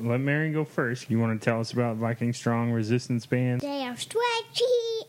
let 0.00 0.20
Marion 0.20 0.52
go 0.52 0.64
first. 0.64 1.10
You 1.10 1.18
want 1.18 1.40
to 1.40 1.44
tell 1.44 1.60
us 1.60 1.72
about 1.72 1.96
Viking 1.96 2.32
Strong 2.32 2.72
resistance 2.72 3.26
bands? 3.26 3.62
They 3.62 3.84
are 3.84 3.96
stretchy 3.96 4.64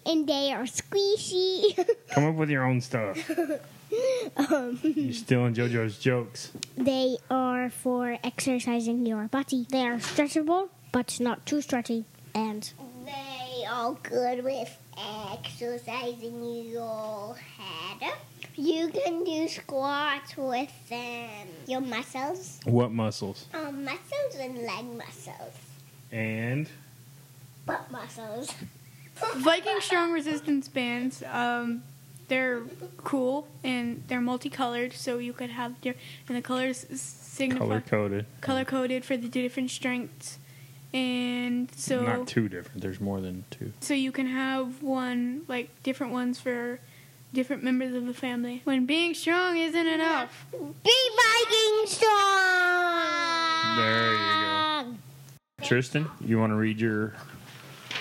and 0.05 0.27
they 0.27 0.51
are 0.53 0.63
squishy. 0.63 1.75
Come 2.11 2.25
up 2.25 2.35
with 2.35 2.49
your 2.49 2.63
own 2.63 2.81
stuff. 2.81 3.29
um, 4.37 4.79
You're 4.83 5.13
stealing 5.13 5.53
JoJo's 5.53 5.97
jokes. 5.97 6.51
they 6.77 7.17
are 7.29 7.69
for 7.69 8.17
exercising 8.23 9.05
your 9.05 9.27
body. 9.27 9.65
They 9.69 9.85
are 9.85 9.97
stretchable, 9.97 10.69
but 10.91 11.19
not 11.19 11.45
too 11.45 11.61
stretchy. 11.61 12.05
And 12.33 12.71
they 13.71 13.77
are 13.77 13.93
good 14.03 14.43
with 14.43 14.77
exercising 15.31 16.65
your 16.65 17.35
head. 17.57 18.13
You 18.55 18.89
can 18.89 19.23
do 19.23 19.47
squats 19.47 20.35
with 20.35 20.89
them. 20.89 21.47
Your 21.67 21.81
muscles. 21.81 22.59
What 22.65 22.91
muscles? 22.91 23.45
Um, 23.53 23.85
muscles 23.85 24.35
and 24.39 24.57
leg 24.57 24.85
muscles. 24.97 25.53
And 26.11 26.67
Butt 27.65 27.89
muscles. 27.91 28.53
Viking 29.37 29.79
Strong 29.79 30.11
Resistance 30.11 30.67
bands. 30.67 31.23
Um, 31.31 31.83
they're 32.27 32.63
cool 32.97 33.47
and 33.63 34.03
they're 34.07 34.21
multicolored, 34.21 34.93
so 34.93 35.17
you 35.17 35.33
could 35.33 35.49
have 35.49 35.75
your 35.83 35.95
and 36.27 36.37
the 36.37 36.41
colors 36.41 36.85
signify 36.93 37.59
color 37.59 37.81
coded. 37.81 38.25
color 38.39 38.65
coded 38.65 39.05
for 39.05 39.17
the 39.17 39.27
different 39.27 39.69
strengths, 39.69 40.39
and 40.93 41.69
so 41.75 42.01
Not 42.01 42.27
too 42.27 42.49
different. 42.49 42.81
There's 42.81 42.99
more 42.99 43.21
than 43.21 43.45
two. 43.49 43.71
so 43.79 43.93
you 43.93 44.11
can 44.11 44.27
have 44.27 44.81
one 44.83 45.43
like 45.47 45.69
different 45.83 46.11
ones 46.13 46.39
for 46.39 46.79
different 47.33 47.63
members 47.63 47.93
of 47.95 48.05
the 48.07 48.13
family. 48.13 48.61
When 48.65 48.85
being 48.85 49.13
strong 49.13 49.57
isn't 49.57 49.87
enough. 49.87 50.45
Be 50.51 50.57
Viking 50.59 51.85
strong. 51.85 53.77
There 53.77 54.13
you 54.13 54.17
go. 54.19 54.95
Tristan, 55.65 56.07
you 56.19 56.39
want 56.39 56.51
to 56.51 56.55
read 56.55 56.79
your 56.79 57.13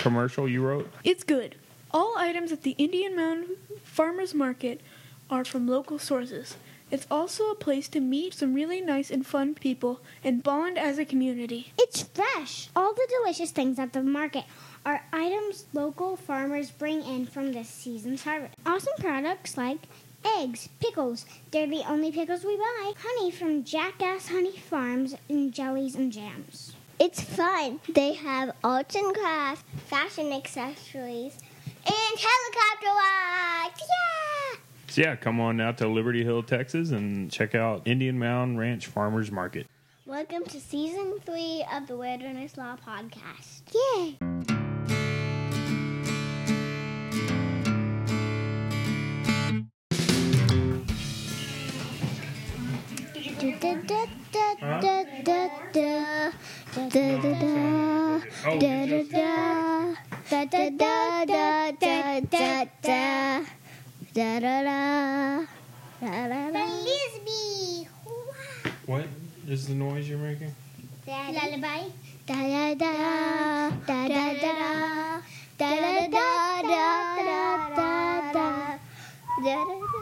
commercial 0.01 0.49
you 0.49 0.63
wrote? 0.67 0.91
It's 1.05 1.23
good. 1.23 1.55
All 1.93 2.15
items 2.19 2.51
at 2.53 2.63
the 2.63 2.73
Indian 2.73 3.15
Mound 3.15 3.47
Farmers 3.85 4.35
Market 4.35 4.81
are 5.29 5.45
from 5.45 5.69
local 5.69 5.99
sources. 5.99 6.57
It's 6.91 7.07
also 7.11 7.51
a 7.51 7.55
place 7.55 7.89
to 7.89 8.01
meet 8.01 8.35
some 8.35 8.53
really 8.55 8.81
nice 8.81 9.11
and 9.11 9.25
fun 9.25 9.55
people 9.55 10.01
and 10.25 10.43
bond 10.43 10.77
as 10.77 10.99
a 10.99 11.05
community. 11.05 11.73
It's 11.79 12.03
fresh. 12.03 12.69
All 12.75 12.93
the 12.95 13.07
delicious 13.09 13.53
things 13.53 13.79
at 13.79 13.93
the 13.93 14.03
market 14.03 14.45
are 14.85 15.05
items 15.13 15.67
local 15.73 16.17
farmers 16.17 16.71
bring 16.71 17.03
in 17.03 17.27
from 17.27 17.53
this 17.53 17.69
season's 17.69 18.25
harvest. 18.25 18.55
Awesome 18.67 18.95
products 18.99 19.57
like 19.57 19.79
eggs, 20.39 20.69
pickles. 20.81 21.27
They're 21.51 21.67
the 21.67 21.89
only 21.89 22.11
pickles 22.11 22.45
we 22.45 22.57
buy. 22.57 22.93
Honey 22.99 23.31
from 23.31 23.65
Jackass 23.65 24.29
Honey 24.29 24.57
Farms 24.57 25.15
and 25.29 25.53
jellies 25.53 25.95
and 25.95 26.13
jams. 26.13 26.75
It's 26.99 27.23
fun. 27.23 27.81
They 27.89 28.15
have 28.15 28.55
arts 28.63 28.95
and 28.95 29.15
crafts, 29.15 29.65
fashion 29.87 30.33
accessories, 30.33 31.39
and 31.87 32.19
helicopter 32.19 32.87
rides. 32.87 33.81
Yeah! 33.81 34.61
So 34.91 35.03
yeah, 35.03 35.15
come 35.15 35.39
on 35.39 35.61
out 35.61 35.79
to 35.79 35.87
Liberty 35.87 36.25
Hill, 36.25 36.43
Texas, 36.43 36.91
and 36.91 37.31
check 37.31 37.55
out 37.55 37.87
Indian 37.87 38.19
Mound 38.19 38.59
Ranch 38.59 38.89
Farmers 38.89 39.31
Market. 39.31 39.69
Welcome 40.05 40.43
to 40.47 40.59
season 40.59 41.21
three 41.25 41.65
of 41.73 41.87
the 41.87 41.97
Wilderness 41.97 42.57
Law 42.57 42.77
Podcast. 42.85 43.63
Yay! 43.73 44.19
Oh, 58.43 58.59
Da 64.13 64.41
da 64.41 64.63
da. 64.65 65.47
Da 66.01 66.29
da 66.29 66.51
da. 66.51 66.67
Feliz 66.67 67.15
me. 67.25 67.89
What 68.87 69.07
is 69.47 69.69
the 69.69 69.75
noise 69.75 70.09
you're 70.09 70.19
making? 70.19 70.53
Daddy. 71.07 71.39
Lullaby. 71.39 71.93
Da 72.27 72.35
da 72.35 72.75
da. 72.75 73.71
Da 73.87 74.09
da 74.09 74.33
da. 74.35 75.23
Da 75.59 75.71
da 75.77 75.91
da 75.95 76.11
da 76.11 76.63
da 76.63 77.25
da 77.25 78.33
da. 78.35 78.79
Da 79.45 79.55
da 79.55 79.65
da. 79.65 80.01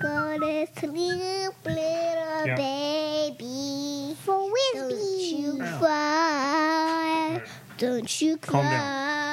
Go 0.00 0.38
to 0.38 0.66
sleep, 0.78 1.54
little 1.64 2.46
yep. 2.46 2.56
baby. 2.56 4.14
For 4.24 4.48
Wispy. 4.48 4.78
Don't 4.78 5.32
you 5.32 5.58
cry. 5.78 7.42
Don't 7.78 8.22
you 8.22 8.36
cry. 8.36 9.29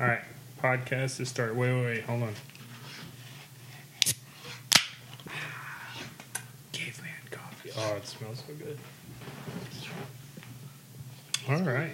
All 0.00 0.06
right, 0.06 0.20
podcast 0.60 1.20
is 1.20 1.28
start. 1.28 1.54
Wait, 1.54 1.72
wait, 1.72 1.84
wait, 1.84 2.02
hold 2.04 2.22
on. 2.24 2.32
Caveman 6.72 7.10
coffee. 7.30 7.70
Oh, 7.76 7.94
it 7.96 8.06
smells 8.06 8.42
so 8.46 8.54
good. 8.54 8.78
All 11.48 11.62
right, 11.62 11.92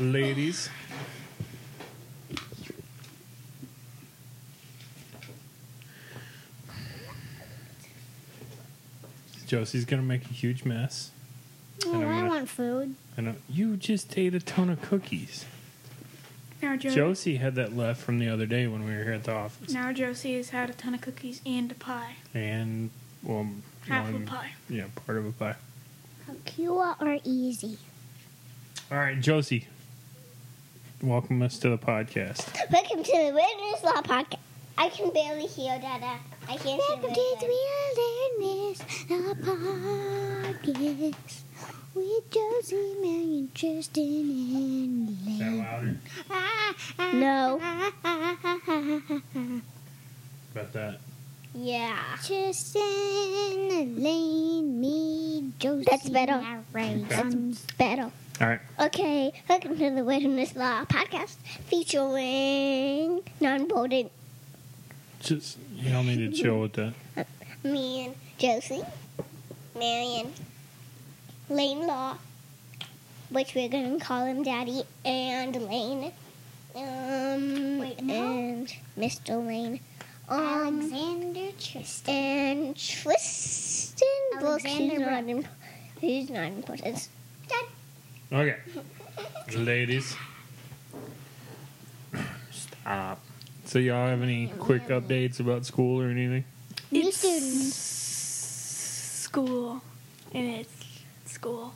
ladies. 0.00 0.68
Josie's 9.46 9.84
gonna 9.84 10.02
make 10.02 10.24
a 10.26 10.32
huge 10.34 10.64
mess. 10.64 11.10
Oh, 11.86 11.94
And 11.94 12.04
I'm 12.04 12.08
I 12.10 12.14
gonna- 12.20 12.28
want 12.28 12.48
food. 12.48 12.94
And 13.16 13.28
uh, 13.28 13.32
you 13.48 13.76
just 13.76 14.16
ate 14.18 14.34
a 14.34 14.40
ton 14.40 14.70
of 14.70 14.80
cookies. 14.82 15.44
Now, 16.60 16.76
jo- 16.76 16.90
Josie 16.90 17.36
had 17.36 17.54
that 17.54 17.76
left 17.76 18.00
from 18.02 18.18
the 18.18 18.28
other 18.28 18.46
day 18.46 18.66
when 18.66 18.84
we 18.84 18.90
were 18.96 19.04
here 19.04 19.12
at 19.12 19.24
the 19.24 19.32
office. 19.32 19.72
now 19.72 19.92
Josie 19.92 20.36
has 20.36 20.50
had 20.50 20.68
a 20.70 20.72
ton 20.72 20.94
of 20.94 21.00
cookies 21.00 21.40
and 21.46 21.70
a 21.70 21.74
pie. 21.74 22.16
And, 22.34 22.90
well, 23.22 23.48
Half 23.88 24.12
one- 24.12 24.22
a 24.22 24.26
pie. 24.26 24.50
Yeah, 24.68 24.86
part 25.06 25.18
of 25.18 25.26
a 25.26 25.32
pie. 25.32 25.54
Pure 26.44 26.96
or 27.00 27.18
easy? 27.24 27.78
All 28.90 28.98
right, 28.98 29.18
Josie, 29.20 29.66
welcome 31.02 31.40
us 31.42 31.58
to 31.60 31.68
the 31.70 31.78
podcast. 31.78 32.46
Welcome 32.70 33.02
to 33.04 33.12
the 33.12 33.32
Wilderness 33.34 33.82
Law 33.84 34.02
Podcast. 34.02 34.38
I 34.76 34.88
can 34.90 35.10
barely 35.10 35.46
hear 35.46 35.78
Dada. 35.80 36.18
I 36.50 36.56
can't 36.56 36.78
Welcome 36.78 37.12
to 37.12 37.36
the 37.40 37.46
Wilderness 38.40 38.80
Law 39.10 39.34
Podcast 40.54 41.42
with 41.94 42.30
Josie, 42.30 42.94
Marion, 43.02 43.50
Tristan, 43.54 44.30
and 44.56 45.10
Is 45.28 45.38
that 45.40 45.52
louder? 45.52 45.96
No. 47.18 47.60
About 50.52 50.72
that. 50.72 51.00
Yeah. 51.54 51.98
Tristan, 52.24 54.02
Lane, 54.02 54.80
me, 54.80 55.52
Josie. 55.58 55.84
That's 55.90 56.08
better. 56.08 56.42
That's 56.72 57.60
better. 57.72 58.10
All 58.40 58.46
right. 58.46 58.60
Okay, 58.80 59.32
welcome 59.50 59.76
to 59.76 59.90
the 59.90 60.02
Wilderness 60.02 60.56
Law 60.56 60.86
Podcast 60.86 61.36
featuring 61.66 63.20
non-voted 63.38 64.08
Just, 65.20 65.58
y'all 65.74 66.02
need 66.02 66.18
to 66.18 66.42
chill 66.42 66.60
with 66.60 66.74
that. 66.74 66.94
me 67.64 68.06
and 68.06 68.14
Josie, 68.38 68.82
Marion, 69.76 70.32
Lane 71.50 71.86
Law, 71.86 72.16
which 73.30 73.54
we're 73.54 73.68
going 73.68 73.98
to 73.98 74.04
call 74.04 74.24
him 74.24 74.42
Daddy, 74.42 74.82
and 75.04 75.54
Lane, 75.56 76.12
um, 76.74 77.82
and 78.08 78.72
Mr. 78.96 79.44
Lane. 79.44 79.80
Um, 80.28 80.80
Alexander 80.80 81.52
Tristan. 81.58 82.14
And 82.14 82.76
Tristan 82.76 84.06
Brooks, 84.40 84.62
he's 84.62 84.72
Alexander 84.72 85.10
not, 85.10 85.24
in, 85.24 85.48
he's 86.00 86.30
not 86.30 86.44
important. 86.44 87.08
Dad. 87.48 87.64
Okay. 88.30 88.56
Ladies. 89.56 90.14
Stop. 92.50 93.20
So, 93.68 93.78
y'all 93.78 94.08
have 94.08 94.22
any 94.22 94.46
quick 94.58 94.88
updates 94.88 95.40
about 95.40 95.66
school 95.66 96.00
or 96.00 96.06
anything? 96.08 96.44
New 96.90 97.00
It's 97.08 97.18
students. 97.18 97.74
school, 99.24 99.82
and 100.32 100.46
it's 100.60 100.72
school. 101.26 101.74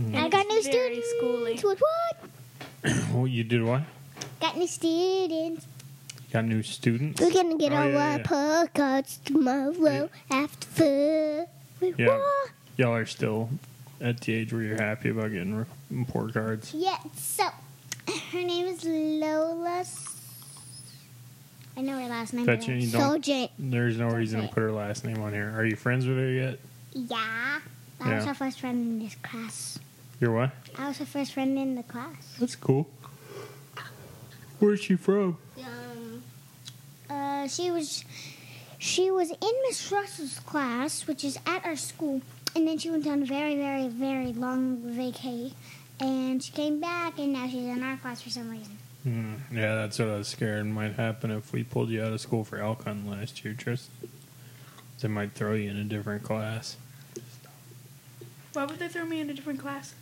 Mm. 0.00 0.14
I 0.16 0.28
got 0.30 0.46
new 0.48 0.56
It's 0.56 0.66
very 0.68 1.02
students. 1.02 1.62
schooly. 1.62 1.62
What, 1.64 1.78
what? 1.80 2.30
Oh, 3.14 3.26
you 3.26 3.44
did 3.44 3.62
what? 3.62 3.82
Got 4.40 4.56
new 4.56 4.66
students. 4.66 5.66
Got 6.32 6.46
new 6.46 6.62
students? 6.62 7.20
We're 7.20 7.32
gonna 7.32 7.58
get 7.58 7.72
Oh, 7.72 7.76
our 7.76 7.90
yeah, 7.90 8.16
yeah. 8.16 8.22
postcards 8.22 9.18
tomorrow 9.26 10.08
after 10.30 10.66
food. 10.68 11.46
Yeah. 11.98 12.18
Y'all 12.78 12.94
are 12.94 13.04
still 13.04 13.50
at 14.00 14.20
the 14.22 14.32
age 14.32 14.54
where 14.54 14.62
you're 14.62 14.80
happy 14.82 15.10
about 15.10 15.32
getting 15.32 15.54
re- 15.54 15.64
report 15.90 16.32
cards. 16.32 16.72
Yeah, 16.74 16.96
so 17.14 17.44
her 18.32 18.42
name 18.42 18.66
is 18.66 18.84
Lola. 18.84 19.84
I 21.76 21.80
know 21.80 21.98
her 22.00 22.08
last 22.08 22.32
name. 22.32 22.46
Bet 22.46 22.66
you 22.68 22.86
don't-. 22.90 23.50
There's 23.58 23.98
no 23.98 24.08
reason 24.08 24.42
to 24.42 24.48
put 24.48 24.60
her 24.60 24.72
last 24.72 25.04
name 25.04 25.20
on 25.22 25.32
here. 25.32 25.52
Are 25.56 25.64
you 25.64 25.76
friends 25.76 26.06
with 26.06 26.16
her 26.18 26.30
yet? 26.30 26.58
Yeah. 26.92 27.60
I 28.00 28.14
was 28.14 28.24
Yeah. 28.24 28.26
her 28.26 28.34
first 28.34 28.60
friend 28.60 28.76
in 28.86 28.98
this 29.04 29.16
class. 29.16 29.78
You're 30.20 30.32
what? 30.32 30.50
I 30.78 30.88
was 30.88 30.98
her 30.98 31.04
first 31.06 31.32
friend 31.32 31.58
in 31.58 31.74
the 31.74 31.82
class. 31.82 32.36
That's 32.38 32.54
cool. 32.56 32.88
Where's 34.60 34.80
she 34.80 34.94
from? 34.96 35.36
Um, 35.58 36.22
uh, 37.10 37.48
she 37.48 37.70
was 37.70 38.04
she 38.78 39.10
was 39.10 39.30
in 39.30 39.52
Miss 39.66 39.90
Russell's 39.90 40.38
class, 40.40 41.06
which 41.06 41.24
is 41.24 41.38
at 41.46 41.64
our 41.64 41.76
school, 41.76 42.22
and 42.54 42.68
then 42.68 42.78
she 42.78 42.90
went 42.90 43.06
on 43.06 43.22
a 43.22 43.26
very, 43.26 43.56
very, 43.56 43.88
very 43.88 44.32
long 44.32 44.78
vacay, 44.78 45.52
and 46.00 46.42
she 46.42 46.52
came 46.52 46.80
back, 46.80 47.18
and 47.18 47.32
now 47.32 47.46
she's 47.48 47.64
in 47.66 47.82
our 47.82 47.96
class 47.96 48.22
for 48.22 48.30
some 48.30 48.48
reason. 48.50 48.78
Hmm, 49.04 49.34
yeah, 49.52 49.74
that's 49.74 49.98
what 49.98 50.08
I 50.08 50.16
was 50.16 50.28
scared 50.28 50.64
might 50.66 50.94
happen 50.94 51.30
if 51.30 51.52
we 51.52 51.62
pulled 51.62 51.90
you 51.90 52.02
out 52.02 52.12
of 52.12 52.20
school 52.22 52.42
for 52.42 52.58
hunting 52.58 53.08
last 53.08 53.44
year, 53.44 53.52
Tristan. 53.52 54.08
They 55.00 55.08
might 55.08 55.32
throw 55.32 55.52
you 55.52 55.70
in 55.70 55.76
a 55.76 55.84
different 55.84 56.22
class. 56.22 56.78
Why 58.54 58.64
would 58.64 58.78
they 58.78 58.88
throw 58.88 59.04
me 59.04 59.20
in 59.20 59.28
a 59.28 59.34
different 59.34 59.60
class? 59.60 59.94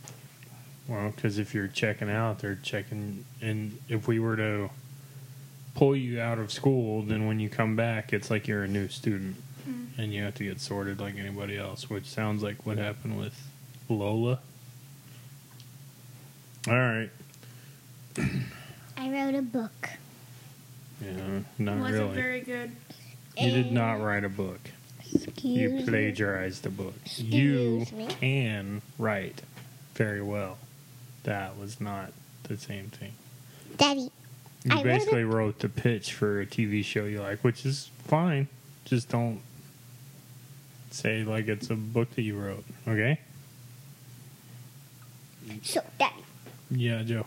Well, 0.86 1.10
because 1.10 1.38
if 1.38 1.52
you're 1.52 1.66
checking 1.66 2.08
out, 2.08 2.38
they're 2.38 2.54
checking. 2.62 3.24
And 3.40 3.78
if 3.88 4.06
we 4.06 4.20
were 4.20 4.36
to 4.36 4.70
pull 5.74 5.96
you 5.96 6.20
out 6.20 6.38
of 6.38 6.52
school, 6.52 7.02
then 7.02 7.26
when 7.26 7.40
you 7.40 7.48
come 7.48 7.74
back, 7.74 8.12
it's 8.12 8.30
like 8.30 8.46
you're 8.46 8.62
a 8.62 8.68
new 8.68 8.86
student. 8.86 9.36
Mm. 9.68 9.98
And 9.98 10.14
you 10.14 10.22
have 10.22 10.34
to 10.36 10.44
get 10.44 10.60
sorted 10.60 11.00
like 11.00 11.16
anybody 11.16 11.58
else, 11.58 11.90
which 11.90 12.04
sounds 12.04 12.44
like 12.44 12.64
what 12.64 12.78
happened 12.78 13.18
with 13.18 13.48
Lola. 13.88 14.38
All 16.68 16.74
right. 16.74 17.10
I 19.02 19.10
wrote 19.10 19.34
a 19.34 19.42
book. 19.42 19.90
Yeah, 21.04 21.40
not 21.58 21.78
Wasn't 21.78 21.92
really. 22.02 22.14
very 22.14 22.40
good. 22.40 22.70
you 23.36 23.50
did 23.50 23.72
not 23.72 23.94
write 23.94 24.22
a 24.24 24.28
book. 24.28 24.60
You 25.04 25.20
Excuse 25.24 25.72
me. 25.72 25.84
plagiarized 25.86 26.64
a 26.66 26.70
book. 26.70 26.94
You 27.16 27.80
Excuse 27.80 27.92
me. 27.92 28.06
can 28.20 28.82
write 28.98 29.42
very 29.94 30.22
well. 30.22 30.58
That 31.24 31.58
was 31.58 31.80
not 31.80 32.12
the 32.44 32.56
same 32.56 32.90
thing. 32.90 33.12
Daddy. 33.76 34.10
You 34.64 34.70
I 34.70 34.74
wrote 34.76 34.84
basically 34.84 35.24
wrote 35.24 35.58
the 35.58 35.68
pitch 35.68 36.12
for 36.12 36.40
a 36.40 36.46
TV 36.46 36.84
show 36.84 37.04
you 37.04 37.20
like, 37.20 37.42
which 37.42 37.66
is 37.66 37.90
fine. 38.06 38.46
Just 38.84 39.08
don't 39.08 39.40
say 40.92 41.24
like 41.24 41.48
it's 41.48 41.68
a 41.70 41.74
book 41.74 42.12
that 42.14 42.22
you 42.22 42.38
wrote. 42.38 42.64
Okay? 42.86 43.18
So, 45.62 45.82
Daddy, 45.98 46.14
Yeah, 46.70 47.02
Joe. 47.02 47.26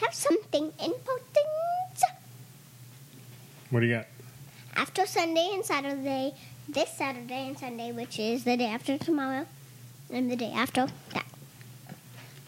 I 0.00 0.04
have 0.06 0.14
something 0.14 0.72
important. 0.82 1.46
What 3.70 3.80
do 3.80 3.86
you 3.86 3.94
got? 3.96 4.06
After 4.76 5.04
Sunday 5.06 5.50
and 5.52 5.64
Saturday, 5.64 6.32
this 6.68 6.90
Saturday 6.96 7.48
and 7.48 7.58
Sunday, 7.58 7.92
which 7.92 8.18
is 8.18 8.44
the 8.44 8.56
day 8.56 8.66
after 8.66 8.96
tomorrow, 8.98 9.46
and 10.12 10.30
the 10.30 10.36
day 10.36 10.52
after 10.52 10.86
that. 11.12 11.26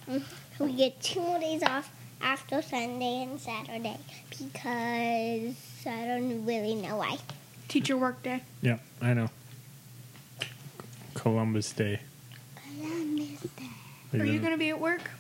Mm, 0.08 0.22
We 0.58 0.72
get 0.72 1.00
two 1.02 1.20
more 1.20 1.38
days 1.40 1.62
off 1.62 1.90
after 2.20 2.62
Sunday 2.62 3.22
and 3.24 3.40
Saturday 3.40 3.98
because 4.30 5.56
I 5.86 6.06
don't 6.06 6.44
really 6.46 6.74
know 6.76 6.96
why. 6.96 7.18
Teacher 7.68 7.96
work 7.96 8.22
day. 8.22 8.42
Yeah, 8.62 8.78
I 9.00 9.14
know. 9.14 9.28
Columbus 11.14 11.72
Day. 11.72 12.00
Columbus 12.56 13.40
Day. 13.56 13.66
Are 14.14 14.24
you 14.24 14.24
gonna- 14.24 14.38
going 14.38 14.52
to 14.52 14.58
be 14.58 14.70
at 14.70 14.80
work? 14.80 15.10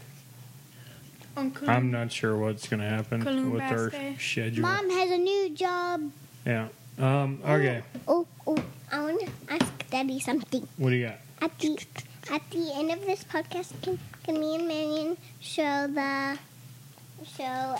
On 1.36 1.50
Col- 1.50 1.70
I'm 1.70 1.90
not 1.90 2.12
sure 2.12 2.36
what's 2.36 2.68
going 2.68 2.80
to 2.80 2.88
happen 2.88 3.22
Columbus 3.22 3.52
with 3.52 3.62
our 3.62 3.90
Day. 3.90 4.16
schedule. 4.18 4.62
Mom 4.62 4.90
has 4.90 5.10
a 5.10 5.18
new 5.18 5.50
job. 5.54 6.10
Yeah. 6.44 6.68
Um. 6.98 7.40
Okay. 7.44 7.82
Oh, 8.06 8.26
oh, 8.46 8.56
oh, 8.58 8.64
I 8.90 9.00
want 9.02 9.20
to 9.20 9.28
ask 9.48 9.90
Daddy 9.90 10.20
something. 10.20 10.68
What 10.76 10.90
do 10.90 10.96
you 10.96 11.06
got? 11.06 11.18
At 11.40 11.58
the 11.58 11.78
at 12.30 12.50
the 12.50 12.72
end 12.74 12.90
of 12.90 13.00
this 13.06 13.24
podcast, 13.24 13.72
can, 13.82 13.98
can 14.24 14.38
me 14.38 14.56
and 14.56 14.68
Marion 14.68 15.16
show 15.40 15.86
the 15.86 16.38
show 17.36 17.78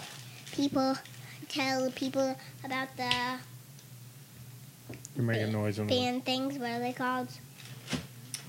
people 0.53 0.97
tell 1.49 1.91
people 1.91 2.37
about 2.65 2.89
the 2.97 3.11
You're 5.15 5.25
making 5.27 5.53
noise 5.53 5.79
on 5.79 5.87
the. 5.89 5.95
fan 5.95 6.21
things? 6.23 6.59
What 6.59 6.71
are 6.71 6.79
they 6.79 6.93
called? 6.95 7.29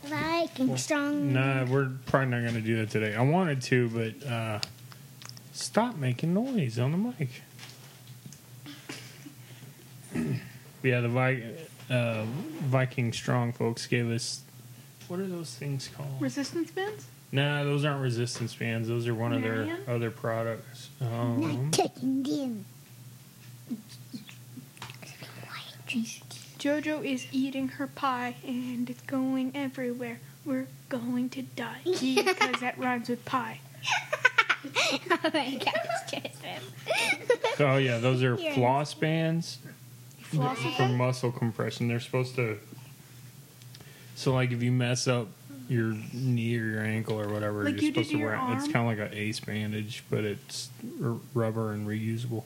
Viking 0.05 0.75
strong. 0.77 1.33
Nah, 1.33 1.65
we're 1.65 1.89
probably 2.05 2.29
not 2.29 2.41
going 2.41 2.55
to 2.55 2.61
do 2.61 2.77
that 2.77 2.89
today. 2.89 3.15
I 3.15 3.21
wanted 3.21 3.61
to, 3.63 3.89
but 3.89 4.27
uh, 4.29 4.59
stop 5.53 5.95
making 5.95 6.33
noise 6.33 6.77
on 6.77 6.91
the 6.91 6.97
mic. 6.97 7.29
yeah, 10.83 10.99
the 10.99 11.07
Vi- 11.09 11.43
uh, 11.89 12.25
Viking 12.63 13.13
Strong 13.13 13.53
folks 13.53 13.87
gave 13.87 14.09
us. 14.09 14.41
What 15.07 15.19
are 15.19 15.27
those 15.27 15.53
things 15.55 15.89
called? 15.95 16.21
resistance 16.21 16.71
bands? 16.71 17.05
Nah, 17.31 17.63
those 17.63 17.83
aren't 17.83 18.01
resistance 18.01 18.53
bands. 18.53 18.87
Those 18.87 19.07
are 19.07 19.15
one 19.15 19.33
of 19.33 19.41
their 19.41 19.79
other 19.87 20.11
products. 20.11 20.89
Um, 21.01 21.63
Not 21.63 21.73
touching 21.73 22.23
them. 22.23 22.65
Jojo 26.59 27.03
is 27.03 27.25
eating 27.31 27.67
her 27.69 27.87
pie 27.87 28.35
and 28.45 28.89
it's 28.89 29.01
going 29.01 29.51
everywhere. 29.55 30.19
We're 30.45 30.67
going 30.89 31.29
to 31.31 31.41
die 31.41 31.79
because 31.85 32.59
that 32.61 32.75
rhymes 32.77 33.09
with 33.09 33.25
pie. 33.25 33.59
oh 34.65 35.19
my 35.33 35.59
gosh, 35.63 36.09
Tristan. 36.09 36.61
oh 37.59 37.77
yeah, 37.77 37.97
those 37.97 38.23
are 38.23 38.35
Here. 38.35 38.53
floss 38.53 38.93
bands. 38.93 39.57
Floss 40.21 40.63
with 40.63 40.73
for 40.75 40.83
them? 40.83 40.97
muscle 40.97 41.31
compression. 41.31 41.87
They're 41.87 41.99
supposed 41.99 42.35
to. 42.35 42.57
So, 44.15 44.33
like, 44.33 44.51
if 44.51 44.63
you 44.63 44.71
mess 44.71 45.07
up 45.07 45.27
your 45.69 45.95
knee 46.13 46.57
or 46.57 46.65
your 46.65 46.81
ankle 46.83 47.19
or 47.19 47.29
whatever, 47.29 47.63
Like 47.63 47.75
you're 47.75 47.83
you 47.83 47.91
did 47.91 48.05
supposed 48.05 48.09
to 48.09 48.15
to 48.15 48.19
your 48.19 48.29
wear. 48.37 48.53
It's 48.55 48.63
arm? 48.65 48.73
kind 48.73 48.91
of 48.91 48.97
like 48.99 49.11
an 49.11 49.17
ace 49.17 49.39
bandage, 49.39 50.03
but 50.09 50.23
it's 50.23 50.69
r- 51.03 51.17
rubber 51.33 51.71
and 51.71 51.87
reusable. 51.87 52.43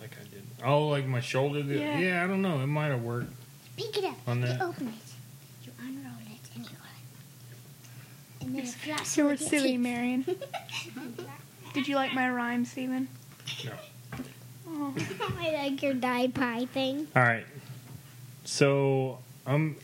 Like 0.00 0.12
I 0.20 0.24
did. 0.34 0.42
Oh, 0.64 0.88
like 0.88 1.06
my 1.06 1.20
shoulder. 1.20 1.62
did- 1.62 1.78
Yeah. 1.80 1.98
Yeah, 1.98 2.24
I 2.24 2.26
don't 2.26 2.42
know. 2.42 2.60
It 2.60 2.66
might 2.66 2.86
have 2.88 3.02
worked. 3.02 3.32
Pick 3.76 3.96
it 3.98 4.04
up. 4.04 4.16
On 4.26 4.40
you 4.40 4.46
that. 4.46 4.60
open 4.62 4.88
it. 4.88 4.94
You 5.66 5.72
unroll 5.78 6.14
it 6.26 6.50
and 6.56 6.64
you 6.64 6.70
And 6.70 6.78
then 6.78 6.78
it 7.58 7.58
flops 7.86 8.29
You 8.44 8.52
were 8.54 8.62
with 8.62 9.16
your 9.16 9.36
silly, 9.36 9.72
teeth. 9.72 9.80
Marion. 9.80 10.24
Did 11.74 11.86
you 11.86 11.94
like 11.94 12.12
my 12.14 12.28
rhyme, 12.30 12.64
Steven? 12.64 13.08
No. 13.64 13.72
Oh. 14.68 14.94
I 15.38 15.52
like 15.52 15.82
your 15.82 15.94
dye 15.94 16.28
pie 16.28 16.66
thing. 16.66 17.06
All 17.14 17.22
right. 17.22 17.44
So, 18.44 19.18
um, 19.46 19.76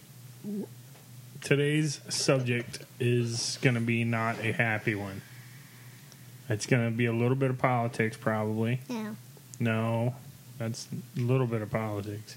today's 1.41 2.01
subject 2.09 2.81
is 2.99 3.59
going 3.63 3.75
to 3.75 3.81
be 3.81 4.05
not 4.05 4.39
a 4.41 4.53
happy 4.53 4.95
one. 4.95 5.23
It's 6.49 6.67
going 6.67 6.91
to 6.91 6.97
be 6.97 7.07
a 7.07 7.13
little 7.13 7.37
bit 7.37 7.51
of 7.51 7.59
politics, 7.59 8.17
probably. 8.17 8.81
No. 8.89 9.17
No, 9.59 10.15
that's 10.59 10.89
a 11.17 11.21
little 11.21 11.47
bit 11.47 11.63
of 11.63 11.71
politics. 11.71 12.37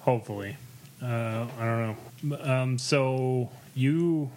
Hopefully, 0.00 0.56
uh, 1.02 1.46
I 1.58 1.64
don't 1.64 1.96
know. 2.30 2.42
Um, 2.42 2.78
so 2.78 3.50
you, 3.74 4.30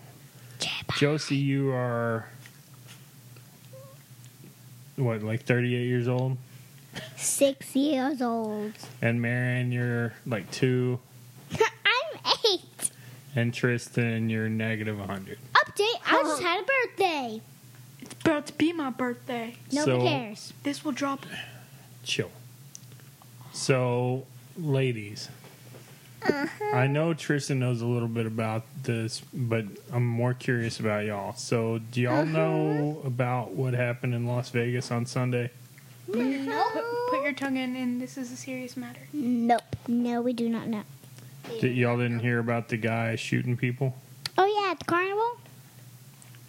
Josie, 0.98 1.36
you 1.36 1.72
are 1.72 2.28
what, 4.96 5.22
like 5.22 5.44
thirty-eight 5.44 5.86
years 5.88 6.08
old, 6.08 6.38
Six 7.16 7.76
years 7.76 8.22
old. 8.22 8.74
and 9.02 9.22
Marion, 9.22 9.72
you're 9.72 10.14
like 10.26 10.50
two, 10.52 11.00
I'm 11.52 12.34
eight. 12.52 12.92
and 13.36 13.54
Tristan, 13.54 14.30
you're 14.30 14.50
negative 14.50 14.98
hundred. 15.00 15.38
Update. 15.54 16.02
I 16.06 16.24
just 16.24 16.42
had 16.42 16.62
a 16.62 16.66
birthday. 16.66 17.42
It's 18.02 18.14
about 18.22 18.48
to 18.48 18.54
be 18.54 18.74
my 18.74 18.90
birthday. 18.90 19.56
Nobody 19.72 20.00
So- 20.00 20.08
cares. 20.08 20.54
This 20.64 20.84
will 20.84 20.92
drop. 20.94 21.26
Chill. 22.04 22.32
So, 23.54 24.26
ladies, 24.58 25.30
Uh-huh. 26.24 26.76
I 26.76 26.88
know 26.88 27.14
Tristan 27.14 27.60
knows 27.60 27.82
a 27.82 27.86
little 27.86 28.08
bit 28.08 28.26
about 28.26 28.64
this, 28.84 29.22
but 29.34 29.66
I'm 29.92 30.06
more 30.06 30.34
curious 30.34 30.80
about 30.80 31.06
y'all. 31.06 31.34
So, 31.34 31.80
do 31.92 32.02
y'all 32.02 32.22
uh-huh. 32.22 32.32
know 32.32 33.02
about 33.06 33.52
what 33.52 33.74
happened 33.74 34.14
in 34.14 34.26
Las 34.26 34.50
Vegas 34.50 34.92
on 34.92 35.06
Sunday? 35.06 35.52
Put, 36.08 36.16
put 37.10 37.24
your 37.24 37.34
tongue 37.34 37.58
in, 37.58 37.76
and 37.76 38.02
this 38.02 38.18
is 38.18 38.32
a 38.32 38.38
serious 38.38 38.78
matter. 38.78 39.02
Nope. 39.14 39.62
No, 39.88 40.22
we 40.22 40.34
do 40.34 40.50
not 40.50 40.68
know. 40.68 40.84
Did, 41.60 41.76
y'all 41.76 41.98
didn't 41.98 42.20
hear 42.20 42.40
about 42.40 42.70
the 42.70 42.78
guy 42.78 43.16
shooting 43.16 43.58
people? 43.58 43.96
Oh 44.38 44.46
yeah, 44.46 44.72
at 44.72 44.80
the 44.80 44.86
carnival. 44.86 45.38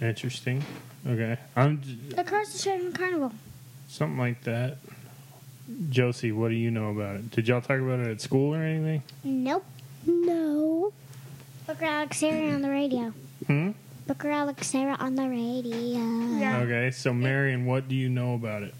Interesting. 0.00 0.64
Okay, 1.06 1.38
I'm 1.56 1.80
The 2.14 2.24
cars 2.24 2.54
are 2.54 2.58
showing 2.58 2.90
the 2.90 2.98
carnival. 2.98 3.32
something 3.88 4.18
like 4.18 4.42
that. 4.44 4.78
Josie, 5.90 6.32
what 6.32 6.48
do 6.48 6.54
you 6.54 6.70
know 6.70 6.90
about 6.90 7.16
it? 7.16 7.30
Did 7.30 7.48
y'all 7.48 7.60
talk 7.60 7.78
about 7.80 8.00
it 8.00 8.08
at 8.08 8.20
school 8.20 8.54
or 8.54 8.62
anything? 8.62 9.02
Nope. 9.24 9.64
No. 10.06 10.92
Booker 11.66 11.84
Alex 11.84 12.18
Sarah 12.18 12.50
on 12.54 12.62
the 12.62 12.70
radio. 12.70 13.12
Hmm. 13.46 13.70
Booker 14.06 14.30
Alex 14.30 14.66
Sarah 14.68 14.96
on 14.98 15.16
the 15.16 15.28
radio. 15.28 15.76
Yeah. 16.38 16.60
Okay, 16.60 16.90
so 16.90 17.12
Marion, 17.12 17.66
what 17.66 17.88
do 17.88 17.94
you 17.94 18.08
know 18.08 18.34
about 18.34 18.62
it? 18.62 18.74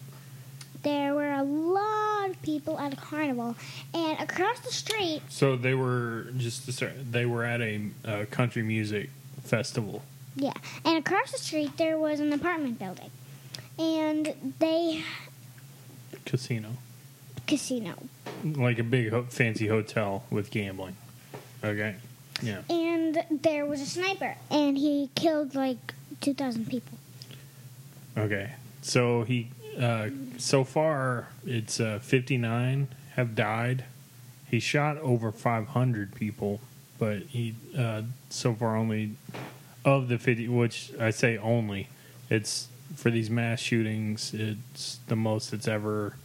there 0.84 1.12
were 1.12 1.32
a 1.32 1.42
lot 1.42 2.30
of 2.30 2.40
people 2.42 2.78
at 2.78 2.92
a 2.92 2.96
carnival, 2.96 3.56
and 3.92 4.18
across 4.20 4.60
the 4.60 4.70
street, 4.70 5.20
So 5.28 5.56
they 5.56 5.74
were 5.74 6.28
just 6.36 6.66
to 6.66 6.72
start, 6.72 6.92
they 7.10 7.26
were 7.26 7.44
at 7.44 7.60
a 7.60 7.80
uh, 8.04 8.24
country 8.30 8.62
music 8.62 9.10
festival. 9.42 10.02
yeah, 10.36 10.52
and 10.84 10.96
across 10.96 11.32
the 11.32 11.38
street 11.38 11.76
there 11.78 11.98
was 11.98 12.20
an 12.20 12.32
apartment 12.32 12.78
building, 12.78 13.10
and 13.76 14.32
they 14.60 15.02
Casino. 16.24 16.70
casino, 17.46 17.94
Like 18.44 18.78
a 18.78 18.82
big 18.84 19.10
ho- 19.10 19.26
fancy 19.28 19.66
hotel 19.68 20.24
with 20.30 20.50
gambling. 20.50 20.96
Okay. 21.64 21.96
Yeah. 22.42 22.60
and 22.70 23.24
there 23.42 23.66
was 23.66 23.80
a 23.80 23.86
sniper, 23.86 24.36
and 24.50 24.78
he 24.78 25.10
killed 25.16 25.54
like 25.56 25.94
two 26.20 26.34
thousand 26.34 26.66
people. 26.68 26.98
Okay. 28.16 28.52
So 28.82 29.22
he 29.24 29.48
uh, 29.80 30.10
so 30.38 30.64
far 30.64 31.28
it's 31.46 31.80
uh, 31.80 31.98
59 32.02 32.88
have 33.14 33.34
died. 33.34 33.84
He 34.50 34.60
shot 34.60 34.96
over 34.98 35.30
500 35.30 36.14
people, 36.14 36.60
but 36.98 37.18
he 37.28 37.54
uh, 37.76 38.02
so 38.30 38.54
far 38.54 38.76
only 38.76 39.12
of 39.84 40.08
the 40.08 40.18
50 40.18 40.48
which 40.48 40.90
I 41.00 41.10
say 41.10 41.36
only 41.38 41.88
it's 42.30 42.68
for 42.96 43.10
these 43.10 43.30
mass 43.30 43.60
shootings 43.60 44.32
it's 44.34 44.98
the 45.08 45.16
most 45.16 45.50
that's 45.50 45.68
ever 45.68 46.16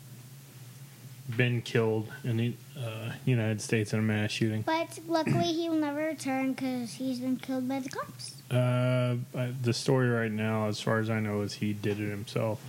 been 1.37 1.61
killed 1.61 2.11
in 2.23 2.37
the 2.37 2.53
uh, 2.77 3.11
United 3.25 3.61
States 3.61 3.93
in 3.93 3.99
a 3.99 4.01
mass 4.01 4.31
shooting. 4.31 4.61
But 4.61 4.99
luckily, 5.07 5.45
he 5.53 5.69
will 5.69 5.77
never 5.77 5.99
return 5.99 6.53
because 6.53 6.93
he's 6.93 7.19
been 7.19 7.37
killed 7.37 7.67
by 7.69 7.79
the 7.79 7.89
cops. 7.89 8.41
Uh, 8.51 9.15
the 9.61 9.73
story 9.73 10.09
right 10.09 10.31
now, 10.31 10.67
as 10.67 10.81
far 10.81 10.99
as 10.99 11.09
I 11.09 11.19
know, 11.19 11.41
is 11.41 11.53
he 11.53 11.73
did 11.73 11.99
it 11.99 12.09
himself. 12.09 12.61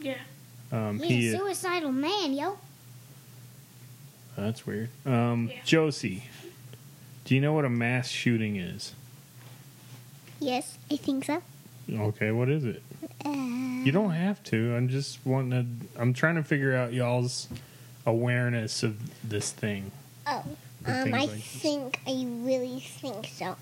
Yeah. 0.00 0.18
Um, 0.72 0.98
He's 1.00 1.32
he 1.32 1.34
a 1.34 1.38
suicidal 1.38 1.92
man, 1.92 2.32
yo. 2.32 2.58
That's 4.36 4.66
weird. 4.66 4.90
Um, 5.04 5.48
Yeah. 5.52 5.60
Josie, 5.64 6.24
do 7.24 7.34
you 7.34 7.40
know 7.40 7.52
what 7.52 7.64
a 7.64 7.70
mass 7.70 8.08
shooting 8.08 8.56
is? 8.56 8.94
Yes, 10.38 10.78
I 10.90 10.96
think 10.96 11.24
so. 11.24 11.42
Okay, 11.90 12.30
what 12.30 12.48
is 12.48 12.64
it? 12.64 12.82
Uh, 13.24 13.30
You 13.84 13.92
don't 13.92 14.10
have 14.12 14.42
to. 14.44 14.74
I'm 14.74 14.88
just 14.88 15.18
wanting 15.24 15.50
to. 15.90 16.00
I'm 16.00 16.12
trying 16.12 16.34
to 16.36 16.42
figure 16.42 16.74
out 16.74 16.92
y'all's 16.92 17.48
awareness 18.04 18.82
of 18.82 18.96
this 19.28 19.50
thing. 19.52 19.90
Oh, 20.26 20.38
um, 20.38 20.54
I 20.86 21.04
like 21.04 21.30
this. 21.30 21.44
think 21.44 22.00
I 22.06 22.24
really 22.26 22.80
think 22.80 23.26
so. 23.26 23.56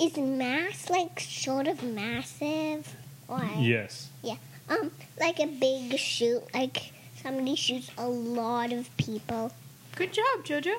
Is 0.00 0.16
mass 0.16 0.88
like 0.88 1.20
sort 1.20 1.68
of 1.68 1.82
massive, 1.82 2.96
or 3.28 3.42
Yes. 3.58 4.08
Yeah. 4.22 4.36
Um, 4.68 4.90
like 5.20 5.38
a 5.40 5.46
big 5.46 5.98
shoot? 5.98 6.42
Like 6.54 6.92
somebody 7.22 7.54
shoots 7.56 7.90
a 7.98 8.08
lot 8.08 8.72
of 8.72 8.94
people. 8.96 9.52
Good 9.96 10.12
job, 10.12 10.44
Jojo. 10.44 10.74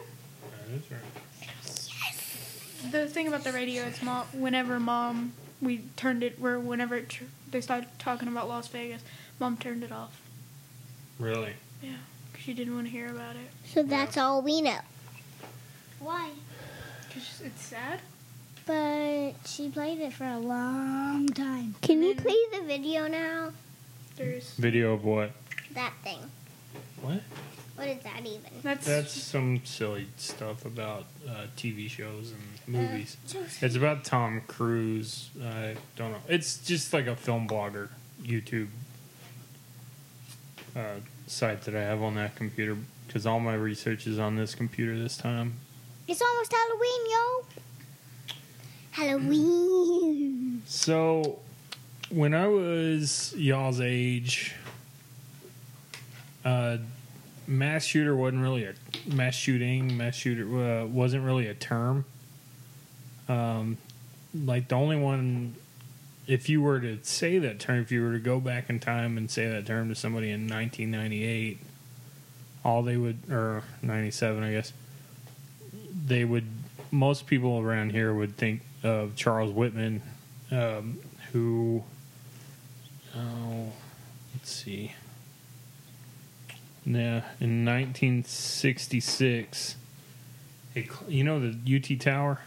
That's 0.71 0.91
right. 0.91 0.99
Yes. 1.41 2.29
The 2.91 3.07
thing 3.07 3.27
about 3.27 3.43
the 3.43 3.51
radio 3.51 3.83
is, 3.83 4.01
mom. 4.01 4.25
Whenever 4.33 4.79
mom, 4.79 5.33
we 5.63 5.83
turned 5.95 6.23
it. 6.23 6.39
Where 6.39 6.59
whenever 6.59 6.95
it, 6.95 7.09
tr- 7.09 7.23
they 7.49 7.61
started 7.61 7.89
talking 7.99 8.27
about 8.27 8.47
Las 8.47 8.67
Vegas, 8.67 9.01
mom 9.39 9.57
turned 9.57 9.83
it 9.83 9.91
off. 9.91 10.19
Really? 11.19 11.53
Yeah, 11.81 11.91
'cause 12.33 12.41
she 12.43 12.53
didn't 12.53 12.75
want 12.75 12.87
to 12.87 12.91
hear 12.91 13.07
about 13.09 13.35
it. 13.35 13.49
So 13.65 13.83
that's 13.83 14.17
all 14.17 14.41
we 14.41 14.61
know. 14.61 14.79
why? 15.99 16.31
Cause 17.13 17.41
it's 17.45 17.61
sad. 17.65 17.99
But 18.65 19.33
she 19.45 19.69
played 19.69 19.99
it 19.99 20.13
for 20.13 20.25
a 20.25 20.39
long 20.39 21.27
time. 21.27 21.75
Can 21.81 22.01
you 22.01 22.15
play 22.15 22.35
the 22.51 22.61
video 22.65 23.07
now? 23.07 23.51
There's 24.15 24.53
Video 24.55 24.93
of 24.93 25.03
what? 25.03 25.31
That 25.73 25.93
thing. 26.03 26.19
What? 27.01 27.21
What 27.75 27.87
is 27.87 28.03
that 28.03 28.19
even? 28.25 28.41
that's 28.61 28.85
That's 28.85 29.11
some 29.11 29.61
silly 29.65 30.07
stuff 30.17 30.63
about 30.65 31.05
uh, 31.27 31.47
TV 31.57 31.89
shows 31.89 32.31
and 32.31 32.75
Uh, 32.75 32.79
movies. 32.79 33.17
It's 33.61 33.75
about 33.75 34.03
Tom 34.05 34.41
Cruise. 34.47 35.29
I 35.43 35.75
don't 35.95 36.11
know. 36.11 36.21
It's 36.29 36.57
just 36.59 36.93
like 36.93 37.07
a 37.07 37.15
film 37.15 37.47
blogger 37.47 37.89
YouTube 38.21 38.67
uh, 40.75 40.97
site 41.27 41.61
that 41.63 41.75
I 41.75 41.81
have 41.81 42.01
on 42.03 42.15
that 42.15 42.35
computer 42.35 42.77
because 43.07 43.25
all 43.25 43.39
my 43.39 43.55
research 43.55 44.05
is 44.07 44.19
on 44.19 44.35
this 44.35 44.53
computer 44.55 44.97
this 44.97 45.17
time. 45.17 45.53
It's 46.07 46.21
almost 46.21 46.53
Halloween, 46.53 47.11
yo. 47.11 47.45
Halloween. 48.91 50.61
So, 50.65 51.39
when 52.09 52.33
I 52.33 52.47
was 52.47 53.33
y'all's 53.37 53.81
age, 53.81 54.55
uh, 56.45 56.77
mass 57.47 57.83
shooter 57.83 58.15
wasn't 58.15 58.41
really 58.41 58.65
a 58.65 58.73
mass 59.07 59.35
shooting. 59.35 59.97
Mass 59.97 60.15
shooter 60.15 60.81
uh, 60.81 60.85
wasn't 60.85 61.23
really 61.23 61.47
a 61.47 61.53
term. 61.53 62.05
Um, 63.27 63.77
like 64.33 64.67
the 64.67 64.75
only 64.75 64.97
one, 64.97 65.55
if 66.27 66.49
you 66.49 66.61
were 66.61 66.79
to 66.79 66.99
say 67.03 67.37
that 67.39 67.59
term, 67.59 67.79
if 67.81 67.91
you 67.91 68.03
were 68.03 68.13
to 68.13 68.19
go 68.19 68.39
back 68.39 68.69
in 68.69 68.79
time 68.79 69.17
and 69.17 69.29
say 69.29 69.47
that 69.47 69.65
term 69.65 69.89
to 69.89 69.95
somebody 69.95 70.31
in 70.31 70.47
1998, 70.47 71.59
all 72.65 72.81
they 72.81 72.97
would, 72.97 73.29
or 73.29 73.63
97, 73.81 74.43
I 74.43 74.51
guess, 74.51 74.73
they 76.05 76.25
would. 76.25 76.45
Most 76.91 77.25
people 77.25 77.59
around 77.59 77.91
here 77.91 78.13
would 78.13 78.37
think 78.37 78.61
of 78.83 79.15
Charles 79.15 79.51
Whitman, 79.51 80.01
um, 80.51 80.99
who, 81.31 81.83
oh, 83.15 83.71
let's 84.35 84.51
see. 84.51 84.93
Yeah, 86.85 87.21
in 87.39 87.65
1966, 87.65 89.75
it, 90.75 90.87
you 91.07 91.23
know 91.23 91.39
the 91.39 91.75
UT 91.75 91.99
Tower? 91.99 92.41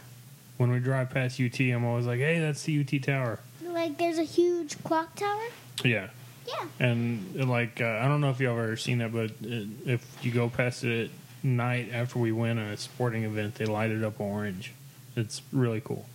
When 0.57 0.71
we 0.71 0.79
drive 0.79 1.11
past 1.11 1.39
UT, 1.39 1.59
I'm 1.59 1.85
always 1.85 2.05
like, 2.05 2.19
hey, 2.19 2.39
that's 2.39 2.63
the 2.63 2.79
UT 2.79 3.03
Tower. 3.03 3.39
Like, 3.63 3.97
there's 3.97 4.17
a 4.17 4.23
huge 4.23 4.81
clock 4.83 5.15
tower. 5.15 5.43
Yeah. 5.83 6.07
Yeah. 6.47 6.65
And, 6.79 7.47
like, 7.47 7.81
uh, 7.81 7.99
I 8.01 8.07
don't 8.07 8.21
know 8.21 8.29
if 8.29 8.39
y'all 8.39 8.55
have 8.55 8.63
ever 8.63 8.77
seen 8.77 8.99
that, 8.99 9.13
but 9.13 9.31
uh, 9.31 9.65
if 9.85 10.05
you 10.21 10.31
go 10.31 10.49
past 10.49 10.83
it 10.83 11.05
at 11.05 11.11
night 11.43 11.89
after 11.91 12.19
we 12.19 12.31
win 12.31 12.57
a 12.57 12.77
sporting 12.77 13.23
event, 13.23 13.55
they 13.55 13.65
light 13.65 13.91
it 13.91 14.03
up 14.03 14.19
orange. 14.19 14.73
It's 15.15 15.41
really 15.51 15.81
cool. 15.81 16.05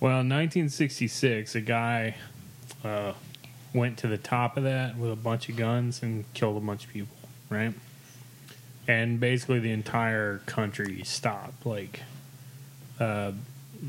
Well, 0.00 0.20
in 0.20 0.28
1966, 0.28 1.54
a 1.54 1.60
guy 1.60 2.16
uh, 2.84 3.12
went 3.74 3.98
to 3.98 4.06
the 4.06 4.18
top 4.18 4.56
of 4.56 4.64
that 4.64 4.96
with 4.96 5.10
a 5.10 5.16
bunch 5.16 5.48
of 5.48 5.56
guns 5.56 6.02
and 6.02 6.24
killed 6.34 6.56
a 6.56 6.60
bunch 6.60 6.84
of 6.84 6.92
people, 6.92 7.16
right? 7.54 7.74
And 8.86 9.18
basically, 9.18 9.60
the 9.60 9.72
entire 9.72 10.38
country 10.46 11.02
stopped. 11.04 11.64
Like, 11.64 12.00
uh, 13.00 13.32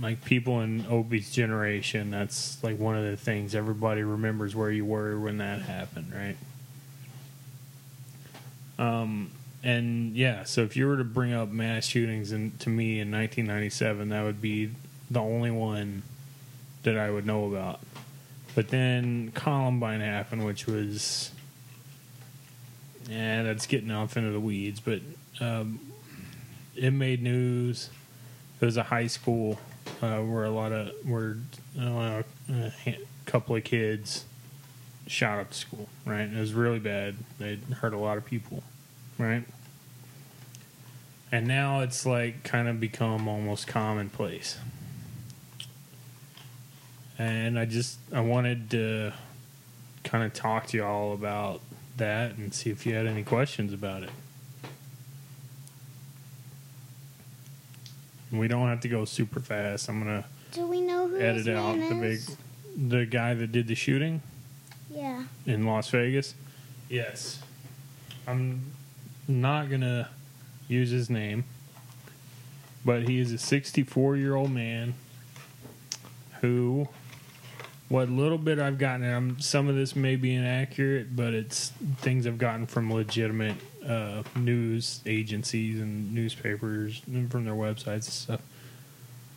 like 0.01 0.23
people 0.23 0.61
in 0.61 0.85
Opie's 0.89 1.31
generation, 1.31 2.11
that's 2.11 2.63
like 2.63 2.79
one 2.79 2.95
of 2.95 3.03
the 3.03 3.17
things 3.17 3.55
everybody 3.55 4.03
remembers 4.03 4.55
where 4.55 4.71
you 4.71 4.85
were 4.85 5.19
when 5.19 5.37
that 5.37 5.61
happened, 5.63 6.13
right? 6.13 6.37
Um, 8.77 9.31
and 9.63 10.15
yeah, 10.15 10.43
so 10.43 10.61
if 10.61 10.75
you 10.77 10.87
were 10.87 10.97
to 10.97 11.03
bring 11.03 11.33
up 11.33 11.49
mass 11.49 11.85
shootings 11.85 12.31
in, 12.31 12.51
to 12.59 12.69
me 12.69 12.99
in 12.99 13.11
1997, 13.11 14.09
that 14.09 14.23
would 14.23 14.41
be 14.41 14.71
the 15.09 15.19
only 15.19 15.51
one 15.51 16.03
that 16.83 16.97
I 16.97 17.09
would 17.09 17.25
know 17.25 17.45
about. 17.45 17.79
But 18.53 18.69
then 18.69 19.31
Columbine 19.33 20.01
happened, 20.01 20.45
which 20.45 20.67
was, 20.67 21.31
yeah, 23.07 23.43
that's 23.43 23.67
getting 23.67 23.91
off 23.91 24.17
into 24.17 24.31
the 24.31 24.39
weeds, 24.39 24.79
but 24.79 25.01
um, 25.39 25.79
it 26.75 26.91
made 26.91 27.21
news. 27.21 27.89
It 28.59 28.65
was 28.65 28.77
a 28.77 28.83
high 28.83 29.07
school 29.07 29.59
uh, 30.01 30.19
where 30.19 30.45
a 30.45 30.49
lot 30.49 30.71
of 30.71 30.91
where 31.03 31.37
uh, 31.79 32.21
a 32.49 32.97
couple 33.25 33.55
of 33.55 33.63
kids 33.63 34.25
shot 35.07 35.39
up 35.39 35.49
the 35.49 35.55
school. 35.55 35.89
Right, 36.05 36.21
it 36.21 36.39
was 36.39 36.53
really 36.53 36.79
bad. 36.79 37.15
They 37.37 37.59
hurt 37.79 37.93
a 37.93 37.97
lot 37.97 38.17
of 38.17 38.25
people. 38.25 38.63
Right, 39.17 39.43
and 41.31 41.47
now 41.47 41.81
it's 41.81 42.05
like 42.05 42.43
kind 42.43 42.67
of 42.67 42.79
become 42.79 43.27
almost 43.27 43.67
commonplace. 43.67 44.57
And 47.17 47.57
I 47.57 47.65
just 47.65 47.99
I 48.11 48.21
wanted 48.21 48.69
to 48.71 49.13
kind 50.03 50.23
of 50.23 50.33
talk 50.33 50.67
to 50.67 50.77
y'all 50.77 51.13
about 51.13 51.61
that 51.97 52.35
and 52.35 52.53
see 52.53 52.69
if 52.69 52.85
you 52.85 52.93
had 52.93 53.07
any 53.07 53.23
questions 53.23 53.71
about 53.73 54.03
it. 54.03 54.09
We 58.31 58.47
don't 58.47 58.67
have 58.67 58.81
to 58.81 58.89
go 58.89 59.05
super 59.05 59.39
fast. 59.39 59.87
I'm 59.87 59.99
gonna 59.99 60.25
Do 60.51 60.67
we 60.67 60.81
know 60.81 61.07
who 61.07 61.17
edit 61.19 61.47
out 61.49 61.75
the 61.77 61.95
big, 61.95 62.13
is? 62.17 62.37
the 62.75 63.05
guy 63.05 63.33
that 63.33 63.51
did 63.51 63.67
the 63.67 63.75
shooting 63.75 64.21
Yeah. 64.89 65.23
in 65.45 65.65
Las 65.65 65.89
Vegas. 65.89 66.33
Yes, 66.89 67.39
I'm 68.27 68.71
not 69.27 69.69
gonna 69.69 70.09
use 70.67 70.89
his 70.89 71.09
name, 71.09 71.45
but 72.83 73.07
he 73.07 73.19
is 73.19 73.31
a 73.31 73.37
64 73.37 74.17
year 74.17 74.35
old 74.35 74.51
man 74.51 74.95
who 76.41 76.89
what 77.89 78.09
little 78.09 78.37
bit 78.37 78.57
I've 78.59 78.77
gotten, 78.79 79.11
um, 79.11 79.39
some 79.39 79.67
of 79.67 79.75
this 79.75 79.95
may 79.95 80.15
be 80.15 80.33
inaccurate, 80.33 81.15
but 81.15 81.33
it's 81.33 81.69
things 81.97 82.25
I've 82.25 82.37
gotten 82.39 82.65
from 82.65 82.91
legitimate 82.91 83.55
uh, 83.87 84.23
news 84.35 85.01
agencies 85.05 85.79
and 85.79 86.13
newspapers 86.13 87.01
and 87.07 87.29
from 87.31 87.45
their 87.45 87.53
websites 87.53 87.85
and 87.87 88.03
stuff. 88.05 88.41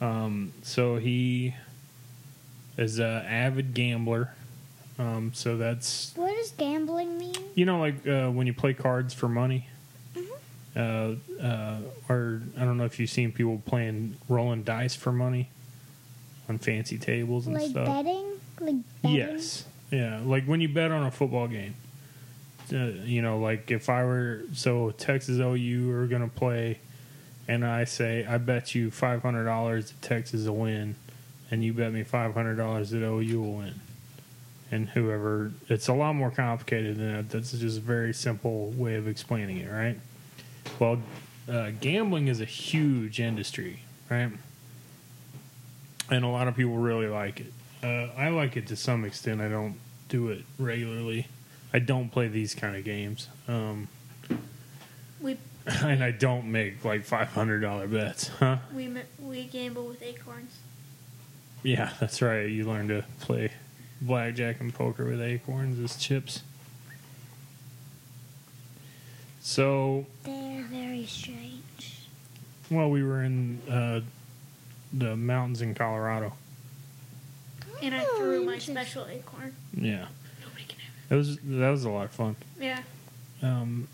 Um, 0.01 0.53
so 0.63 0.97
he 0.97 1.55
is 2.77 2.99
an 2.99 3.05
avid 3.27 3.75
gambler. 3.75 4.33
Um, 4.99 5.33
so 5.35 5.57
that's 5.57 6.13
What 6.17 6.35
does 6.35 6.51
gambling 6.53 7.19
mean? 7.19 7.35
you 7.55 7.65
know 7.67 7.79
like 7.81 8.07
uh, 8.07 8.29
when 8.31 8.47
you 8.47 8.55
play 8.55 8.75
cards 8.75 9.13
for 9.15 9.29
money. 9.29 9.69
Mm-hmm. 10.17 11.21
Uh, 11.41 11.45
uh, 11.45 11.79
or 12.09 12.43
I 12.57 12.65
don't 12.65 12.79
know 12.79 12.85
if 12.85 12.99
you've 12.99 13.11
seen 13.11 13.31
people 13.33 13.63
playing 13.67 14.17
rolling 14.29 14.63
dice 14.65 14.97
for 14.97 15.13
money 15.13 15.51
on 16.49 16.59
fancy 16.59 16.97
tables 16.99 17.47
and 17.47 17.55
Like 17.55 17.71
stuff. 17.71 17.87
betting? 17.87 18.25
Like 18.61 18.77
betting? 19.03 19.17
Yes. 19.17 19.65
Yeah, 19.91 20.21
like 20.25 20.45
when 20.45 20.61
you 20.61 20.69
bet 20.69 20.91
on 20.91 21.05
a 21.05 21.11
football 21.11 21.49
game. 21.49 21.75
Uh, 22.71 22.91
you 23.05 23.23
know, 23.23 23.39
like 23.39 23.71
if 23.71 23.89
I 23.89 24.05
were 24.05 24.43
so 24.53 24.91
Texas 24.91 25.39
OU 25.39 25.91
are 25.91 26.07
going 26.07 26.21
to 26.21 26.29
play, 26.29 26.79
and 27.47 27.65
I 27.65 27.85
say 27.85 28.27
I 28.27 28.37
bet 28.37 28.75
you 28.75 28.91
five 28.91 29.23
hundred 29.23 29.47
dollars 29.47 29.91
that 29.91 30.03
Texas 30.03 30.47
will 30.47 30.57
win, 30.57 30.95
and 31.51 31.65
you 31.65 31.73
bet 31.73 31.93
me 31.95 32.03
five 32.03 32.35
hundred 32.35 32.57
dollars 32.57 32.91
that 32.91 33.03
OU 33.03 33.41
will 33.41 33.55
win, 33.55 33.81
and 34.71 34.91
whoever 34.91 35.53
it's 35.71 35.89
a 35.89 35.95
lot 35.95 36.13
more 36.13 36.31
complicated 36.31 36.99
than 36.99 37.17
that. 37.17 37.31
That's 37.31 37.53
just 37.53 37.79
a 37.79 37.81
very 37.81 38.13
simple 38.13 38.69
way 38.73 38.97
of 38.97 39.09
explaining 39.09 39.57
it, 39.57 39.71
right? 39.71 39.99
Well, 40.79 41.01
uh, 41.51 41.71
gambling 41.81 42.29
is 42.29 42.43
a 42.43 42.45
huge 42.45 43.19
industry, 43.19 43.81
right? 44.11 44.31
And 46.11 46.25
a 46.25 46.29
lot 46.29 46.49
of 46.49 46.57
people 46.57 46.77
really 46.77 47.07
like 47.07 47.41
it. 47.41 47.53
Uh, 47.83 48.09
I 48.17 48.29
like 48.31 48.57
it 48.57 48.67
to 48.69 48.77
some 48.77 49.05
extent. 49.05 49.41
I 49.41 49.49
don't 49.49 49.77
do 50.09 50.29
it 50.29 50.45
regularly. 50.59 51.29
I 51.73 51.79
don't 51.79 52.09
play 52.11 52.29
these 52.29 52.55
kind 52.55 52.75
of 52.77 52.85
games, 52.85 53.29
um, 53.47 53.89
We 55.21 55.37
and 55.67 56.03
I 56.03 56.11
don't 56.13 56.51
make 56.51 56.85
like 56.85 57.05
five 57.05 57.29
hundred 57.29 57.61
dollar 57.61 57.87
bets, 57.87 58.29
huh? 58.29 58.59
we 58.75 58.91
we 59.21 59.45
gamble 59.45 59.87
with 59.87 60.03
acorns. 60.03 60.57
Yeah, 61.63 61.93
that's 62.01 62.23
right. 62.23 62.49
You 62.49 62.65
learn 62.67 62.89
to 62.89 63.05
play 63.21 63.51
blackjack 64.01 64.61
and 64.61 64.73
poker 64.73 65.05
with 65.05 65.21
acorns 65.21 65.79
as 65.79 65.97
chips. 66.03 66.43
So, 69.41 70.07
They're 70.25 70.65
very 70.65 71.07
strange. 71.07 72.03
well, 72.71 72.91
we 72.91 73.03
were 73.03 73.23
in 73.23 73.61
uh, 73.69 74.01
the 74.93 75.17
mountains 75.17 75.63
in 75.63 75.75
Colorado. 75.75 76.35
And 77.83 77.95
I 77.95 78.05
threw 78.17 78.45
my 78.45 78.59
special 78.59 79.07
acorn. 79.07 79.55
Yeah, 79.75 80.07
Nobody 80.43 80.65
can 80.67 80.79
have 80.81 81.09
that 81.09 81.17
was 81.17 81.37
that 81.39 81.71
was 81.71 81.85
a 81.85 81.91
lot 81.91 82.07
of 82.07 82.11
fun. 82.13 82.37
it. 82.59 82.65
Yeah. 82.65 82.83
Um, 83.43 83.87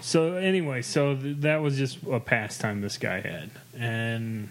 so 0.00 0.34
anyway, 0.34 0.82
so 0.82 1.16
th- 1.16 1.38
that 1.38 1.60
was 1.62 1.76
just 1.76 1.98
a 2.10 2.20
pastime 2.20 2.80
this 2.80 2.98
guy 2.98 3.20
had, 3.20 3.50
and 3.78 4.48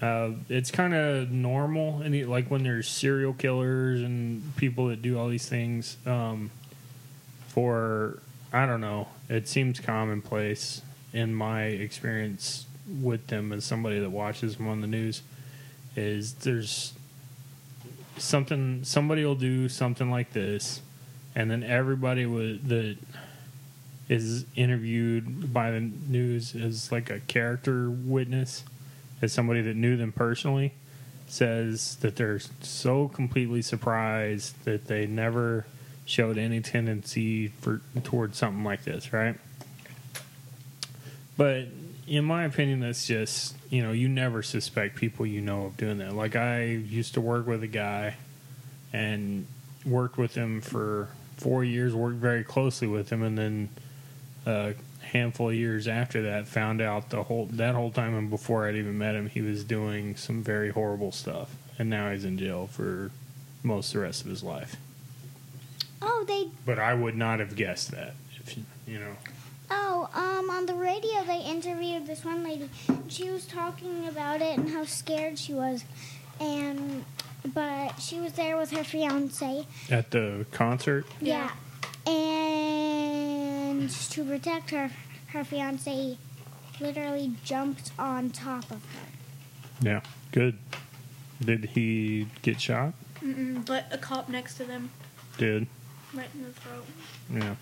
uh, 0.00 0.30
it's 0.48 0.70
kind 0.70 0.94
of 0.94 1.30
normal. 1.30 2.00
And 2.02 2.28
like 2.28 2.48
when 2.50 2.62
there's 2.62 2.88
serial 2.88 3.32
killers 3.32 4.00
and 4.02 4.54
people 4.56 4.88
that 4.88 5.02
do 5.02 5.18
all 5.18 5.28
these 5.28 5.48
things, 5.48 5.96
um, 6.06 6.50
for 7.48 8.20
I 8.52 8.64
don't 8.66 8.80
know, 8.80 9.08
it 9.28 9.48
seems 9.48 9.80
commonplace 9.80 10.82
in 11.12 11.34
my 11.34 11.64
experience 11.64 12.66
with 13.00 13.26
them 13.28 13.52
as 13.52 13.64
somebody 13.64 13.98
that 14.00 14.10
watches 14.10 14.56
them 14.56 14.68
on 14.68 14.80
the 14.80 14.86
news. 14.86 15.22
Is 15.96 16.34
there's 16.34 16.92
something 18.18 18.84
somebody 18.84 19.24
will 19.24 19.34
do 19.34 19.68
something 19.68 20.10
like 20.10 20.32
this 20.32 20.80
and 21.34 21.50
then 21.50 21.62
everybody 21.62 22.24
that 22.24 22.96
is 24.08 24.44
interviewed 24.56 25.52
by 25.52 25.70
the 25.70 25.80
news 25.80 26.54
as 26.54 26.90
like 26.90 27.10
a 27.10 27.20
character 27.20 27.90
witness 27.90 28.64
as 29.20 29.32
somebody 29.32 29.60
that 29.60 29.76
knew 29.76 29.96
them 29.96 30.12
personally 30.12 30.72
says 31.26 31.96
that 31.96 32.16
they're 32.16 32.40
so 32.62 33.08
completely 33.08 33.60
surprised 33.60 34.64
that 34.64 34.86
they 34.86 35.06
never 35.06 35.66
showed 36.06 36.38
any 36.38 36.60
tendency 36.60 37.48
for 37.48 37.82
towards 38.02 38.38
something 38.38 38.64
like 38.64 38.82
this 38.84 39.12
right 39.12 39.36
but 41.36 41.66
in 42.08 42.24
my 42.24 42.44
opinion 42.44 42.80
that's 42.80 43.06
just 43.06 43.54
you 43.70 43.82
know 43.82 43.92
you 43.92 44.08
never 44.08 44.42
suspect 44.42 44.96
people 44.96 45.26
you 45.26 45.40
know 45.40 45.66
of 45.66 45.76
doing 45.76 45.98
that 45.98 46.14
like 46.14 46.34
i 46.36 46.64
used 46.64 47.14
to 47.14 47.20
work 47.20 47.46
with 47.46 47.62
a 47.62 47.66
guy 47.68 48.14
and 48.92 49.46
worked 49.84 50.16
with 50.16 50.34
him 50.34 50.60
for 50.60 51.08
four 51.36 51.62
years 51.62 51.94
worked 51.94 52.16
very 52.16 52.42
closely 52.42 52.88
with 52.88 53.10
him 53.10 53.22
and 53.22 53.36
then 53.38 53.68
a 54.46 54.72
handful 55.02 55.50
of 55.50 55.54
years 55.54 55.86
after 55.86 56.22
that 56.22 56.46
found 56.48 56.80
out 56.80 57.10
the 57.10 57.22
whole 57.24 57.46
that 57.52 57.74
whole 57.74 57.90
time 57.90 58.14
and 58.16 58.30
before 58.30 58.66
i'd 58.66 58.74
even 58.74 58.96
met 58.96 59.14
him 59.14 59.28
he 59.28 59.40
was 59.42 59.62
doing 59.64 60.16
some 60.16 60.42
very 60.42 60.70
horrible 60.70 61.12
stuff 61.12 61.54
and 61.78 61.88
now 61.90 62.10
he's 62.10 62.24
in 62.24 62.38
jail 62.38 62.66
for 62.66 63.10
most 63.62 63.88
of 63.88 63.94
the 63.94 64.00
rest 64.00 64.22
of 64.24 64.30
his 64.30 64.42
life 64.42 64.76
Oh, 66.00 66.24
they. 66.26 66.48
but 66.64 66.78
i 66.78 66.94
would 66.94 67.16
not 67.16 67.38
have 67.40 67.54
guessed 67.56 67.90
that 67.90 68.14
if 68.40 68.56
you, 68.56 68.64
you 68.86 68.98
know 68.98 69.16
Oh, 69.70 70.08
um, 70.14 70.48
on 70.50 70.66
the 70.66 70.74
radio 70.74 71.22
they 71.24 71.40
interviewed 71.40 72.06
this 72.06 72.24
one 72.24 72.42
lady. 72.42 72.70
She 73.08 73.30
was 73.30 73.46
talking 73.46 74.06
about 74.08 74.40
it 74.40 74.58
and 74.58 74.70
how 74.70 74.84
scared 74.84 75.38
she 75.38 75.52
was, 75.54 75.84
and 76.40 77.04
but 77.54 78.00
she 78.00 78.18
was 78.20 78.32
there 78.32 78.56
with 78.56 78.70
her 78.72 78.84
fiance. 78.84 79.66
at 79.90 80.10
the 80.10 80.46
concert 80.52 81.06
Yeah. 81.20 81.50
And 82.06 83.90
to 83.90 84.24
protect 84.24 84.70
her, 84.70 84.90
her 85.28 85.44
fiance 85.44 86.18
literally 86.80 87.32
jumped 87.44 87.92
on 87.98 88.30
top 88.30 88.70
of 88.70 88.82
her. 88.94 89.06
yeah 89.82 90.00
good 90.32 90.56
did 91.44 91.64
he 91.74 92.26
get 92.42 92.60
shot 92.60 92.94
Mm-mm, 93.20 93.64
but 93.66 93.86
a 93.90 93.98
cop 93.98 94.28
next 94.28 94.54
to 94.58 94.64
them, 94.64 94.90
did 95.38 95.66
right 96.14 96.28
in 96.34 96.44
the 96.44 96.52
throat. 96.52 96.86
yeah 97.32 97.54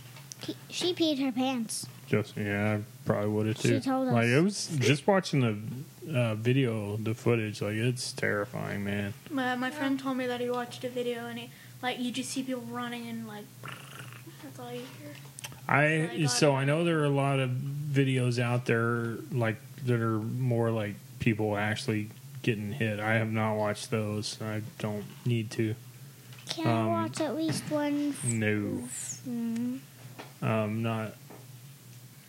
she 0.69 0.93
peed 0.95 1.19
her 1.25 1.33
pants. 1.33 1.87
Just 2.09 2.37
yeah, 2.37 2.79
I 2.79 2.83
probably 3.05 3.29
would 3.31 3.47
have 3.47 3.57
She 3.59 3.69
too. 3.69 3.81
told 3.81 4.09
us. 4.09 4.15
Like 4.15 4.27
it 4.27 4.41
was 4.41 4.69
just 4.79 5.07
watching 5.07 5.41
the 5.41 6.19
uh, 6.19 6.35
video, 6.37 6.97
the 6.99 7.15
footage. 7.15 7.61
Like 7.61 7.75
it's 7.75 8.13
terrifying, 8.13 8.85
man. 8.85 9.13
My 9.31 9.57
my 9.57 9.71
friend 9.71 9.99
told 9.99 10.17
me 10.17 10.27
that 10.29 10.41
he 10.41 10.49
watched 10.49 10.85
a 10.85 10.89
video 10.89 11.27
and 11.27 11.39
he 11.39 11.51
like 11.83 11.99
you 11.99 12.13
just 12.13 12.31
see 12.31 12.43
people 12.45 12.63
running 12.71 13.09
and 13.09 13.27
like 13.27 13.45
that's 14.43 14.59
all 14.61 14.71
you 14.73 14.79
hear. 15.01 15.13
I 15.69 16.09
my 16.13 16.17
God. 16.23 16.31
so 16.31 16.55
I 16.55 16.65
know 16.65 16.85
there 16.85 17.01
are 17.01 17.05
a 17.07 17.09
lot 17.11 17.41
of 17.41 17.51
videos 17.51 18.39
out 18.39 18.67
there 18.67 19.17
like 19.33 19.57
that 19.85 20.01
are 20.01 20.19
more 20.21 20.71
like 20.71 20.95
people 21.19 21.57
actually 21.57 22.11
getting 22.43 22.71
hit. 22.71 23.01
I 23.01 23.15
have 23.15 23.33
not 23.33 23.55
watched 23.57 23.91
those. 23.91 24.41
I 24.41 24.63
don't 24.79 25.05
need 25.25 25.51
to. 25.53 25.75
Can 26.51 26.69
Um, 26.69 26.73
I 26.73 26.87
watch 27.03 27.21
at 27.21 27.35
least 27.37 27.65
one? 27.69 28.11
f- 28.11 28.25
No, 28.25 28.85
Mm. 29.29 29.79
um, 30.41 30.83
not. 30.85 31.15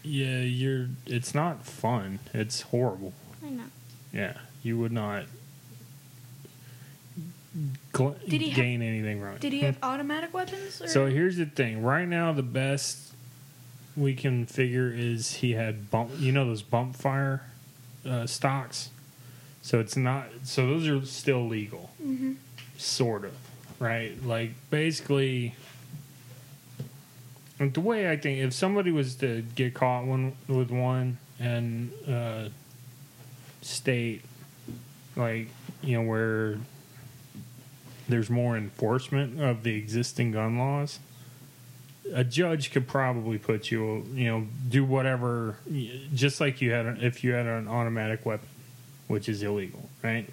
Yeah, 0.04 0.40
you're. 0.40 0.88
It's 1.06 1.34
not 1.36 1.66
fun. 1.66 2.20
It's 2.34 2.62
horrible. 2.62 3.14
I 3.46 3.50
know. 3.50 3.64
Yeah, 4.14 4.34
you 4.64 4.78
would 4.80 4.92
not 4.92 5.26
gl- 7.94 8.16
Did 8.30 8.42
he 8.42 8.50
have- 8.50 8.56
gain 8.56 8.82
anything 8.82 9.20
from 9.20 9.34
it. 9.36 9.42
Did 9.42 9.54
he 9.54 9.62
have 9.62 9.78
automatic 9.84 10.34
weapons? 10.34 10.82
Or? 10.82 10.88
So 10.88 11.08
here's 11.08 11.38
the 11.38 11.46
thing. 11.46 11.82
Right 11.84 12.08
now, 12.08 12.32
the 12.32 12.44
best 12.44 13.14
we 13.96 14.14
can 14.14 14.46
figure 14.46 14.92
is 14.94 15.36
he 15.36 15.54
had 15.54 15.90
bump. 15.92 16.12
You 16.18 16.32
know 16.32 16.46
those 16.46 16.62
bump 16.62 16.96
fire 16.96 17.44
uh, 18.08 18.26
stocks. 18.28 18.90
So 19.62 19.80
it's 19.80 19.98
not. 19.98 20.28
So 20.44 20.66
those 20.68 20.88
are 20.88 21.06
still 21.06 21.48
legal, 21.48 21.92
hmm 22.02 22.34
sort 22.78 23.26
of, 23.26 23.34
right? 23.80 24.14
Like 24.24 24.52
basically. 24.70 25.56
Like, 27.60 27.74
The 27.74 27.82
way 27.82 28.10
I 28.10 28.18
think, 28.18 28.40
if 28.40 28.54
somebody 28.54 28.92
was 28.92 29.16
to 29.16 29.42
get 29.56 29.74
caught 29.74 30.06
one 30.06 30.34
with 30.48 30.72
one 30.72 31.18
and 31.40 31.92
uh, 32.08 32.50
state, 33.62 34.24
like 35.16 35.48
you 35.82 35.98
know, 35.98 36.08
where 36.08 36.58
there's 38.08 38.30
more 38.30 38.58
enforcement 38.58 39.42
of 39.42 39.64
the 39.64 39.76
existing 39.76 40.32
gun 40.32 40.58
laws, 40.58 41.00
a 42.14 42.24
judge 42.24 42.72
could 42.72 42.88
probably 42.88 43.38
put 43.38 43.70
you, 43.70 44.06
you 44.14 44.26
know, 44.26 44.48
do 44.70 44.86
whatever, 44.86 45.58
just 46.14 46.40
like 46.40 46.62
you 46.62 46.72
had 46.72 46.86
if 47.02 47.24
you 47.24 47.34
had 47.34 47.46
an 47.46 47.68
automatic 47.68 48.26
weapon, 48.26 48.48
which 49.08 49.28
is 49.28 49.44
illegal, 49.44 49.90
right? 50.04 50.30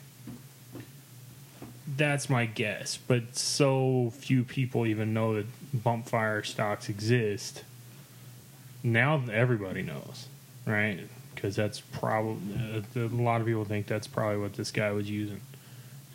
That's 1.96 2.30
my 2.30 2.46
guess, 2.46 2.96
but 2.96 3.36
so 3.36 4.12
few 4.16 4.42
people 4.42 4.86
even 4.86 5.12
know 5.12 5.34
that 5.34 5.46
bump 5.74 6.06
fire 6.06 6.42
stocks 6.42 6.88
exist. 6.88 7.64
Now 8.82 9.22
everybody 9.32 9.82
knows, 9.82 10.28
right? 10.66 11.00
Because 11.34 11.56
that's 11.56 11.80
probably 11.80 12.36
uh, 12.96 13.00
a 13.00 13.08
lot 13.08 13.40
of 13.40 13.46
people 13.46 13.64
think 13.64 13.86
that's 13.86 14.06
probably 14.06 14.38
what 14.38 14.54
this 14.54 14.70
guy 14.70 14.92
was 14.92 15.10
using. 15.10 15.40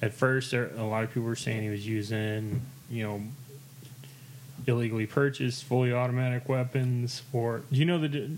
at 0.02 0.14
first, 0.14 0.52
there, 0.52 0.72
a 0.78 0.84
lot 0.84 1.04
of 1.04 1.10
people 1.10 1.24
were 1.24 1.36
saying 1.36 1.64
he 1.64 1.70
was 1.70 1.86
using, 1.86 2.62
you 2.90 3.04
know, 3.04 3.22
illegally 4.66 5.06
purchased 5.06 5.64
fully 5.66 5.92
automatic 5.92 6.48
weapons. 6.48 7.22
Or 7.34 7.64
do 7.72 7.78
you 7.80 7.86
know 7.86 7.98
the 8.00 8.32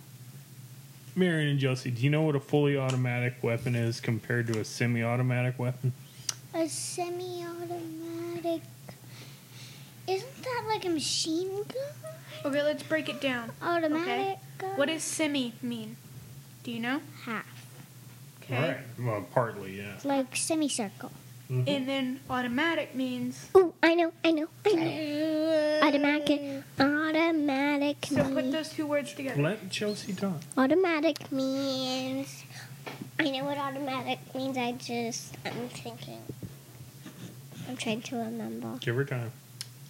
Marion 1.16 1.50
and 1.50 1.60
Josie? 1.60 1.92
Do 1.92 2.02
you 2.02 2.10
know 2.10 2.24
what 2.24 2.36
a 2.36 2.40
fully 2.40 2.78
automatic 2.78 3.36
weapon 3.42 3.76
is 3.76 4.00
compared 4.00 4.48
to 4.48 4.60
a 4.60 4.66
semi-automatic 4.66 5.60
weapon? 5.60 5.94
A 6.54 6.68
semi-automatic. 6.68 8.62
Isn't 10.08 10.44
that 10.44 10.64
like 10.68 10.86
a 10.86 10.90
machine 10.90 11.50
gun? 11.50 12.14
Okay, 12.46 12.64
let's 12.64 12.84
break 12.84 13.08
it 13.10 13.22
down. 13.22 13.52
Automatic. 13.62 14.38
gun? 14.58 14.78
What 14.78 14.88
does 14.88 15.04
semi 15.04 15.54
mean? 15.62 15.98
Do 16.64 16.72
you 16.72 16.80
know? 16.80 17.02
half? 17.24 17.46
Okay. 18.44 18.78
Well, 19.00 19.26
partly, 19.34 19.78
yeah. 19.78 19.94
It's 19.96 20.06
like 20.06 20.36
semicircle. 20.36 21.12
Mm-hmm. 21.52 21.68
And 21.68 21.88
then 21.88 22.20
automatic 22.30 22.96
means 22.96 23.50
Oh, 23.54 23.74
I 23.84 23.94
know, 23.96 24.14
I 24.24 24.32
know, 24.32 24.48
I 24.66 24.72
know. 24.72 25.80
Automatic, 25.88 26.64
automatic. 26.80 28.06
so 28.06 28.24
put 28.34 28.52
those 28.52 28.70
two 28.70 28.88
words 28.88 29.14
together. 29.14 29.42
Let 29.42 29.70
Chelsea 29.70 30.14
talk. 30.14 30.42
Automatic 30.58 31.30
means. 31.32 32.46
I 33.20 33.30
know 33.32 33.44
what 33.44 33.58
automatic 33.58 34.20
means. 34.34 34.58
I 34.58 34.72
just. 34.72 35.36
I'm 35.46 35.68
thinking. 35.70 36.22
I'm 37.68 37.76
trying 37.78 38.02
to 38.04 38.16
remember. 38.16 38.78
Give 38.80 38.96
her 38.96 39.06
time. 39.06 39.32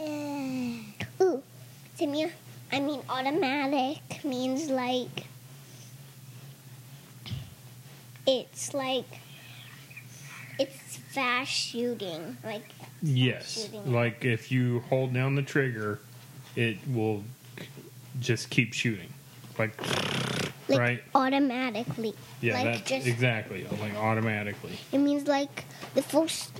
Uh, 0.02 1.24
ooh, 1.24 1.44
Simia. 1.98 2.32
I 2.72 2.80
mean, 2.80 3.02
automatic 3.10 4.24
means 4.24 4.70
like. 4.70 5.26
It's 8.26 8.74
like. 8.74 9.06
It's 10.60 10.98
fast 10.98 11.52
shooting. 11.52 12.38
Like. 12.44 12.64
Yes, 13.04 13.64
Shooting. 13.64 13.92
like 13.92 14.24
if 14.26 14.52
you 14.52 14.82
hold 14.82 15.14
down 15.14 15.36
the 15.36 15.42
trigger, 15.42 16.00
it 16.56 16.78
will 16.88 17.24
just 18.20 18.50
keep 18.52 18.74
shooting. 18.74 19.12
Like, 19.58 19.76
like 20.68 20.80
right? 20.80 21.04
automatically. 21.16 22.14
Yeah, 22.42 22.54
like 22.56 22.66
that's 22.66 22.82
just 22.90 23.08
exactly 23.08 23.66
like 23.82 23.96
automatically. 23.96 24.78
It 24.92 25.00
means 25.00 25.28
like 25.28 25.66
the 25.96 26.04
first 26.04 26.52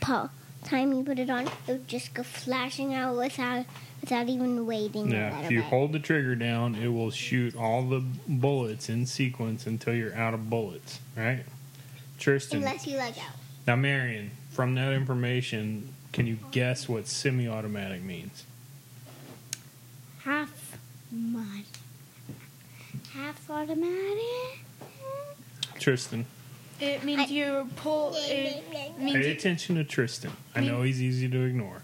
po- 0.00 0.30
time 0.64 0.92
you 0.92 1.02
put 1.04 1.18
it 1.18 1.30
on, 1.30 1.46
it 1.46 1.52
would 1.68 1.88
just 1.88 2.14
go 2.14 2.22
flashing 2.22 2.94
out 2.94 3.16
without 3.16 3.66
without 4.00 4.28
even 4.28 4.66
waiting. 4.66 5.10
Yeah, 5.10 5.40
if 5.40 5.50
you 5.50 5.60
bit. 5.60 5.66
hold 5.66 5.92
the 5.92 5.98
trigger 5.98 6.34
down, 6.34 6.74
it 6.74 6.88
will 6.88 7.10
shoot 7.10 7.56
all 7.56 7.82
the 7.82 8.04
bullets 8.28 8.88
in 8.88 9.06
sequence 9.06 9.66
until 9.66 9.94
you're 9.94 10.14
out 10.14 10.34
of 10.34 10.50
bullets. 10.50 11.00
Right, 11.16 11.44
Tristan. 12.18 12.58
unless 12.58 12.86
you 12.86 12.96
let 12.96 13.14
go. 13.14 13.22
Now, 13.66 13.76
Marion, 13.76 14.30
from 14.50 14.74
that 14.74 14.92
information, 14.92 15.94
can 16.12 16.26
you 16.26 16.38
guess 16.50 16.88
what 16.88 17.06
semi-automatic 17.08 18.02
means? 18.02 18.44
Half 20.24 20.78
mud. 21.10 21.64
Half 23.12 23.50
automatic. 23.50 24.60
Tristan, 25.78 26.26
It 26.80 27.04
means 27.04 27.22
I- 27.22 27.24
you 27.26 27.70
pull. 27.76 28.14
It 28.16 28.64
pay 28.70 28.92
means 28.98 29.26
attention 29.26 29.76
to 29.76 29.84
Tristan. 29.84 30.32
I 30.54 30.60
know 30.60 30.82
he's 30.82 31.00
easy 31.02 31.28
to 31.28 31.42
ignore. 31.44 31.82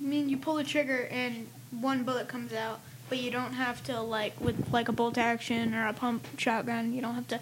mean 0.00 0.28
you 0.28 0.36
pull 0.36 0.54
the 0.54 0.64
trigger 0.64 1.08
and 1.10 1.48
one 1.70 2.04
bullet 2.04 2.28
comes 2.28 2.52
out, 2.52 2.80
but 3.08 3.18
you 3.18 3.30
don't 3.30 3.54
have 3.54 3.82
to 3.84 4.00
like 4.00 4.40
with 4.40 4.72
like 4.72 4.88
a 4.88 4.92
bolt 4.92 5.18
action 5.18 5.74
or 5.74 5.86
a 5.88 5.92
pump 5.92 6.26
shotgun. 6.38 6.92
You 6.92 7.00
don't 7.02 7.14
have 7.16 7.28
to 7.28 7.40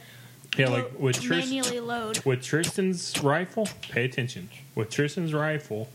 Yeah, 0.57 0.69
like 0.71 0.99
with 0.99 1.21
Tristan. 1.21 1.57
manually 1.57 1.81
load. 1.81 2.25
with 2.25 2.43
Tristan's 2.43 3.13
rifle, 3.23 3.69
pay 3.91 4.05
attention. 4.07 4.49
With 4.75 4.91
Tristan's 4.91 5.35
rifle, 5.35 5.91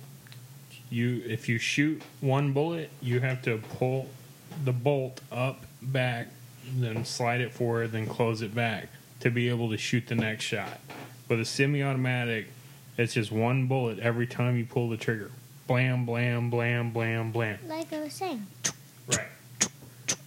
you 0.92 1.24
if 1.28 1.50
you 1.50 1.58
shoot 1.58 2.02
one 2.22 2.54
bullet, 2.54 2.90
you 3.02 3.20
have 3.22 3.42
to 3.44 3.58
pull 3.58 4.08
the 4.64 4.72
bolt 4.72 5.22
up, 5.32 5.66
back, 5.82 6.28
then 6.76 7.04
slide 7.06 7.42
it 7.42 7.52
forward, 7.52 7.92
then 7.92 8.06
close 8.06 8.42
it 8.44 8.54
back 8.54 8.88
to 9.22 9.30
be 9.32 9.50
able 9.50 9.70
to 9.70 9.78
shoot 9.78 10.08
the 10.08 10.16
next 10.16 10.44
shot. 10.44 10.80
With 11.30 11.40
a 11.40 11.46
semi-automatic, 11.46 12.48
it's 12.98 13.14
just 13.14 13.32
one 13.32 13.68
bullet 13.68 14.00
every 14.00 14.28
time 14.28 14.58
you 14.58 14.66
pull 14.66 14.90
the 14.90 14.98
trigger. 14.98 15.32
Blam, 15.68 16.06
blam, 16.06 16.50
blam, 16.50 16.92
blam, 16.92 17.32
blam. 17.32 17.58
Like 17.68 17.94
I 17.94 18.02
was 18.02 18.14
saying. 18.14 18.46
Right. 19.08 19.28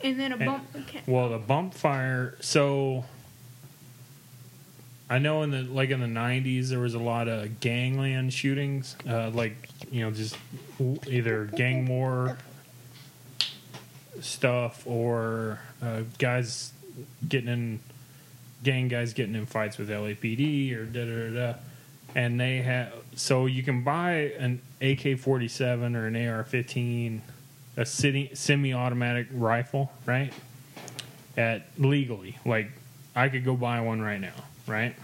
And 0.02 0.18
then 0.18 0.32
a 0.32 0.36
And- 0.36 0.46
bump. 0.46 0.64
Okay. 0.76 1.02
Well, 1.06 1.28
the 1.28 1.38
bump 1.38 1.74
fire. 1.74 2.36
So 2.40 3.04
I 5.10 5.18
know 5.18 5.42
in 5.42 5.50
the 5.50 5.62
like 5.62 5.90
in 5.90 6.00
the 6.00 6.06
'90s 6.06 6.68
there 6.70 6.78
was 6.80 6.94
a 6.94 6.98
lot 6.98 7.28
of 7.28 7.60
gangland 7.60 8.32
shootings, 8.32 8.96
uh, 9.08 9.30
like 9.30 9.68
you 9.90 10.00
know 10.02 10.10
just 10.10 10.36
either 11.06 11.44
gang 11.46 11.86
war 11.86 12.38
stuff 14.20 14.86
or 14.86 15.60
uh, 15.82 16.02
guys 16.18 16.72
getting 17.28 17.48
in 17.48 17.80
gang 18.64 18.88
guys 18.88 19.12
getting 19.12 19.36
in 19.36 19.46
fights 19.46 19.78
with 19.78 19.88
LAPD 19.90 20.74
or 20.76 20.84
da 20.86 21.04
da 21.04 21.52
da. 21.52 21.58
And 22.16 22.40
they 22.40 22.58
have 22.62 22.92
so 23.14 23.46
you 23.46 23.62
can 23.62 23.84
buy 23.84 24.32
an 24.38 24.60
AK-47 24.80 25.96
or 25.96 26.06
an 26.06 26.16
AR-15, 26.16 27.20
a 27.76 27.86
city 27.86 28.30
semi-automatic 28.34 29.28
rifle, 29.32 29.92
right? 30.06 30.32
At 31.36 31.66
legally, 31.78 32.38
like 32.44 32.70
I 33.14 33.28
could 33.28 33.44
go 33.44 33.54
buy 33.54 33.80
one 33.80 34.00
right 34.00 34.20
now, 34.20 34.34
right? 34.66 34.94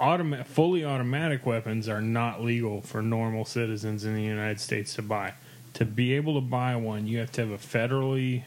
Automa- 0.00 0.44
fully 0.44 0.84
automatic 0.84 1.46
weapons 1.46 1.88
are 1.88 2.02
not 2.02 2.42
legal 2.42 2.82
for 2.82 3.00
normal 3.00 3.44
citizens 3.44 4.04
in 4.04 4.14
the 4.14 4.22
United 4.22 4.60
States 4.60 4.94
to 4.94 5.02
buy. 5.02 5.32
To 5.74 5.84
be 5.84 6.14
able 6.14 6.34
to 6.34 6.40
buy 6.40 6.76
one, 6.76 7.06
you 7.06 7.18
have 7.18 7.32
to 7.32 7.42
have 7.42 7.50
a 7.50 7.58
federally 7.58 8.44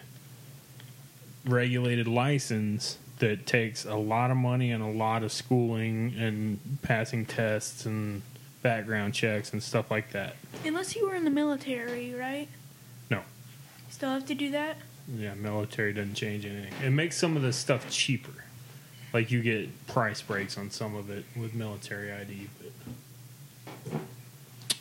regulated 1.49 2.07
license 2.07 2.97
that 3.19 3.45
takes 3.45 3.85
a 3.85 3.95
lot 3.95 4.31
of 4.31 4.37
money 4.37 4.71
and 4.71 4.81
a 4.81 4.87
lot 4.87 5.23
of 5.23 5.31
schooling 5.31 6.13
and 6.17 6.59
passing 6.81 7.25
tests 7.25 7.85
and 7.85 8.21
background 8.61 9.13
checks 9.13 9.51
and 9.51 9.61
stuff 9.61 9.91
like 9.91 10.11
that. 10.11 10.35
Unless 10.65 10.95
you 10.95 11.07
were 11.07 11.15
in 11.15 11.25
the 11.25 11.29
military, 11.29 12.13
right? 12.13 12.47
No. 13.09 13.21
Still 13.89 14.09
have 14.09 14.25
to 14.27 14.35
do 14.35 14.51
that. 14.51 14.77
Yeah, 15.17 15.33
military 15.33 15.93
doesn't 15.93 16.15
change 16.15 16.45
anything. 16.45 16.73
It 16.83 16.91
makes 16.91 17.17
some 17.17 17.35
of 17.35 17.41
the 17.41 17.51
stuff 17.51 17.89
cheaper. 17.89 18.45
Like 19.11 19.31
you 19.31 19.41
get 19.41 19.87
price 19.87 20.21
breaks 20.21 20.57
on 20.57 20.69
some 20.69 20.95
of 20.95 21.09
it 21.09 21.25
with 21.35 21.53
military 21.55 22.11
ID, 22.11 22.47
but 22.61 23.99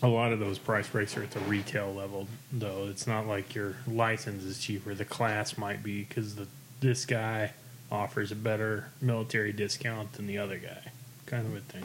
a 0.02 0.09
lot 0.09 0.33
of 0.33 0.38
those 0.38 0.59
price 0.59 0.87
breaks 0.87 1.16
are 1.16 1.22
at 1.22 1.31
the 1.31 1.40
retail 1.40 1.92
level. 1.92 2.28
Though 2.52 2.88
it's 2.90 3.07
not 3.07 3.26
like 3.26 3.54
your 3.54 3.76
license 3.87 4.44
is 4.44 4.59
cheaper. 4.59 4.94
The 4.94 5.07
class 5.07 5.57
might 5.57 5.83
be 5.83 6.04
because 6.04 6.35
the 6.35 6.46
this 6.80 7.04
guy 7.04 7.52
offers 7.90 8.30
a 8.32 8.36
better 8.36 8.90
military 9.00 9.52
discount 9.52 10.12
than 10.14 10.26
the 10.26 10.38
other 10.38 10.58
guy, 10.58 10.92
kind 11.26 11.46
of 11.46 11.56
a 11.56 11.60
thing. 11.60 11.84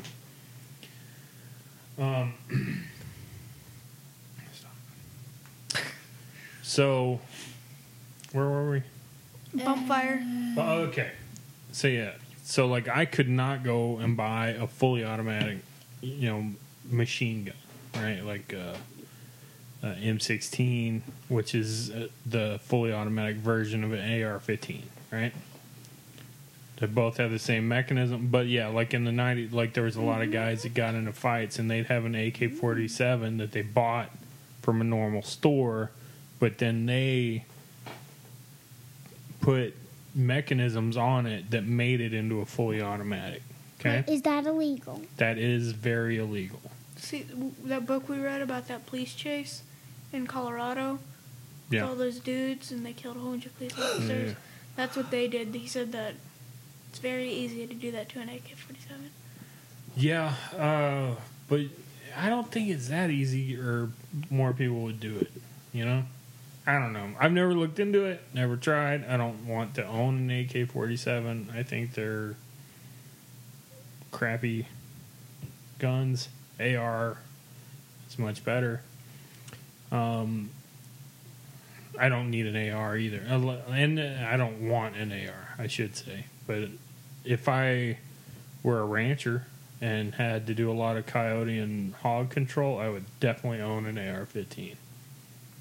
Um. 1.97 2.33
stop. 4.53 5.83
So, 6.61 7.19
where 8.31 8.45
were 8.47 8.71
we? 8.71 8.83
Bump 9.63 9.87
fire. 9.87 10.23
Oh, 10.57 10.87
okay. 10.87 11.11
So 11.71 11.87
yeah, 11.87 12.13
so 12.43 12.67
like 12.67 12.87
I 12.87 13.05
could 13.05 13.29
not 13.29 13.63
go 13.63 13.97
and 13.97 14.17
buy 14.17 14.49
a 14.49 14.67
fully 14.67 15.05
automatic, 15.05 15.57
you 16.01 16.29
know, 16.29 16.45
machine 16.89 17.45
gun, 17.45 18.03
right? 18.03 18.23
Like 18.23 18.53
uh, 18.53 18.75
uh, 19.83 19.87
M16, 19.95 21.01
which 21.27 21.53
is 21.53 21.91
uh, 21.91 22.07
the 22.25 22.59
fully 22.63 22.93
automatic 22.93 23.35
version 23.37 23.83
of 23.83 23.91
an 23.91 23.99
AR-15, 24.23 24.81
right? 25.11 25.33
They 26.77 26.87
both 26.87 27.17
have 27.17 27.31
the 27.31 27.39
same 27.39 27.67
mechanism, 27.67 28.27
but 28.27 28.47
yeah, 28.47 28.67
like 28.67 28.93
in 28.93 29.03
the 29.03 29.11
'90s, 29.11 29.51
like 29.53 29.73
there 29.73 29.83
was 29.83 29.95
a 29.95 30.01
lot 30.01 30.21
of 30.21 30.31
guys 30.31 30.63
that 30.63 30.73
got 30.73 30.95
into 30.95 31.11
fights, 31.11 31.59
and 31.59 31.69
they'd 31.69 31.85
have 31.85 32.05
an 32.05 32.15
AK-47 32.15 33.37
that 33.37 33.51
they 33.51 33.61
bought 33.61 34.09
from 34.61 34.81
a 34.81 34.83
normal 34.83 35.21
store, 35.21 35.91
but 36.39 36.57
then 36.57 36.85
they 36.85 37.45
put 39.39 39.75
mechanisms 40.15 40.97
on 40.97 41.25
it 41.25 41.51
that 41.51 41.65
made 41.65 41.99
it 42.01 42.13
into 42.13 42.39
a 42.39 42.45
fully 42.45 42.81
automatic. 42.81 43.43
Okay, 43.79 44.03
Is 44.07 44.21
that 44.21 44.45
illegal? 44.45 45.01
that 45.17 45.37
is 45.37 45.73
very 45.73 46.17
illegal. 46.17 46.61
See 46.95 47.25
that 47.65 47.85
book 47.85 48.07
we 48.07 48.17
read 48.19 48.41
about 48.41 48.67
that 48.69 48.85
police 48.85 49.13
chase 49.13 49.63
in 50.13 50.27
Colorado? 50.27 50.93
With 51.69 51.79
Yeah. 51.79 51.87
all 51.87 51.95
those 51.95 52.19
dudes 52.19 52.71
and 52.71 52.85
they 52.85 52.93
killed 52.93 53.17
a 53.17 53.19
whole 53.19 53.31
bunch 53.31 53.45
of 53.45 53.57
police 53.57 53.73
officers. 53.79 54.29
Yeah. 54.31 54.35
That's 54.75 54.95
what 54.95 55.11
they 55.11 55.27
did. 55.27 55.53
He 55.53 55.67
said 55.67 55.91
that 55.91 56.15
it's 56.89 56.99
very 56.99 57.29
easy 57.29 57.65
to 57.67 57.73
do 57.73 57.91
that 57.91 58.09
to 58.09 58.19
an 58.19 58.29
AK 58.29 58.55
47. 58.55 59.09
Yeah, 59.95 60.33
uh, 60.57 61.15
but 61.47 61.61
I 62.17 62.29
don't 62.29 62.51
think 62.51 62.69
it's 62.69 62.87
that 62.89 63.09
easy, 63.11 63.55
or 63.55 63.89
more 64.31 64.51
people 64.53 64.81
would 64.81 64.99
do 64.99 65.17
it. 65.17 65.31
You 65.71 65.85
know, 65.85 66.03
I 66.65 66.73
don't 66.79 66.93
know. 66.93 67.11
I've 67.19 67.31
never 67.31 67.53
looked 67.53 67.79
into 67.79 68.03
it, 68.05 68.21
never 68.33 68.55
tried. 68.57 69.05
I 69.07 69.17
don't 69.17 69.45
want 69.47 69.75
to 69.75 69.85
own 69.85 70.29
an 70.29 70.31
AK 70.31 70.69
forty 70.69 70.97
seven. 70.97 71.49
I 71.55 71.61
think 71.61 71.93
they're 71.93 72.35
crappy 74.11 74.67
guns. 75.79 76.29
AR 76.59 77.17
is 78.09 78.17
much 78.17 78.43
better. 78.43 78.81
Um, 79.93 80.49
I 81.99 82.09
don't 82.09 82.31
need 82.31 82.47
an 82.47 82.73
AR 82.73 82.97
either, 82.97 83.19
and 83.19 83.99
I 83.99 84.35
don't 84.35 84.67
want 84.67 84.95
an 84.95 85.11
AR. 85.11 85.55
I 85.59 85.67
should 85.67 85.95
say, 85.95 86.25
but 86.47 86.69
if 87.23 87.47
I 87.47 87.99
were 88.63 88.79
a 88.79 88.85
rancher 88.85 89.45
and 89.79 90.15
had 90.15 90.47
to 90.47 90.55
do 90.55 90.71
a 90.71 90.73
lot 90.73 90.97
of 90.97 91.05
coyote 91.05 91.59
and 91.59 91.93
hog 91.95 92.31
control, 92.31 92.79
I 92.79 92.89
would 92.89 93.05
definitely 93.19 93.61
own 93.61 93.85
an 93.85 93.97
AR-15. 93.99 94.75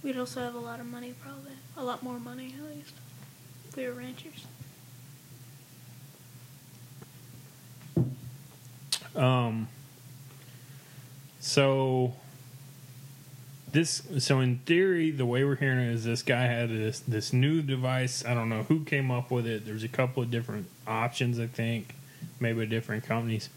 We'd 0.03 0.17
also 0.17 0.41
have 0.41 0.55
a 0.55 0.61
lot 0.61 0.81
of 0.81 0.87
money, 0.87 1.13
probably 1.21 1.53
a 1.77 1.85
lot 1.85 2.03
more 2.03 2.19
money 2.19 2.55
at 2.59 2.75
least. 2.75 2.95
If 3.69 3.77
we 3.77 3.87
were 3.87 3.93
ranchers. 3.93 4.47
Um. 9.15 9.69
So 11.41 12.15
this 13.73 14.03
so 14.19 14.41
in 14.41 14.59
theory 14.59 15.11
the 15.11 15.27
way 15.27 15.45
we're 15.45 15.57
hearing 15.57 15.81
it 15.81 15.93
is 15.95 16.05
this 16.05 16.23
guy 16.23 16.43
had 16.43 16.69
this 16.71 17.01
this 17.01 17.33
new 17.33 17.63
device. 17.63 18.25
I 18.25 18.35
don't 18.35 18.49
know 18.49 18.65
who 18.65 18.85
came 18.85 19.11
up 19.11 19.31
with 19.31 19.47
it. 19.47 19.65
There's 19.67 19.85
a 19.85 19.89
couple 19.89 20.23
of 20.23 20.31
different 20.31 20.67
options 20.87 21.39
i 21.39 21.47
think 21.47 21.95
maybe 22.41 22.67
different 22.67 23.05
companies. 23.05 23.49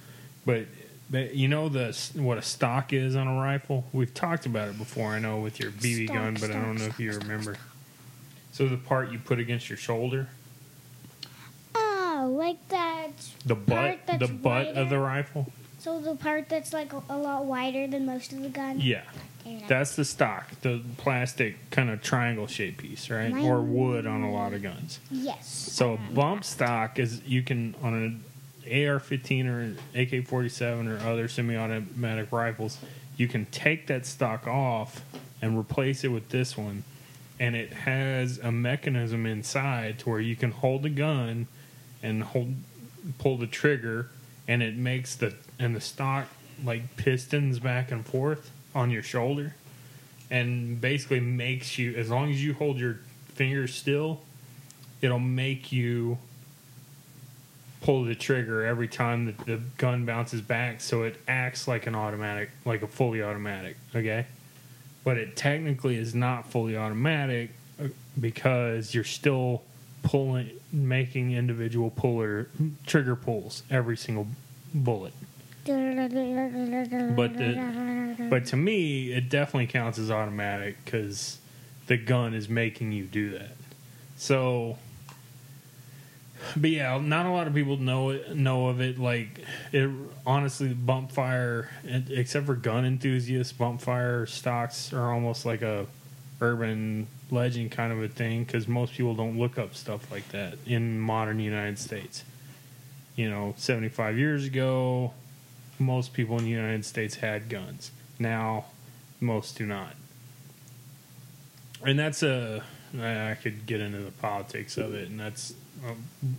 But 0.46 0.66
but 1.10 1.36
you 1.36 1.48
know 1.48 1.70
the 1.70 1.98
what 2.16 2.38
a 2.38 2.42
stock 2.42 2.94
is 2.94 3.16
on 3.16 3.28
a 3.28 3.36
rifle? 3.40 3.86
We've 3.94 4.14
talked 4.14 4.46
about 4.46 4.70
it 4.70 4.78
before 4.78 5.12
i 5.12 5.20
know 5.20 5.38
with 5.38 5.60
your 5.60 5.72
bb 5.72 6.06
Stock, 6.06 6.16
gun 6.16 6.38
but 6.40 6.52
i 6.52 6.54
don't 6.54 6.78
know 6.78 6.86
if 6.86 7.00
you 7.00 7.12
stock, 7.12 7.24
remember. 7.24 7.58
so 8.52 8.68
the 8.68 8.78
part 8.78 9.12
you 9.12 9.20
put 9.20 9.40
against 9.40 9.70
your 9.70 9.78
shoulder? 9.78 10.30
Oh, 11.76 12.34
like 12.38 12.66
that. 12.70 13.12
the 13.46 13.56
butt? 13.56 14.00
the 14.20 14.28
butt 14.28 14.68
of 14.70 14.90
the 14.90 14.98
rifle? 14.98 15.52
So 15.80 16.00
the 16.00 16.16
part 16.16 16.50
that's 16.50 16.74
like 16.74 16.94
a, 16.94 17.18
lot 17.18 17.46
wider 17.46 17.86
than 17.86 18.06
most 18.08 18.32
of 18.32 18.42
the 18.42 18.50
gun. 18.50 18.80
Yeah. 18.80 19.04
That's 19.68 19.96
the 19.96 20.06
stock 20.06 20.50
the 20.62 20.82
plastic 20.98 21.70
kind 21.70 21.90
of 21.90 22.02
triangle 22.02 22.48
shaped 22.48 22.78
piece 22.80 23.10
right? 23.10 23.34
Or 23.34 23.62
wood 23.62 24.06
on 24.08 24.24
a 24.24 24.32
lot 24.32 24.54
of 24.54 24.62
guns. 24.62 25.00
Yes. 25.12 25.48
So 25.48 25.94
a 25.94 26.14
bump 26.14 26.44
stock 26.44 27.00
is 27.00 27.22
you 27.26 27.44
can 27.44 27.76
on 27.82 27.94
an 27.94 28.24
AR-15 28.66 29.46
or 29.46 29.76
AK-47 29.94 30.88
or 30.88 31.08
other 31.08 31.28
semi-automatic 31.28 32.32
rifles, 32.32 32.80
you 33.18 33.28
can 33.28 33.46
take 33.48 33.88
that 33.88 34.06
stock 34.06 34.48
off 34.48 35.04
and 35.42 35.58
replace 35.58 36.04
it 36.04 36.08
with 36.08 36.30
this 36.30 36.58
one, 36.58 36.84
and 37.40 37.56
it 37.56 37.72
has 37.72 38.40
a 38.40 38.52
mechanism 38.52 39.26
inside 39.26 40.00
to 40.00 40.10
where 40.10 40.20
you 40.20 40.36
can 40.36 40.52
hold 40.52 40.82
the 40.82 40.90
gun 40.90 41.48
and 42.02 42.24
hold 42.24 42.56
pull 43.20 43.38
the 43.38 43.48
trigger, 43.48 44.10
and 44.48 44.64
it 44.64 44.76
makes 44.76 45.16
the 45.16 45.34
and 45.60 45.76
the 45.76 45.82
stock 45.82 46.28
like 46.64 46.96
pistons 46.98 47.60
back 47.60 47.92
and 47.92 48.06
forth 48.06 48.52
on 48.76 48.92
your 48.92 49.02
shoulder, 49.02 49.56
and 50.30 50.80
basically 50.80 51.20
makes 51.20 51.80
you 51.80 51.96
as 51.96 52.10
long 52.10 52.30
as 52.30 52.44
you 52.44 52.54
hold 52.54 52.78
your 52.78 53.00
fingers 53.34 53.74
still 53.74 54.22
it'll 55.02 55.20
make 55.20 55.72
you 55.72 56.18
pull 57.82 58.04
the 58.04 58.16
trigger 58.16 58.66
every 58.66 58.88
time 58.88 59.26
that 59.26 59.38
the 59.46 59.62
gun 59.78 60.06
bounces 60.06 60.42
back. 60.42 60.82
So 60.82 61.04
it 61.04 61.18
acts 61.28 61.68
like 61.68 61.86
an 61.86 61.96
automatic 61.96 62.50
like 62.66 62.82
a 62.82 62.88
fully 62.88 63.22
automatic 63.22 63.78
okay? 63.96 64.26
But 65.04 65.18
it 65.18 65.36
technically 65.36 65.98
is 65.98 66.16
not 66.16 66.52
fully 66.52 66.76
automatic 66.76 67.52
uh, 67.80 67.90
because 68.20 68.94
you're 68.94 69.04
still 69.04 69.62
pulling 70.02 70.50
making 70.72 71.32
individual 71.32 71.92
puller 71.92 72.48
trigger 72.86 73.16
pulls 73.16 73.64
every 73.70 73.98
single 73.98 74.28
bullet 74.74 75.14
but 77.16 78.30
but 78.30 78.46
to 78.46 78.56
me 78.56 79.12
it 79.12 79.30
definitely 79.30 79.68
counts 79.68 79.98
as 79.98 80.12
automatic 80.12 80.78
because 80.86 81.40
the 81.88 81.98
gun 81.98 82.34
is 82.34 82.48
making 82.48 82.92
you 82.92 83.06
do 83.06 83.32
that 83.32 83.56
so 84.18 84.78
but 86.56 86.70
yeah, 86.70 87.00
not 87.00 87.26
a 87.26 87.30
lot 87.30 87.48
of 87.48 87.54
people 87.54 87.78
know 87.78 88.10
it, 88.10 88.36
know 88.36 88.68
of 88.68 88.82
it. 88.82 89.00
Like 89.00 89.42
it, 89.72 89.90
honestly, 90.26 90.74
bump 90.74 91.12
fire, 91.12 91.70
except 91.86 92.46
for 92.46 92.56
gun 92.56 92.86
enthusiasts, 92.86 93.54
bump 93.54 93.82
fire 93.82 94.26
stocks 94.26 94.94
are 94.94 95.12
almost 95.12 95.46
like 95.46 95.62
a 95.62 95.88
urban 96.42 97.08
legend 97.32 97.72
kind 97.72 97.92
of 97.92 98.04
a 98.04 98.08
thing 98.08 98.44
because 98.44 98.68
most 98.68 98.94
people 98.94 99.16
don't 99.16 99.40
look 99.40 99.58
up 99.58 99.74
stuff 99.76 100.12
like 100.12 100.28
that 100.30 100.58
in 100.66 101.00
modern 101.00 101.40
United 101.40 101.80
States. 101.80 102.24
You 103.16 103.30
know, 103.30 103.54
seventy 103.58 103.90
five 103.90 104.18
years 104.18 104.46
ago, 104.46 105.14
most 105.80 106.14
people 106.14 106.38
in 106.38 106.46
the 106.46 106.50
United 106.50 106.86
States 106.86 107.16
had 107.16 107.50
guns. 107.50 107.92
Now, 108.20 108.66
most 109.20 109.58
do 109.58 109.66
not. 109.66 109.96
And 111.84 112.00
that's 112.00 112.24
a 112.24 112.64
I 113.02 113.36
could 113.42 113.66
get 113.66 113.82
into 113.82 114.00
the 114.00 114.12
politics 114.12 114.78
of 114.78 114.94
it, 114.94 115.10
and 115.10 115.20
that's 115.20 115.54
um, 115.88 116.38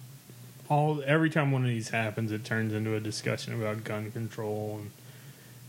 all. 0.69 1.03
Every 1.05 1.31
time 1.31 1.53
one 1.53 1.63
of 1.63 1.69
these 1.69 1.91
happens, 1.91 2.33
it 2.33 2.45
turns 2.45 2.73
into 2.73 2.95
a 2.95 3.01
discussion 3.01 3.55
about 3.55 3.85
gun 3.85 4.11
control, 4.11 4.79
and 4.81 4.91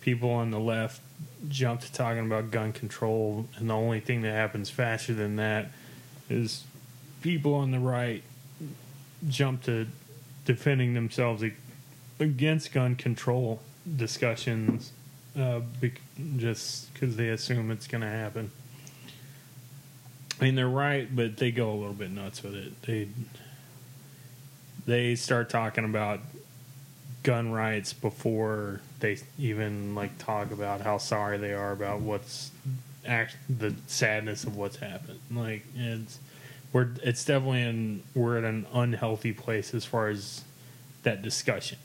people 0.01 0.30
on 0.30 0.51
the 0.51 0.60
left 0.60 1.01
jump 1.49 1.82
to 1.82 1.91
talking 1.91 2.25
about 2.25 2.51
gun 2.51 2.71
control, 2.71 3.47
and 3.58 3.69
the 3.69 3.73
only 3.73 3.99
thing 3.99 4.21
that 4.21 4.32
happens 4.32 4.69
faster 4.69 5.13
than 5.13 5.36
that 5.36 5.71
is 6.30 6.63
people 7.21 7.53
on 7.53 7.71
the 7.71 7.80
right 7.80 8.23
jump 9.27 9.63
to 9.63 9.88
defending 10.45 10.93
themselves 10.93 11.43
against 12.19 12.71
gun 12.71 12.95
control 12.95 13.62
discussions, 13.95 14.91
uh, 15.38 15.60
bec- 15.82 16.01
just 16.38 16.93
because 16.93 17.15
they 17.15 17.30
assume 17.30 17.71
it's 17.71 17.88
going 17.88 18.01
to 18.01 18.08
happen. 18.08 18.51
I 20.39 20.43
mean, 20.43 20.56
they're 20.56 20.67
right, 20.67 21.13
but 21.13 21.38
they 21.38 21.51
go 21.51 21.71
a 21.71 21.73
little 21.73 21.93
bit 21.93 22.12
nuts 22.12 22.43
with 22.43 22.56
it. 22.56 22.82
They 22.84 23.08
they 24.86 25.15
start 25.15 25.49
talking 25.49 25.84
about 25.84 26.21
gun 27.23 27.51
rights 27.51 27.91
before 27.91 28.80
they 28.99 29.17
even 29.38 29.95
like 29.95 30.17
talk 30.17 30.51
about 30.51 30.82
how 30.82 30.97
sorry 30.97 31.38
they 31.38 31.53
are 31.53 31.71
about 31.71 31.99
what's 31.99 32.51
act 33.06 33.36
the 33.49 33.73
sadness 33.88 34.43
of 34.43 34.56
what's 34.56 34.77
happened. 34.77 35.19
Like 35.32 35.65
it's 35.75 36.19
we're 36.71 36.89
it's 37.03 37.25
definitely 37.25 37.63
in 37.63 38.03
we're 38.13 38.38
at 38.38 38.43
an 38.43 38.65
unhealthy 38.73 39.34
place 39.34 39.73
as 39.73 39.86
far 39.86 40.10
as 40.10 40.43
that 41.03 41.21
discussion. 41.21 41.80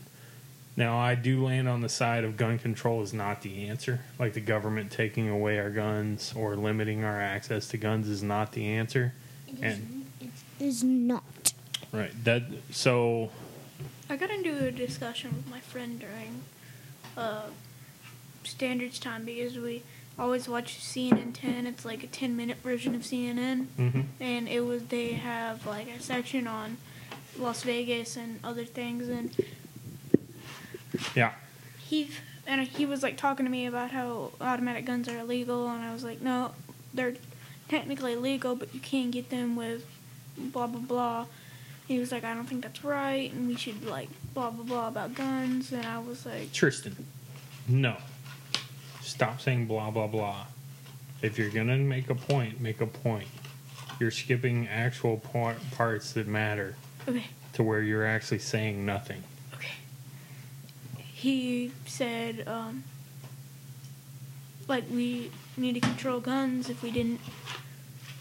Now, 0.77 0.99
I 0.99 1.15
do 1.15 1.45
land 1.45 1.69
on 1.69 1.83
the 1.83 1.89
side 1.89 2.25
of 2.25 2.37
gun 2.37 2.59
control 2.59 3.03
is 3.03 3.13
not 3.13 3.43
the 3.43 3.69
answer. 3.69 4.01
Like 4.19 4.33
the 4.33 4.41
government 4.41 4.91
taking 4.91 5.29
away 5.29 5.59
our 5.59 5.71
guns 5.71 6.33
or 6.35 6.57
limiting 6.57 7.05
our 7.05 7.21
access 7.21 7.69
to 7.69 7.77
guns 7.77 8.09
is 8.09 8.23
not 8.23 8.53
the 8.53 8.67
answer. 8.67 9.13
And 9.61 10.07
It 10.21 10.31
is 10.65 10.83
not. 10.83 11.53
right, 11.93 12.13
that 12.25 12.43
so 12.71 13.31
I 14.09 14.17
got 14.17 14.31
into 14.31 14.67
a 14.67 14.71
discussion 14.71 15.35
with 15.37 15.49
my 15.51 15.61
friend 15.61 16.01
during 16.01 16.43
uh, 17.19 17.49
standards 18.45 18.99
time 18.99 19.25
because 19.27 19.59
we 19.59 19.83
always 20.19 20.49
watch 20.49 20.79
CNN 20.81 21.35
10. 21.35 21.67
It's 21.67 21.85
like 21.85 22.03
a 22.03 22.07
10 22.07 22.35
minute 22.35 22.59
version 22.59 22.95
of 22.95 23.03
CNN, 23.03 23.67
mhm. 23.79 24.05
and 24.21 24.49
it 24.49 24.65
was 24.65 24.85
they 24.85 25.13
have 25.13 25.67
like 25.67 25.89
a 25.89 26.01
section 26.01 26.47
on 26.47 26.79
Las 27.39 27.63
Vegas 27.63 28.17
and 28.17 28.41
other 28.43 28.65
things, 28.65 29.09
and 29.11 29.35
yeah, 31.15 31.33
he 31.79 32.11
and 32.47 32.61
he 32.63 32.87
was 32.87 33.03
like 33.03 33.17
talking 33.17 33.47
to 33.47 33.51
me 33.53 33.67
about 33.67 33.91
how 33.91 34.33
automatic 34.41 34.85
guns 34.85 35.09
are 35.09 35.19
illegal, 35.19 35.69
and 35.69 35.85
I 35.85 35.93
was 35.93 36.05
like, 36.05 36.21
no, 36.21 36.53
they're 36.93 37.15
technically 37.69 38.17
legal, 38.17 38.55
but 38.57 38.75
you 38.75 38.81
can't 38.81 39.11
get 39.11 39.31
them 39.31 39.57
with 39.57 39.87
blah 40.37 40.67
blah 40.67 40.81
blah. 40.81 41.27
He 41.87 41.99
was 41.99 42.13
like, 42.13 42.25
I 42.25 42.35
don't 42.35 42.47
think 42.47 42.63
that's 42.63 42.85
right, 42.85 43.33
and 43.33 43.49
we 43.49 43.57
should 43.57 43.85
like 43.85 44.09
blah 44.35 44.51
blah 44.51 44.65
blah 44.65 44.89
about 44.89 45.15
guns, 45.15 45.73
and 45.73 45.85
I 45.85 45.99
was 45.99 46.27
like, 46.27 46.53
Tristan, 46.53 46.97
no, 47.69 47.97
stop 49.01 49.41
saying 49.41 49.67
blah 49.67 49.91
blah 49.91 50.07
blah. 50.07 50.47
If 51.21 51.39
you're 51.39 51.51
gonna 51.51 51.77
make 51.77 52.11
a 52.11 52.15
point, 52.15 52.61
make 52.61 52.81
a 52.81 52.87
point. 52.87 53.29
You're 54.01 54.11
skipping 54.11 54.67
actual 54.67 55.19
par- 55.19 55.57
parts 55.73 56.13
that 56.13 56.27
matter 56.27 56.75
okay, 57.09 57.27
to 57.53 57.63
where 57.63 57.83
you're 57.83 58.07
actually 58.07 58.41
saying 58.41 58.85
nothing. 58.85 59.23
He 61.23 61.71
said, 61.87 62.49
um, 62.49 62.83
like 64.67 64.83
we 64.91 65.31
need 65.57 65.75
to 65.75 65.81
control 65.81 66.19
guns. 66.19 66.69
If 66.69 66.83
we 66.83 66.91
didn't, 66.91 67.21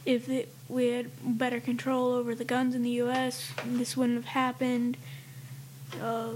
if 0.06 0.30
it, 0.30 0.54
we 0.70 0.90
had 0.90 1.10
better 1.24 1.60
control 1.60 2.12
over 2.12 2.36
the 2.36 2.46
guns 2.46 2.76
in 2.76 2.84
the 2.84 2.92
U.S., 3.06 3.54
this 3.66 3.98
wouldn't 3.98 4.18
have 4.18 4.26
happened. 4.26 4.98
Uh, 6.00 6.34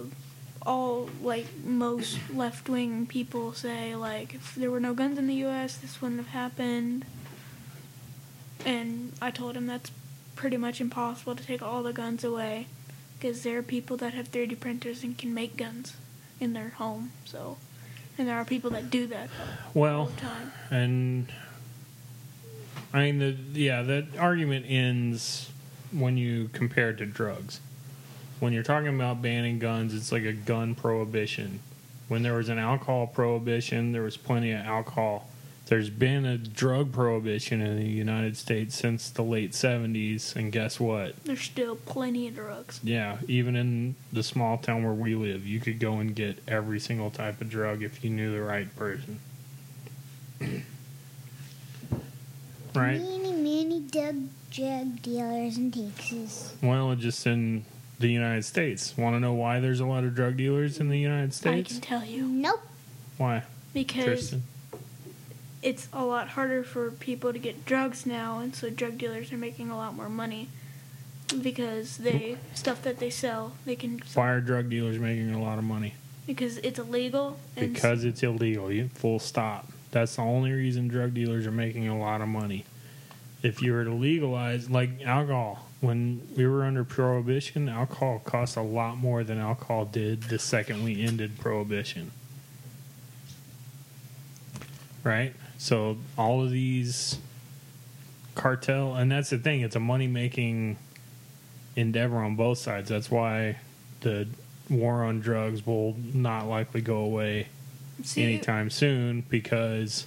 all 0.65 1.07
like 1.21 1.45
most 1.63 2.17
left 2.33 2.67
wing 2.67 3.05
people 3.05 3.53
say, 3.53 3.95
like 3.95 4.33
if 4.33 4.55
there 4.55 4.71
were 4.71 4.79
no 4.79 4.95
guns 4.95 5.19
in 5.19 5.27
the 5.27 5.35
U.S., 5.35 5.77
this 5.77 6.01
wouldn't 6.01 6.19
have 6.19 6.29
happened. 6.29 7.05
And 8.65 9.13
I 9.21 9.29
told 9.29 9.55
him 9.55 9.67
that's 9.67 9.91
pretty 10.35 10.57
much 10.57 10.81
impossible 10.81 11.35
to 11.35 11.45
take 11.45 11.61
all 11.61 11.83
the 11.83 11.93
guns 11.93 12.23
away, 12.23 12.65
because 13.19 13.43
there 13.43 13.59
are 13.59 13.61
people 13.61 13.97
that 13.97 14.15
have 14.15 14.31
3D 14.31 14.59
printers 14.59 15.03
and 15.03 15.15
can 15.15 15.31
make 15.31 15.57
guns 15.57 15.95
in 16.39 16.53
their 16.53 16.69
home. 16.69 17.11
So 17.25 17.57
and 18.17 18.27
there 18.27 18.35
are 18.37 18.45
people 18.45 18.69
that 18.71 18.89
do 18.89 19.07
that 19.07 19.29
all 19.39 19.81
Well, 19.81 20.05
the 20.05 20.21
time. 20.21 20.51
and 20.71 21.27
I 22.93 23.11
mean, 23.11 23.19
the 23.19 23.59
yeah, 23.59 23.81
the 23.81 24.05
argument 24.17 24.65
ends 24.69 25.49
when 25.91 26.17
you 26.17 26.49
compare 26.53 26.89
it 26.91 26.97
to 26.97 27.05
drugs. 27.05 27.59
When 28.39 28.53
you're 28.53 28.63
talking 28.63 28.93
about 28.93 29.21
banning 29.21 29.59
guns, 29.59 29.93
it's 29.93 30.11
like 30.11 30.23
a 30.23 30.33
gun 30.33 30.75
prohibition. 30.75 31.59
When 32.07 32.21
there 32.21 32.35
was 32.35 32.49
an 32.49 32.59
alcohol 32.59 33.07
prohibition, 33.07 33.91
there 33.91 34.01
was 34.03 34.17
plenty 34.17 34.51
of 34.51 34.59
alcohol. 34.65 35.27
There's 35.67 35.89
been 35.89 36.25
a 36.25 36.37
drug 36.37 36.93
prohibition 36.93 37.59
in 37.59 37.77
the 37.77 37.89
United 37.89 38.37
States 38.37 38.75
since 38.75 39.09
the 39.09 39.23
late 39.23 39.53
70s, 39.53 40.35
and 40.35 40.51
guess 40.51 40.79
what? 40.79 41.15
There's 41.23 41.41
still 41.41 41.75
plenty 41.75 42.27
of 42.27 42.35
drugs. 42.35 42.79
Yeah, 42.83 43.17
even 43.27 43.55
in 43.55 43.95
the 44.13 44.21
small 44.21 44.59
town 44.59 44.83
where 44.83 44.93
we 44.93 45.15
live, 45.15 45.47
you 45.47 45.59
could 45.59 45.79
go 45.79 45.93
and 45.93 46.15
get 46.15 46.37
every 46.47 46.79
single 46.79 47.09
type 47.09 47.41
of 47.41 47.49
drug 47.49 47.81
if 47.81 48.03
you 48.03 48.11
knew 48.11 48.31
the 48.31 48.43
right 48.43 48.73
person. 48.75 49.19
right? 52.75 53.01
Many, 53.01 53.33
many 53.33 53.79
drug, 53.81 54.17
drug 54.51 55.01
dealers 55.01 55.57
in 55.57 55.71
Texas. 55.71 56.55
Well, 56.61 56.93
just 56.95 57.25
in 57.25 57.65
the 57.97 58.09
United 58.09 58.45
States. 58.45 58.95
Want 58.95 59.15
to 59.15 59.19
know 59.19 59.33
why 59.33 59.59
there's 59.59 59.79
a 59.79 59.85
lot 59.85 60.03
of 60.03 60.13
drug 60.13 60.37
dealers 60.37 60.79
in 60.79 60.89
the 60.89 60.99
United 60.99 61.33
States? 61.33 61.71
I 61.71 61.73
can 61.73 61.81
tell 61.81 62.05
you 62.05 62.27
Nope. 62.27 62.61
Why, 63.17 63.43
because 63.73 64.03
Tristan? 64.03 64.43
It's 65.65 65.89
a 65.91 66.05
lot 66.05 66.29
harder 66.29 66.63
for 66.63 66.91
people 66.91 67.33
to 67.33 67.39
get 67.39 67.65
drugs 67.65 68.05
now, 68.05 68.37
and 68.39 68.55
so 68.55 68.69
drug 68.69 68.99
dealers 68.99 69.33
are 69.33 69.37
making 69.37 69.71
a 69.71 69.75
lot 69.75 69.95
more 69.95 70.09
money 70.09 70.47
because 71.41 71.97
they 71.97 72.37
stuff 72.53 72.83
that 72.83 72.99
they 72.99 73.09
sell 73.09 73.53
they 73.65 73.75
can 73.75 73.99
Why 74.13 74.29
are 74.29 74.39
drug 74.39 74.69
dealers 74.69 74.99
making 74.99 75.31
a 75.31 75.41
lot 75.41 75.57
of 75.57 75.63
money? 75.63 75.95
because 76.27 76.57
it's 76.59 76.79
illegal 76.79 77.37
and 77.55 77.73
Because 77.73 78.03
it's 78.03 78.23
illegal. 78.23 78.71
You 78.71 78.89
full 78.89 79.19
stop. 79.19 79.71
That's 79.91 80.15
the 80.15 80.23
only 80.23 80.51
reason 80.51 80.87
drug 80.87 81.13
dealers 81.13 81.45
are 81.45 81.51
making 81.51 81.87
a 81.87 81.97
lot 81.97 82.21
of 82.21 82.27
money. 82.27 82.65
If 83.43 83.61
you 83.61 83.73
were 83.73 83.83
to 83.83 83.93
legalize, 83.93 84.69
like 84.69 85.01
alcohol, 85.03 85.67
when 85.81 86.27
we 86.35 86.47
were 86.47 86.63
under 86.63 86.83
prohibition, 86.83 87.69
alcohol 87.69 88.21
cost 88.23 88.55
a 88.55 88.61
lot 88.61 88.97
more 88.97 89.23
than 89.23 89.37
alcohol 89.39 89.85
did 89.85 90.23
the 90.23 90.39
second 90.39 90.83
we 90.83 91.03
ended 91.03 91.37
prohibition. 91.39 92.11
Right? 95.03 95.35
So 95.57 95.97
all 96.17 96.43
of 96.43 96.51
these 96.51 97.17
cartel, 98.35 98.95
and 98.95 99.11
that's 99.11 99.29
the 99.29 99.37
thing, 99.37 99.61
it's 99.61 99.75
a 99.75 99.79
money 99.79 100.07
making 100.07 100.77
endeavor 101.75 102.17
on 102.17 102.35
both 102.35 102.57
sides. 102.57 102.89
That's 102.89 103.09
why 103.09 103.57
the 104.01 104.27
war 104.69 105.03
on 105.03 105.19
drugs 105.19 105.65
will 105.65 105.95
not 106.13 106.47
likely 106.47 106.81
go 106.81 106.97
away 106.97 107.47
See, 108.03 108.23
anytime 108.23 108.69
soon 108.69 109.23
because 109.29 110.05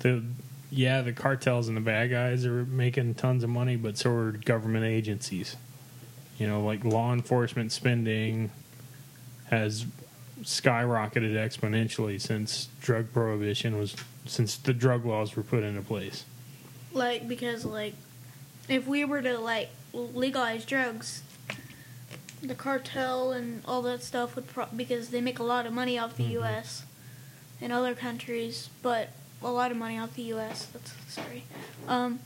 the 0.00 0.22
yeah 0.70 1.02
the 1.02 1.12
cartels 1.12 1.68
and 1.68 1.76
the 1.76 1.80
bad 1.80 2.10
guys 2.10 2.44
are 2.46 2.64
making 2.66 3.14
tons 3.14 3.42
of 3.42 3.50
money 3.50 3.76
but 3.76 3.96
so 3.96 4.10
are 4.10 4.32
government 4.32 4.84
agencies 4.84 5.56
you 6.38 6.46
know 6.46 6.62
like 6.62 6.84
law 6.84 7.12
enforcement 7.12 7.72
spending 7.72 8.50
has 9.46 9.86
skyrocketed 10.42 11.32
exponentially 11.34 12.20
since 12.20 12.68
drug 12.80 13.12
prohibition 13.12 13.78
was 13.78 13.94
since 14.26 14.56
the 14.56 14.72
drug 14.74 15.04
laws 15.06 15.36
were 15.36 15.42
put 15.42 15.62
into 15.62 15.80
place 15.80 16.24
like 16.92 17.28
because 17.28 17.64
like 17.64 17.94
if 18.68 18.86
we 18.86 19.04
were 19.04 19.22
to 19.22 19.38
like 19.38 19.70
legalize 19.92 20.64
drugs 20.64 21.22
the 22.42 22.54
cartel 22.54 23.32
and 23.32 23.62
all 23.64 23.80
that 23.82 24.02
stuff 24.02 24.34
would 24.34 24.46
pro- 24.48 24.66
because 24.76 25.10
they 25.10 25.20
make 25.20 25.38
a 25.38 25.42
lot 25.42 25.66
of 25.66 25.72
money 25.72 25.98
off 25.98 26.16
the 26.16 26.24
Mhm. 26.24 26.42
US 26.42 26.84
and 27.60 27.72
other 27.72 27.94
countries 27.94 28.68
but 28.82 29.10
a 29.42 29.48
lot 29.50 29.70
of 29.70 29.76
money 29.76 29.98
off 29.98 30.14
the 30.14 30.22
US 30.34 30.66
that's 30.66 30.92
sorry 31.08 31.44
um 31.86 32.18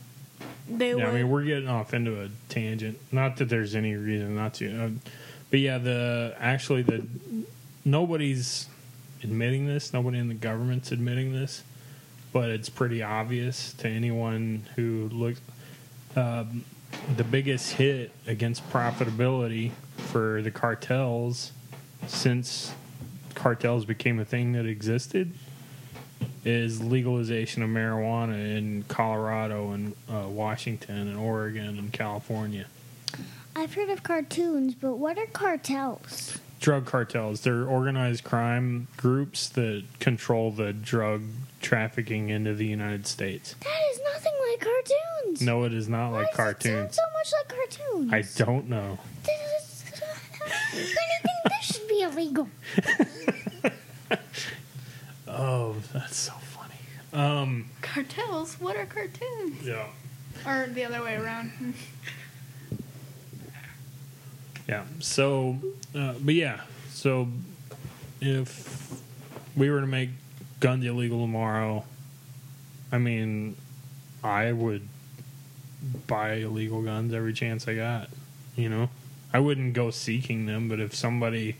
they 0.69 0.89
yeah, 0.89 0.95
would 0.95 1.05
I 1.05 1.11
mean 1.13 1.29
we're 1.29 1.43
getting 1.43 1.67
off 1.69 1.93
into 1.93 2.21
a 2.21 2.29
tangent. 2.47 2.97
Not 3.11 3.37
that 3.37 3.49
there's 3.49 3.75
any 3.75 3.95
reason 3.95 4.35
not 4.35 4.53
to, 4.55 4.85
uh, 4.85 4.89
but 5.49 5.59
yeah, 5.59 5.77
the 5.79 6.35
actually 6.39 6.81
the 6.83 7.05
nobody's 7.85 8.67
admitting 9.23 9.67
this. 9.67 9.93
Nobody 9.93 10.17
in 10.17 10.27
the 10.27 10.33
government's 10.33 10.91
admitting 10.91 11.33
this, 11.33 11.63
but 12.31 12.49
it's 12.49 12.69
pretty 12.69 13.03
obvious 13.03 13.73
to 13.73 13.87
anyone 13.87 14.65
who 14.75 15.09
looks. 15.11 15.41
Um, 16.15 16.63
the 17.15 17.23
biggest 17.23 17.73
hit 17.73 18.11
against 18.25 18.67
profitability 18.71 19.71
for 19.97 20.41
the 20.41 20.51
cartels 20.51 21.51
since 22.07 22.73
cartels 23.35 23.85
became 23.85 24.19
a 24.19 24.25
thing 24.25 24.53
that 24.53 24.65
existed 24.65 25.31
is 26.45 26.81
legalization 26.81 27.61
of 27.61 27.69
marijuana 27.69 28.57
in 28.57 28.83
Colorado 28.87 29.71
and 29.71 29.93
uh, 30.09 30.27
Washington 30.27 31.07
and 31.07 31.17
Oregon 31.17 31.77
and 31.77 31.93
California. 31.93 32.65
I've 33.55 33.73
heard 33.73 33.89
of 33.89 34.03
cartoons, 34.03 34.73
but 34.73 34.95
what 34.95 35.17
are 35.17 35.25
cartels? 35.27 36.39
Drug 36.59 36.85
cartels, 36.85 37.41
they're 37.41 37.65
organized 37.65 38.23
crime 38.23 38.87
groups 38.97 39.47
that 39.49 39.83
control 39.99 40.51
the 40.51 40.73
drug 40.73 41.21
trafficking 41.61 42.29
into 42.29 42.53
the 42.53 42.65
United 42.65 43.07
States. 43.07 43.55
That 43.61 43.81
is 43.91 44.01
nothing 44.13 44.33
like 44.49 44.59
cartoons. 44.59 45.41
No, 45.41 45.63
it 45.63 45.73
is 45.73 45.87
not 45.87 46.11
Why 46.11 46.23
like 46.23 46.35
does 46.35 46.35
it 46.35 46.37
sound 46.37 46.55
cartoons. 46.63 46.95
so 46.95 47.01
much 47.13 47.33
like 47.33 47.47
cartoons. 48.11 48.13
I 48.13 48.43
don't 48.43 48.67
know. 48.69 48.99
This 50.71 50.85
is, 50.85 50.95
I 50.97 51.21
think 51.21 51.53
this 51.53 51.75
should 51.75 51.87
be 51.87 52.01
illegal. 52.01 52.49
Oh, 55.27 55.75
that's 55.93 56.17
so 56.17 56.33
funny. 56.33 56.73
Um, 57.13 57.69
cartels 57.81 58.55
what 58.59 58.75
are 58.75 58.85
cartoons 58.85 59.65
yeah. 59.65 59.85
or 60.45 60.67
the 60.67 60.83
other 60.83 61.03
way 61.03 61.15
around 61.15 61.51
Yeah. 64.69 64.83
So, 64.99 65.57
uh, 65.95 66.13
but 66.21 66.35
yeah. 66.35 66.61
So, 66.91 67.27
if 68.21 69.01
we 69.57 69.71
were 69.71 69.81
to 69.81 69.87
make 69.87 70.11
guns 70.59 70.85
illegal 70.85 71.21
tomorrow, 71.21 71.85
I 72.91 72.99
mean, 72.99 73.55
I 74.23 74.51
would 74.51 74.87
buy 76.05 76.33
illegal 76.33 76.83
guns 76.83 77.15
every 77.15 77.33
chance 77.33 77.67
I 77.67 77.73
got. 77.73 78.09
You 78.55 78.69
know, 78.69 78.89
I 79.33 79.39
wouldn't 79.39 79.73
go 79.73 79.89
seeking 79.89 80.45
them, 80.45 80.69
but 80.69 80.79
if 80.79 80.93
somebody 80.93 81.55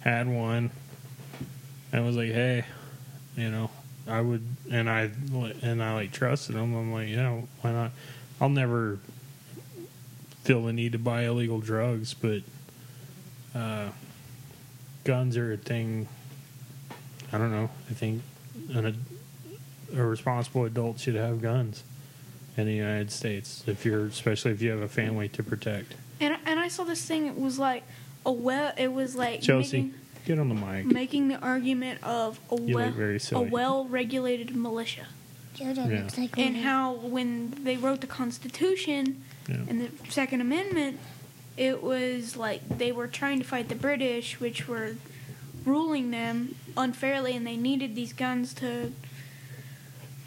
had 0.00 0.26
one 0.26 0.70
and 1.92 2.06
was 2.06 2.16
like, 2.16 2.30
"Hey," 2.30 2.64
you 3.36 3.50
know, 3.50 3.68
I 4.08 4.22
would, 4.22 4.46
and 4.70 4.88
I 4.88 5.10
and 5.60 5.82
I 5.82 5.92
like 5.92 6.12
trusted 6.12 6.56
them. 6.56 6.74
I'm 6.74 6.90
like, 6.90 7.08
yeah, 7.08 7.38
why 7.60 7.72
not? 7.72 7.90
I'll 8.40 8.48
never 8.48 8.98
feel 10.46 10.62
the 10.64 10.72
need 10.72 10.92
to 10.92 10.98
buy 10.98 11.22
illegal 11.22 11.60
drugs, 11.60 12.14
but 12.14 12.42
uh, 13.54 13.88
guns 15.04 15.36
are 15.36 15.52
a 15.52 15.56
thing. 15.56 16.06
I 17.32 17.38
don't 17.38 17.50
know. 17.50 17.68
I 17.90 17.94
think 17.94 18.22
an, 18.72 18.86
a, 19.92 20.00
a 20.00 20.04
responsible 20.04 20.64
adult 20.64 21.00
should 21.00 21.16
have 21.16 21.42
guns 21.42 21.82
in 22.56 22.66
the 22.66 22.72
United 22.74 23.10
States. 23.10 23.64
If 23.66 23.84
you're, 23.84 24.06
especially 24.06 24.52
if 24.52 24.62
you 24.62 24.70
have 24.70 24.80
a 24.80 24.88
family 24.88 25.28
to 25.30 25.42
protect. 25.42 25.94
and 26.20 26.36
and 26.46 26.60
I 26.60 26.68
saw 26.68 26.84
this 26.84 27.04
thing 27.04 27.26
it 27.26 27.38
was 27.38 27.58
like 27.58 27.82
a 28.24 28.32
well 28.32 28.72
it 28.78 28.92
was 28.92 29.16
like 29.16 29.42
Chelsea, 29.42 29.82
making, 29.82 29.94
get 30.26 30.38
on 30.38 30.48
the 30.48 30.54
mic. 30.54 30.86
making 30.86 31.28
the 31.28 31.38
argument 31.40 32.02
of 32.04 32.38
a 32.50 32.60
You 32.60 32.74
well 32.76 32.90
very 32.92 33.20
a 33.32 33.40
well 33.40 33.84
regulated 33.84 34.54
militia 34.56 35.06
Jojo 35.56 35.90
Yeah. 35.90 36.02
looks 36.02 36.16
like 36.18 36.38
and 36.38 36.56
how 36.58 36.92
when 36.94 37.50
they 37.64 37.76
wrote 37.76 38.00
the 38.00 38.06
Constitution 38.06 39.22
Yeah. 39.48 39.56
and 39.68 39.80
the 39.80 40.10
Second 40.10 40.40
Amendment, 40.40 40.98
it 41.56 41.82
was 41.82 42.36
like 42.36 42.78
they 42.78 42.92
were 42.92 43.06
trying 43.06 43.38
to 43.38 43.44
fight 43.44 43.68
the 43.68 43.74
British, 43.74 44.40
which 44.40 44.68
were 44.68 44.96
ruling 45.64 46.10
them 46.10 46.54
unfairly, 46.76 47.34
and 47.36 47.46
they 47.46 47.56
needed 47.56 47.94
these 47.94 48.12
guns 48.12 48.52
to 48.54 48.92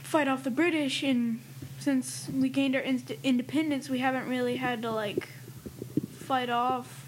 fight 0.03 0.27
off 0.27 0.43
the 0.43 0.51
British. 0.51 1.03
And 1.03 1.41
since 1.79 2.29
we 2.33 2.49
gained 2.49 2.75
our 2.75 2.81
inst- 2.81 3.11
independence, 3.23 3.89
we 3.89 3.99
haven't 3.99 4.27
really 4.27 4.57
had 4.57 4.81
to 4.81 4.91
like 4.91 5.29
fight 6.11 6.49
off 6.49 7.05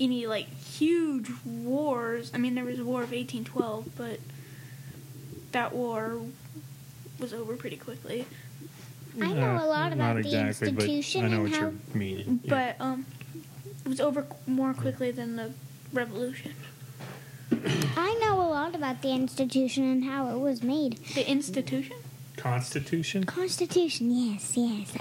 any 0.00 0.26
like 0.26 0.48
huge 0.48 1.30
wars. 1.44 2.30
I 2.34 2.38
mean, 2.38 2.54
there 2.54 2.64
was 2.64 2.78
a 2.78 2.84
war 2.84 3.02
of 3.02 3.10
1812, 3.10 3.90
but 3.96 4.20
that 5.52 5.72
war 5.72 6.20
was 7.18 7.32
over 7.32 7.56
pretty 7.56 7.76
quickly. 7.76 8.26
I 9.20 9.32
know 9.32 9.56
a 9.64 9.66
lot 9.66 9.92
Uh, 9.92 9.94
about 9.96 10.14
not 10.16 10.22
the 10.22 10.28
exactly, 10.28 10.72
but 10.72 10.84
institution 10.84 11.24
I 11.24 11.28
know 11.28 11.34
and 11.34 11.42
what 11.44 11.52
how- 11.52 11.60
you're 11.60 11.74
meaning. 11.94 12.40
Yeah. 12.42 12.50
But 12.76 12.84
um, 12.84 13.06
it 13.84 13.88
was 13.88 14.00
over 14.00 14.26
more 14.46 14.74
quickly 14.74 15.10
than 15.10 15.36
the 15.36 15.52
revolution. 15.92 16.52
I 17.96 18.18
know 18.20 18.40
a 18.40 18.48
lot 18.50 18.74
about 18.74 19.02
the 19.02 19.10
institution 19.12 19.84
and 19.84 20.04
how 20.04 20.28
it 20.34 20.38
was 20.40 20.62
made. 20.62 20.98
The 21.14 21.28
institution. 21.30 21.96
Constitution. 22.36 23.24
Constitution, 23.24 24.10
yes, 24.10 24.56
yes. 24.56 24.92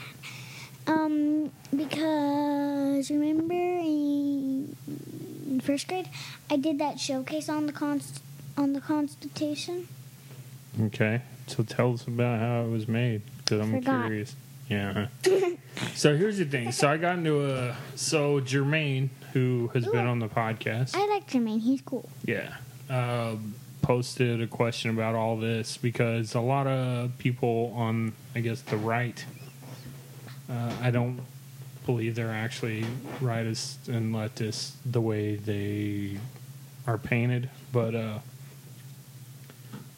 Um, 0.86 1.52
because 1.76 3.10
remember 3.10 3.54
in, 3.54 4.76
in 5.50 5.60
first 5.64 5.88
grade, 5.88 6.10
I 6.50 6.58
did 6.58 6.78
that 6.80 7.00
showcase 7.00 7.50
on 7.50 7.66
the 7.66 7.74
const 7.74 8.22
on 8.58 8.74
the 8.74 8.82
Constitution. 8.82 9.88
Okay. 10.80 11.22
So 11.48 11.64
tell 11.64 11.94
us 11.94 12.06
about 12.08 12.40
how 12.40 12.64
it 12.66 12.70
was 12.70 12.88
made 12.88 13.22
because 13.44 13.62
I'm 13.62 13.72
Forgot. 13.72 14.06
curious. 14.06 14.36
Yeah. 14.70 15.08
so 15.94 16.16
here's 16.16 16.38
the 16.38 16.46
thing. 16.46 16.72
So 16.72 16.90
I 16.90 16.98
got 16.98 17.18
into 17.18 17.46
a. 17.46 17.76
So 17.96 18.40
Jermaine, 18.40 19.10
who 19.34 19.70
has 19.74 19.86
been 19.86 20.08
on 20.08 20.20
the 20.20 20.28
podcast, 20.30 20.96
I 20.96 21.06
like 21.08 21.28
Jermaine. 21.28 21.62
He's 21.62 21.82
cool. 21.82 22.10
yeah, 22.26 22.56
um, 22.90 23.56
posted 23.82 24.42
a 24.42 24.48
question 24.48 24.90
about 24.92 25.16
all 25.16 25.38
this 25.38 25.78
because 25.78 26.34
a 26.36 26.40
lot 26.40 26.68
of 26.68 27.18
people 27.18 27.74
on, 27.76 28.14
I 28.36 28.40
guess, 28.40 28.62
the 28.62 28.78
right. 28.78 29.24
Uh, 30.50 30.74
I 30.82 30.92
don't 30.92 31.20
believe 31.86 32.16
they're 32.16 32.32
actually 32.32 32.86
rightists 33.20 33.88
and 33.90 34.14
leftists 34.16 34.72
the 34.86 35.02
way 35.02 35.36
they 35.36 36.18
are 36.88 36.98
painted, 36.98 37.50
but. 37.72 37.96
uh 37.96 38.20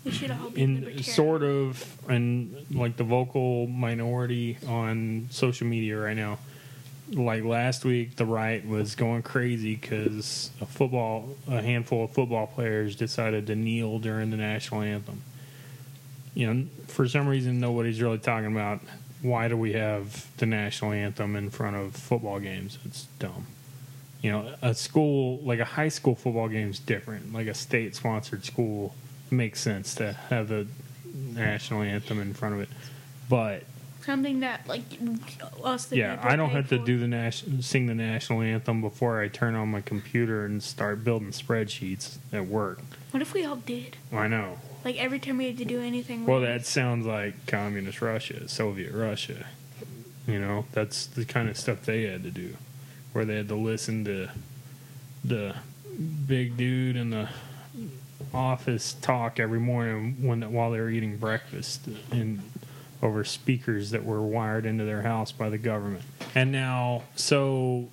We 0.05 0.11
should 0.11 0.29
all 0.29 0.51
be 0.51 0.61
in 0.61 1.03
sort 1.03 1.41
of 1.41 1.83
and 2.07 2.63
like 2.69 2.95
the 2.95 3.03
vocal 3.03 3.65
minority 3.65 4.59
on 4.67 5.27
social 5.31 5.65
media 5.65 5.97
right 5.97 6.15
now. 6.15 6.37
Like 7.11 7.43
last 7.43 7.83
week 7.83 8.15
the 8.15 8.25
right 8.25 8.65
was 8.67 8.93
going 8.93 9.23
crazy 9.23 9.75
because 9.75 10.51
a 10.61 10.67
football 10.67 11.35
a 11.47 11.59
handful 11.59 12.03
of 12.03 12.11
football 12.11 12.45
players 12.45 12.95
decided 12.95 13.47
to 13.47 13.55
kneel 13.55 13.97
during 13.97 14.29
the 14.29 14.37
national 14.37 14.81
anthem. 14.81 15.23
You 16.35 16.53
know 16.53 16.67
for 16.85 17.07
some 17.07 17.27
reason 17.27 17.59
nobody's 17.59 17.99
really 17.99 18.19
talking 18.19 18.51
about 18.51 18.81
why 19.23 19.47
do 19.47 19.57
we 19.57 19.73
have 19.73 20.27
the 20.37 20.45
national 20.45 20.91
anthem 20.91 21.35
in 21.35 21.49
front 21.49 21.77
of 21.77 21.95
football 21.95 22.39
games. 22.39 22.77
It's 22.85 23.05
dumb. 23.17 23.47
You 24.21 24.31
know 24.31 24.55
a 24.61 24.75
school 24.75 25.39
like 25.39 25.59
a 25.59 25.65
high 25.65 25.89
school 25.89 26.13
football 26.13 26.47
game 26.47 26.69
is 26.69 26.77
different. 26.77 27.33
Like 27.33 27.47
a 27.47 27.55
state 27.55 27.95
sponsored 27.95 28.45
school 28.45 28.93
makes 29.35 29.59
sense 29.59 29.95
to 29.95 30.13
have 30.29 30.47
the 30.47 30.65
national 31.13 31.81
anthem 31.81 32.19
in 32.21 32.33
front 32.33 32.55
of 32.55 32.61
it 32.61 32.69
but 33.29 33.63
something 34.03 34.41
that 34.41 34.67
like 34.67 34.83
us. 35.63 35.85
The 35.85 35.97
yeah 35.97 36.19
i 36.21 36.35
don't 36.35 36.51
have 36.51 36.69
to 36.69 36.77
do 36.77 36.99
the 36.99 37.07
national 37.07 37.61
sing 37.61 37.87
the 37.87 37.95
national 37.95 38.41
anthem 38.41 38.81
before 38.81 39.19
i 39.21 39.27
turn 39.27 39.55
on 39.55 39.69
my 39.69 39.81
computer 39.81 40.45
and 40.45 40.61
start 40.61 41.03
building 41.03 41.29
spreadsheets 41.31 42.17
at 42.31 42.45
work 42.47 42.79
What 43.11 43.21
if 43.21 43.33
we 43.33 43.43
all 43.45 43.55
did? 43.55 43.97
i 44.13 44.27
know 44.27 44.59
Like 44.83 44.97
every 44.97 45.19
time 45.19 45.37
we 45.37 45.47
had 45.47 45.57
to 45.57 45.65
do 45.65 45.81
anything. 45.81 46.25
well 46.25 46.41
that 46.41 46.65
sounds 46.65 47.05
like 47.05 47.45
communist 47.47 48.01
russia 48.01 48.47
soviet 48.47 48.93
russia 48.93 49.45
you 50.27 50.39
know 50.39 50.65
that's 50.71 51.07
the 51.07 51.25
kind 51.25 51.49
of 51.49 51.57
stuff 51.57 51.83
they 51.85 52.03
had 52.03 52.23
to 52.23 52.31
do 52.31 52.55
where 53.13 53.25
they 53.25 53.35
had 53.37 53.47
to 53.47 53.55
listen 53.55 54.05
to 54.05 54.29
the 55.23 55.55
big 56.27 56.57
dude 56.57 56.95
in 56.95 57.09
the 57.09 57.29
office 58.35 58.93
talk 59.01 59.39
every 59.39 59.59
morning 59.59 60.17
when 60.21 60.51
while 60.51 60.71
they 60.71 60.79
were 60.79 60.89
eating 60.89 61.17
breakfast 61.17 61.87
and 62.11 62.41
over 63.01 63.23
speakers 63.23 63.91
that 63.91 64.03
were 64.03 64.21
wired 64.21 64.65
into 64.65 64.83
their 64.83 65.01
house 65.01 65.31
by 65.31 65.49
the 65.49 65.57
government. 65.57 66.03
And 66.33 66.51
now, 66.51 67.03
so 67.15 67.89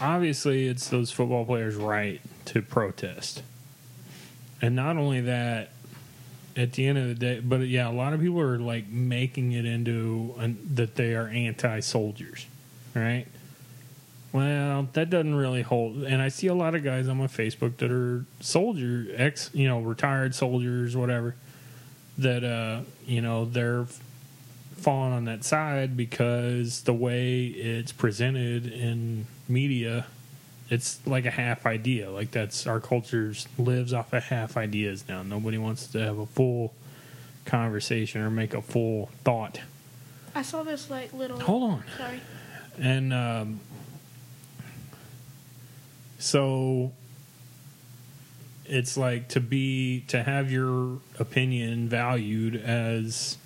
obviously, 0.00 0.68
it's 0.68 0.88
those 0.88 1.10
football 1.10 1.44
players' 1.44 1.76
right 1.76 2.20
to 2.46 2.62
protest. 2.62 3.42
And 4.62 4.74
not 4.74 4.96
only 4.96 5.20
that, 5.22 5.70
at 6.56 6.72
the 6.74 6.86
end 6.86 6.98
of 6.98 7.08
the 7.08 7.14
day, 7.14 7.40
but 7.40 7.60
yeah, 7.62 7.88
a 7.88 7.92
lot 7.92 8.12
of 8.12 8.20
people 8.20 8.40
are 8.40 8.58
like 8.58 8.88
making 8.88 9.52
it 9.52 9.64
into 9.64 10.34
an, 10.38 10.58
that 10.74 10.94
they 10.94 11.14
are 11.14 11.26
anti-soldiers, 11.26 12.46
right? 12.94 13.26
Well, 14.34 14.88
that 14.94 15.10
doesn't 15.10 15.36
really 15.36 15.62
hold. 15.62 16.02
And 16.02 16.20
I 16.20 16.26
see 16.26 16.48
a 16.48 16.54
lot 16.54 16.74
of 16.74 16.82
guys 16.82 17.06
on 17.06 17.18
my 17.18 17.28
Facebook 17.28 17.76
that 17.76 17.92
are 17.92 18.24
soldier, 18.40 19.06
ex, 19.14 19.48
you 19.54 19.68
know, 19.68 19.80
retired 19.80 20.34
soldiers, 20.34 20.96
whatever, 20.96 21.36
that, 22.18 22.42
uh, 22.42 22.80
you 23.06 23.20
know, 23.20 23.44
they're 23.44 23.86
falling 24.76 25.12
on 25.12 25.26
that 25.26 25.44
side 25.44 25.96
because 25.96 26.82
the 26.82 26.92
way 26.92 27.44
it's 27.44 27.92
presented 27.92 28.66
in 28.66 29.28
media, 29.48 30.06
it's 30.68 30.98
like 31.06 31.26
a 31.26 31.30
half 31.30 31.64
idea. 31.64 32.10
Like 32.10 32.32
that's 32.32 32.66
our 32.66 32.80
culture 32.80 33.34
lives 33.56 33.92
off 33.92 34.12
of 34.12 34.24
half 34.24 34.56
ideas 34.56 35.04
now. 35.08 35.22
Nobody 35.22 35.58
wants 35.58 35.86
to 35.92 36.00
have 36.00 36.18
a 36.18 36.26
full 36.26 36.74
conversation 37.44 38.20
or 38.20 38.30
make 38.30 38.52
a 38.52 38.62
full 38.62 39.10
thought. 39.22 39.60
I 40.34 40.42
saw 40.42 40.64
this 40.64 40.90
like 40.90 41.12
little. 41.12 41.38
Hold 41.38 41.70
on. 41.70 41.84
Sorry. 41.96 42.20
And 42.80 43.12
um, 43.14 43.60
so 46.24 46.92
it's 48.64 48.96
like 48.96 49.28
to 49.28 49.40
be 49.40 50.04
to 50.08 50.22
have 50.22 50.50
your 50.50 50.98
opinion 51.18 51.88
valued 51.88 52.56
as 52.56 53.36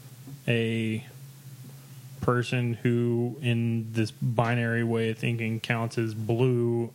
a 0.46 1.04
person 2.20 2.74
who 2.74 3.36
in 3.42 3.92
this 3.92 4.10
binary 4.10 4.84
way 4.84 5.10
of 5.10 5.18
thinking 5.18 5.58
counts 5.58 5.98
as 5.98 6.14
blue 6.14 6.90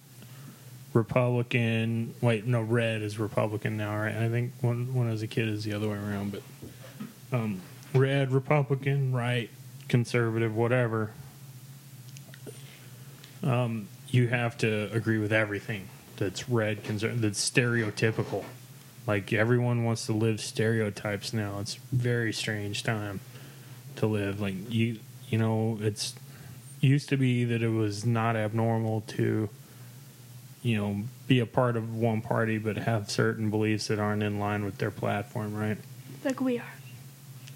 republican 0.94 2.14
wait 2.22 2.46
no 2.46 2.62
red 2.62 3.02
is 3.02 3.20
republican 3.20 3.76
now 3.76 3.98
right? 3.98 4.16
I 4.16 4.30
think 4.30 4.54
when 4.62 4.94
when 4.94 5.08
i 5.08 5.12
was 5.12 5.22
a 5.22 5.28
kid 5.28 5.50
is 5.50 5.64
the 5.64 5.74
other 5.74 5.90
way 5.90 5.98
around 5.98 6.32
but 6.32 7.38
um 7.38 7.62
red 7.94 8.32
republican 8.32 9.12
right 9.12 9.50
conservative 9.88 10.56
whatever. 10.56 11.12
Um, 13.44 13.88
you 14.14 14.28
have 14.28 14.56
to 14.60 14.90
agree 14.94 15.18
with 15.18 15.34
everything 15.34 15.90
that's 16.18 16.48
red, 16.48 16.84
conser- 16.84 17.20
that's 17.20 17.50
stereotypical. 17.50 18.46
Like 19.08 19.34
everyone 19.34 19.84
wants 19.84 20.06
to 20.06 20.14
live 20.14 20.40
stereotypes 20.40 21.34
now. 21.34 21.58
It's 21.60 21.78
a 21.78 21.96
very 21.96 22.32
strange 22.32 22.84
time 22.84 23.20
to 23.96 24.06
live. 24.06 24.40
Like 24.40 24.54
you, 24.72 25.00
you 25.30 25.40
know, 25.40 25.80
it's 25.82 26.14
used 26.80 27.10
to 27.10 27.18
be 27.18 27.44
that 27.46 27.64
it 27.64 27.70
was 27.70 28.06
not 28.06 28.36
abnormal 28.36 29.02
to, 29.08 29.50
you 30.62 30.78
know, 30.78 31.02
be 31.28 31.40
a 31.40 31.46
part 31.48 31.76
of 31.76 31.96
one 31.96 32.22
party 32.22 32.60
but 32.60 32.78
have 32.78 33.10
certain 33.10 33.50
beliefs 33.50 33.88
that 33.88 33.98
aren't 33.98 34.22
in 34.22 34.40
line 34.40 34.64
with 34.64 34.78
their 34.78 34.92
platform, 34.92 35.56
right? 35.56 35.78
Like 36.24 36.40
we 36.40 36.60
are. 36.60 36.74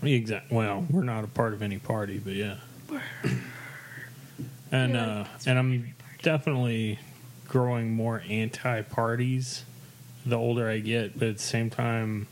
Exact. 0.01 0.51
Well, 0.51 0.88
we're 0.89 1.03
not 1.03 1.24
a 1.24 1.28
part 1.28 1.53
of 1.53 1.62
any 1.62 1.78
party, 1.78 2.18
but 2.18 2.34
yeah. 2.34 2.55
And 4.72 4.97
uh, 4.97 5.26
and 5.45 5.58
I'm 5.58 5.93
definitely 6.22 6.99
growing 7.47 7.91
more 7.93 8.24
anti-parties 8.30 9.63
the 10.26 10.36
older 10.36 10.70
I 10.70 10.80
get, 10.80 11.18
but 11.18 11.30
at 11.30 11.38
the 11.38 11.43
same 11.43 11.70
time, 11.70 12.28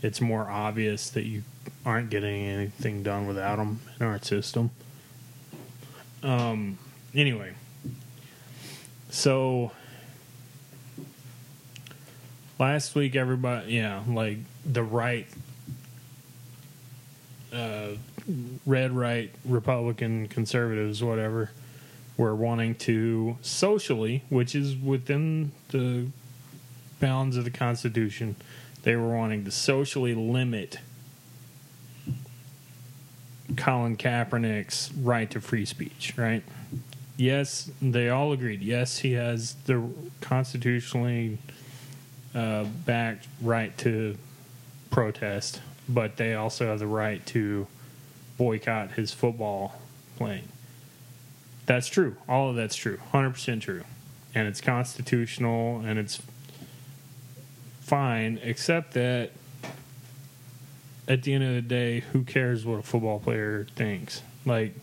it's 0.00 0.20
more 0.20 0.48
obvious 0.48 1.10
that 1.10 1.24
you 1.24 1.42
aren't 1.84 2.10
getting 2.10 2.44
anything 2.44 3.02
done 3.02 3.26
without 3.26 3.56
them 3.56 3.80
in 3.98 4.06
our 4.06 4.20
system. 4.20 4.70
Um. 6.22 6.78
Anyway, 7.14 7.52
so 9.10 9.72
last 12.58 12.94
week, 12.94 13.16
everybody, 13.16 13.72
yeah, 13.74 14.02
like 14.08 14.38
the 14.64 14.82
right 14.82 15.26
uh, 17.52 17.88
red 18.64 18.92
right 18.92 19.30
Republican 19.44 20.28
conservatives, 20.28 21.02
whatever, 21.02 21.50
were 22.16 22.34
wanting 22.34 22.74
to 22.74 23.36
socially, 23.42 24.22
which 24.28 24.54
is 24.54 24.76
within 24.76 25.52
the 25.68 26.06
bounds 27.00 27.36
of 27.36 27.44
the 27.44 27.50
Constitution, 27.50 28.36
they 28.82 28.96
were 28.96 29.16
wanting 29.16 29.44
to 29.44 29.50
socially 29.50 30.14
limit 30.14 30.78
Colin 33.56 33.96
Kaepernick's 33.96 34.92
right 34.94 35.30
to 35.30 35.40
free 35.40 35.64
speech, 35.64 36.14
right? 36.16 36.42
Yes, 37.16 37.70
they 37.80 38.08
all 38.08 38.32
agreed. 38.32 38.62
Yes, 38.62 38.98
he 38.98 39.12
has 39.12 39.54
the 39.66 39.82
constitutionally 40.20 41.38
uh, 42.34 42.64
backed 42.64 43.28
right 43.40 43.76
to 43.78 44.16
protest, 44.90 45.60
but 45.88 46.16
they 46.16 46.34
also 46.34 46.66
have 46.66 46.78
the 46.78 46.86
right 46.86 47.24
to 47.26 47.66
boycott 48.38 48.92
his 48.92 49.12
football 49.12 49.80
playing. 50.16 50.48
That's 51.72 51.88
true. 51.88 52.16
All 52.28 52.50
of 52.50 52.56
that's 52.56 52.76
true. 52.76 52.98
100% 53.14 53.62
true. 53.62 53.82
And 54.34 54.46
it's 54.46 54.60
constitutional 54.60 55.80
and 55.80 55.98
it's 55.98 56.20
fine, 57.80 58.38
except 58.42 58.92
that 58.92 59.30
at 61.08 61.22
the 61.22 61.32
end 61.32 61.44
of 61.44 61.54
the 61.54 61.62
day, 61.62 62.00
who 62.00 62.24
cares 62.24 62.66
what 62.66 62.80
a 62.80 62.82
football 62.82 63.20
player 63.20 63.66
thinks? 63.74 64.20
Like, 64.44 64.74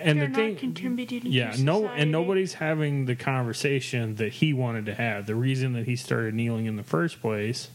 and 0.00 0.20
They're 0.20 0.26
the 0.26 0.34
thing, 0.34 0.56
contributing 0.56 1.30
yeah, 1.30 1.54
no, 1.56 1.86
and 1.86 2.10
nobody's 2.10 2.54
having 2.54 3.06
the 3.06 3.14
conversation 3.14 4.16
that 4.16 4.32
he 4.34 4.52
wanted 4.52 4.86
to 4.86 4.94
have. 4.94 5.26
The 5.26 5.36
reason 5.36 5.72
that 5.74 5.86
he 5.86 5.94
started 5.94 6.34
kneeling 6.34 6.66
in 6.66 6.74
the 6.74 6.82
first 6.82 7.20
place 7.20 7.68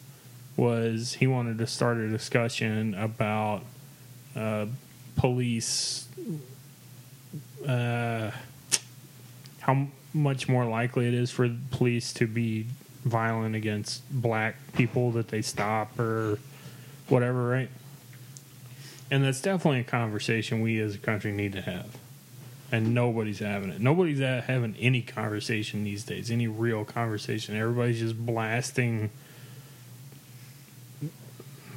was 0.58 1.14
he 1.14 1.28
wanted 1.28 1.60
to 1.60 1.68
start 1.68 1.96
a 1.98 2.10
discussion 2.10 2.94
about 2.94 3.64
uh, 4.36 4.66
police, 5.16 6.10
uh, 7.68 8.32
how 9.62 9.88
much 10.14 10.48
more 10.48 10.66
likely 10.66 11.08
it 11.08 11.14
is 11.14 11.32
for 11.32 11.50
police 11.72 12.14
to 12.14 12.28
be 12.28 12.68
violent 13.04 13.56
against 13.56 14.04
black 14.10 14.56
people 14.74 15.12
that 15.12 15.30
they 15.30 15.42
stop 15.42 15.98
or 16.00 16.40
whatever, 17.08 17.48
right? 17.48 17.70
And 19.12 19.24
that's 19.24 19.42
definitely 19.42 19.82
a 19.82 19.84
conversation 19.84 20.62
we 20.62 20.80
as 20.80 20.96
a 20.96 20.98
country 20.98 21.32
need 21.32 21.54
to 21.54 21.62
have. 21.62 21.98
And 22.72 22.94
nobody's 22.96 23.40
having 23.40 23.70
it. 23.70 23.80
Nobody's 23.80 24.20
having 24.20 24.76
any 24.80 25.02
conversation 25.02 25.84
these 25.84 26.04
days, 26.04 26.32
any 26.32 26.48
real 26.48 26.86
conversation. 26.86 27.56
Everybody's 27.56 28.00
just 28.00 28.26
blasting 28.26 29.12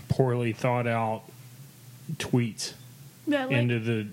poorly 0.08 0.52
thought 0.54 0.86
out 0.86 1.24
tweets 2.14 2.72
Yeah, 3.26 3.44
like, 3.44 3.52
into 3.52 3.78
the, 3.80 4.06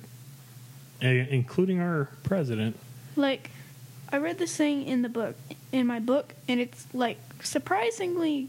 including 1.11 1.79
our 1.79 2.09
president. 2.23 2.77
like 3.15 3.49
I 4.11 4.17
read 4.17 4.37
this 4.37 4.55
thing 4.55 4.83
in 4.85 5.01
the 5.01 5.09
book 5.09 5.35
in 5.71 5.87
my 5.87 5.99
book, 5.99 6.33
and 6.47 6.59
it's 6.59 6.85
like 6.93 7.17
surprisingly 7.41 8.47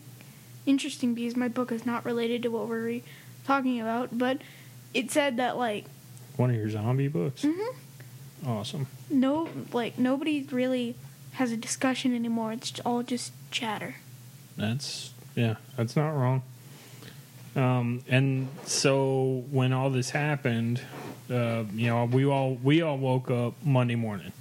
interesting 0.66 1.14
because 1.14 1.36
my 1.36 1.48
book 1.48 1.72
is 1.72 1.84
not 1.86 2.04
related 2.04 2.42
to 2.42 2.48
what 2.50 2.68
we're 2.68 2.84
re- 2.84 3.02
talking 3.46 3.80
about, 3.80 4.16
but 4.16 4.38
it 4.92 5.10
said 5.10 5.36
that 5.38 5.56
like 5.56 5.86
One 6.36 6.50
of 6.50 6.56
your 6.56 6.68
zombie 6.70 7.08
books. 7.08 7.42
Mhm. 7.44 7.74
Awesome. 8.46 8.86
no 9.10 9.48
like 9.72 9.98
nobody 9.98 10.42
really 10.50 10.94
has 11.32 11.50
a 11.50 11.56
discussion 11.56 12.14
anymore. 12.14 12.52
It's 12.52 12.78
all 12.84 13.02
just 13.02 13.32
chatter. 13.50 13.96
That's 14.56 15.12
yeah, 15.34 15.56
that's 15.76 15.96
not 15.96 16.10
wrong. 16.10 16.42
Um, 17.56 18.02
and 18.08 18.48
so 18.64 19.44
when 19.50 19.72
all 19.72 19.88
this 19.90 20.10
happened, 20.10 20.80
uh, 21.30 21.64
you 21.74 21.88
know, 21.88 22.04
we 22.04 22.26
all 22.26 22.54
we 22.62 22.82
all 22.82 22.98
woke 22.98 23.30
up 23.30 23.54
Monday 23.64 23.94
morning 23.94 24.32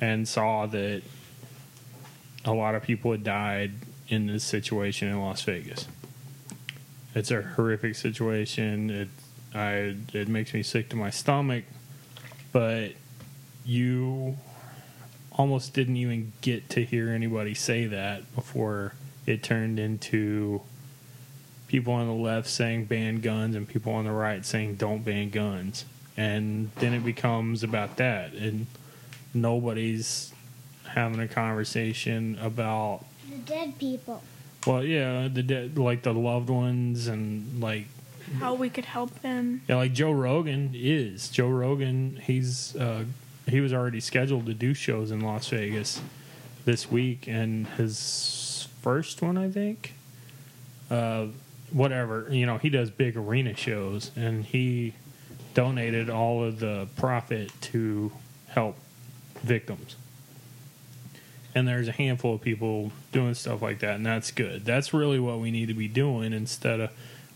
and 0.00 0.28
saw 0.28 0.66
that 0.66 1.02
a 2.44 2.52
lot 2.52 2.74
of 2.74 2.82
people 2.82 3.12
had 3.12 3.24
died 3.24 3.72
in 4.08 4.26
this 4.26 4.44
situation 4.44 5.08
in 5.08 5.20
Las 5.20 5.42
Vegas. 5.42 5.86
It's 7.14 7.30
a 7.30 7.42
horrific 7.42 7.94
situation. 7.94 8.90
It 8.90 9.08
I 9.54 9.96
it 10.12 10.28
makes 10.28 10.52
me 10.52 10.62
sick 10.62 10.90
to 10.90 10.96
my 10.96 11.10
stomach, 11.10 11.64
but 12.52 12.92
you 13.64 14.36
almost 15.32 15.72
didn't 15.72 15.96
even 15.96 16.32
get 16.40 16.68
to 16.70 16.84
hear 16.84 17.10
anybody 17.10 17.54
say 17.54 17.86
that 17.86 18.34
before 18.34 18.92
it 19.24 19.42
turned 19.42 19.78
into 19.78 20.60
people 21.68 21.92
on 21.92 22.06
the 22.06 22.12
left 22.12 22.48
saying 22.48 22.86
ban 22.86 23.20
guns 23.20 23.54
and 23.54 23.68
people 23.68 23.92
on 23.92 24.04
the 24.04 24.10
right 24.10 24.44
saying 24.44 24.74
don't 24.74 25.04
ban 25.04 25.30
guns. 25.30 25.84
And 26.18 26.70
then 26.80 26.94
it 26.94 27.04
becomes 27.04 27.62
about 27.62 27.96
that. 27.98 28.32
And 28.32 28.66
nobody's 29.32 30.32
having 30.88 31.20
a 31.20 31.28
conversation 31.28 32.36
about, 32.42 33.04
The 33.30 33.36
dead 33.38 33.78
people. 33.78 34.22
well, 34.66 34.82
yeah, 34.82 35.28
the 35.28 35.42
de- 35.44 35.68
like 35.68 36.02
the 36.02 36.12
loved 36.12 36.50
ones 36.50 37.06
and 37.06 37.60
like 37.62 37.86
How 38.40 38.54
we 38.54 38.68
could 38.68 38.86
help 38.86 39.22
them. 39.22 39.62
yeah, 39.68 39.76
like 39.76 39.92
Joe 39.92 40.10
Rogan 40.12 40.72
is 40.74 41.28
Joe 41.28 41.48
Rogan. 41.48 42.20
He's 42.24 42.74
uh, 42.74 43.04
he 43.46 43.60
was 43.60 43.72
already 43.72 44.00
scheduled 44.00 44.46
to 44.46 44.54
do 44.54 44.74
shows 44.74 45.10
in 45.10 45.20
Las 45.20 45.48
Vegas 45.48 46.00
this 46.64 46.90
week, 46.90 47.26
and 47.28 47.66
his 47.68 48.66
first 48.82 49.22
one, 49.22 49.38
I 49.38 49.48
think, 49.50 49.94
uh, 50.90 51.26
whatever 51.70 52.26
you 52.30 52.44
know, 52.44 52.58
he 52.58 52.68
does 52.70 52.90
big 52.90 53.16
arena 53.16 53.54
shows, 53.56 54.10
and 54.16 54.44
he 54.44 54.94
donated 55.54 56.10
all 56.10 56.44
of 56.44 56.60
the 56.60 56.88
profit 56.96 57.50
to 57.60 58.12
help 58.48 58.76
victims. 59.42 59.96
And 61.54 61.66
there's 61.66 61.88
a 61.88 61.92
handful 61.92 62.34
of 62.34 62.40
people 62.40 62.92
doing 63.10 63.34
stuff 63.34 63.62
like 63.62 63.80
that, 63.80 63.96
and 63.96 64.06
that's 64.06 64.30
good. 64.30 64.64
That's 64.64 64.92
really 64.92 65.18
what 65.18 65.40
we 65.40 65.50
need 65.50 65.66
to 65.68 65.74
be 65.74 65.88
doing 65.88 66.32
instead 66.32 66.80
of 66.80 66.90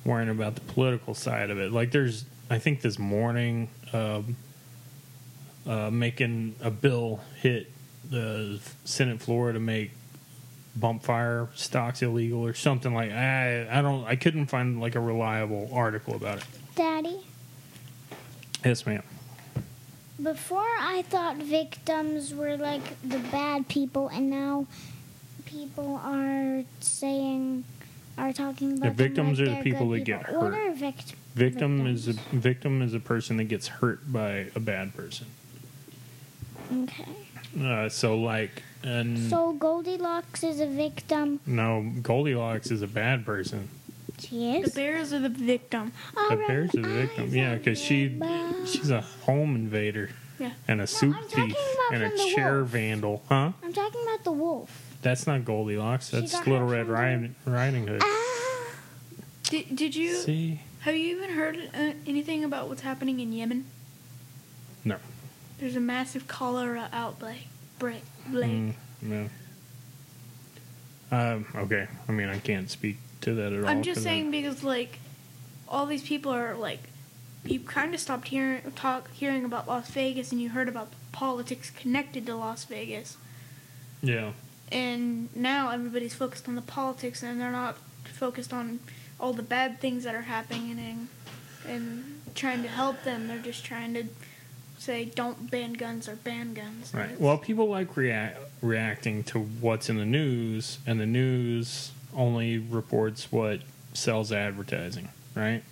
worrying 0.05 0.29
about 0.29 0.55
the 0.55 0.61
political 0.61 1.15
side 1.15 1.51
of 1.51 1.59
it. 1.59 1.73
Like 1.73 1.91
there's, 1.91 2.25
I 2.51 2.59
think 2.59 2.83
this 2.83 2.99
morning, 2.99 3.69
um, 3.93 4.37
uh, 5.67 5.91
making 5.91 6.57
a 6.61 6.71
bill 6.71 7.21
hit 7.41 7.71
the 8.09 8.61
Senate 8.85 9.21
floor 9.21 9.53
to 9.53 9.61
make 9.61 9.93
bump 10.75 11.03
fire 11.03 11.49
stocks 11.55 12.03
illegal 12.03 12.45
or 12.45 12.55
something 12.55 12.95
like. 12.95 13.11
I 13.11 13.69
I 13.71 13.83
don't. 13.83 14.05
I 14.05 14.17
couldn't 14.17 14.47
find 14.47 14.81
like 14.81 14.95
a 14.95 15.01
reliable 15.01 15.71
article 15.73 16.15
about 16.15 16.39
it. 16.39 16.45
Daddy, 16.75 17.21
Yes, 18.65 18.87
ma'am. 18.87 19.03
before 20.23 20.61
I 20.79 21.03
thought 21.09 21.37
victims 21.37 22.35
were 22.35 22.57
like 22.57 22.83
the 23.03 23.19
bad 23.19 23.69
people, 23.69 24.09
and 24.09 24.31
now 24.31 24.67
people 25.47 26.01
are 26.05 26.63
saying, 26.81 27.65
are 28.17 28.33
talking 28.33 28.73
about 28.73 28.83
them 28.83 28.95
victims 28.95 29.41
like 29.41 29.49
are 29.49 29.55
the 29.57 29.63
people 29.63 29.89
that 29.91 30.01
get 30.01 30.25
people. 30.27 30.43
What 30.43 30.55
hurt. 30.55 30.69
are 30.71 30.75
vict- 30.75 31.15
Victim 31.35 31.87
is 31.87 32.09
a 32.09 32.13
victim 32.33 32.83
is 32.83 32.93
a 32.95 33.01
person 33.01 33.39
that 33.39 33.45
gets 33.45 33.67
hurt 33.67 34.13
by 34.13 34.47
a 34.55 34.61
bad 34.61 34.95
person. 34.95 35.27
Okay. 36.73 37.09
Uh, 37.61 37.89
so 37.89 38.17
like, 38.19 38.63
and 38.85 39.19
So 39.31 39.53
Goldilocks 39.55 40.43
is 40.45 40.61
a 40.61 40.67
victim. 40.67 41.41
no, 41.47 41.91
Goldilocks 42.03 42.71
is 42.71 42.83
a 42.83 42.87
bad 42.87 43.25
person. 43.27 43.69
She 44.19 44.63
The 44.63 44.71
bears 44.71 45.13
are 45.13 45.19
the 45.19 45.29
victim. 45.29 45.93
The 46.31 46.37
bear's 46.47 46.75
are 46.75 46.83
the 46.83 46.89
victim, 46.89 47.35
yeah, 47.35 47.55
because 47.57 47.79
she 47.81 48.21
she's 48.67 48.91
a 48.91 49.01
home 49.01 49.57
invader 49.57 50.11
Yeah. 50.39 50.53
and 50.69 50.81
a 50.81 50.87
soup 50.87 51.17
I'm 51.17 51.25
thief 51.25 51.57
and 51.93 52.03
a 52.05 52.11
chair 52.35 52.59
wolf. 52.59 52.69
vandal, 52.69 53.23
huh? 53.29 53.53
I'm 53.63 53.73
talking 53.73 54.03
about 54.05 54.25
the 54.25 54.33
wolf. 54.33 54.97
That's 55.03 55.27
not 55.27 55.45
Goldilocks. 55.45 56.11
That's 56.11 56.35
Little 56.47 56.67
Red 56.69 56.87
Riding, 56.89 57.35
Riding 57.45 57.89
Hood. 57.89 58.03
Ah. 58.05 58.75
Did, 59.45 59.75
did 59.75 59.97
you 59.97 60.15
See, 60.15 60.61
have 60.81 60.95
you 60.95 61.17
even 61.17 61.31
heard 61.31 61.57
uh, 61.75 61.93
anything 62.07 62.45
about 62.45 62.69
what's 62.69 62.83
happening 62.83 63.19
in 63.21 63.33
Yemen? 63.33 63.65
no. 64.85 64.97
There's 65.59 65.77
a 65.77 65.81
massive 65.81 66.27
cholera 66.27 66.89
outbreak. 66.93 67.47
Break, 67.79 68.03
break. 68.29 68.51
Mm, 68.51 68.75
no. 69.03 69.29
Um, 71.13 71.47
okay. 71.55 71.87
I 72.09 72.13
mean, 72.13 72.29
I 72.29 72.39
can't 72.39 72.69
speak 72.71 72.97
to 73.23 73.35
that 73.35 73.53
at 73.53 73.63
all. 73.65 73.69
I'm 73.69 73.83
just 73.83 74.03
saying 74.03 74.31
because 74.31 74.63
like 74.63 74.99
all 75.69 75.87
these 75.87 76.03
people 76.03 76.33
are 76.33 76.55
like 76.55 76.81
you 77.45 77.59
kind 77.61 77.95
of 77.95 78.01
stopped 78.01 78.29
hearing 78.29 78.61
talk 78.77 79.11
hearing 79.13 79.45
about 79.45 79.67
Las 79.67 79.91
Vegas 79.91 80.31
and 80.33 80.41
you 80.41 80.51
heard 80.51 80.69
about 80.69 80.93
politics 81.13 81.71
connected 81.71 82.27
to 82.27 82.37
Las 82.37 82.65
Vegas 82.65 83.17
Yeah. 84.03 84.33
and 84.71 85.29
now 85.35 85.71
everybody's 85.71 86.15
focused 86.15 86.49
on 86.49 86.55
the 86.55 86.63
politics 86.63 87.23
and 87.23 87.41
they're 87.41 87.51
not 87.51 87.79
focused 88.05 88.53
on 88.53 88.81
all 89.19 89.33
the 89.33 89.43
bad 89.43 89.81
things 89.81 90.05
that 90.05 90.15
are 90.15 90.23
happening 90.23 90.71
and 90.79 91.09
and 91.67 92.21
trying 92.35 92.63
to 92.63 92.69
help 92.69 93.03
them 93.05 93.29
they're 93.29 93.39
just 93.39 93.65
trying 93.65 93.95
to 93.95 94.05
say 94.79 95.05
don't 95.05 95.51
ban 95.51 95.73
guns 95.75 96.09
or 96.09 96.17
ban 96.17 96.55
guns 96.55 96.93
Right. 96.95 97.19
Well, 97.21 97.39
people 97.39 97.69
like 97.69 97.97
react 97.97 98.39
reacting 98.61 99.23
to 99.25 99.39
what's 99.41 99.89
in 99.89 99.97
the 99.97 100.05
news, 100.07 100.79
and 100.87 101.01
the 101.01 101.07
news 101.07 101.91
only 102.17 102.59
reports 102.59 103.31
what 103.31 103.61
sells 103.95 104.33
advertising, 104.33 105.09
right? 105.35 105.63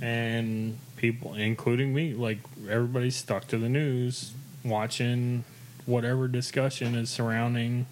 And 0.00 0.78
people, 0.96 1.34
including 1.34 1.94
me, 1.94 2.14
like 2.14 2.38
everybody's 2.68 3.16
stuck 3.16 3.46
to 3.48 3.58
the 3.58 3.68
news, 3.68 4.32
watching 4.64 5.44
whatever 5.86 6.28
discussion 6.28 6.94
is 6.94 7.10
surrounding 7.10 7.86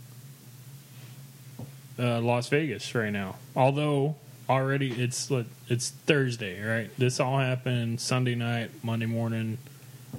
uh, 1.99 2.21
Las 2.21 2.49
Vegas 2.49 2.95
right 2.95 3.11
now. 3.11 3.37
Although 3.57 4.17
already 4.49 4.91
it's 4.93 5.31
it's 5.69 5.91
Thursday, 5.91 6.63
right? 6.63 6.91
This 6.97 7.21
all 7.21 7.39
happened 7.39 8.01
Sunday 8.01 8.35
night, 8.35 8.71
Monday 8.83 9.07
morning. 9.07 9.59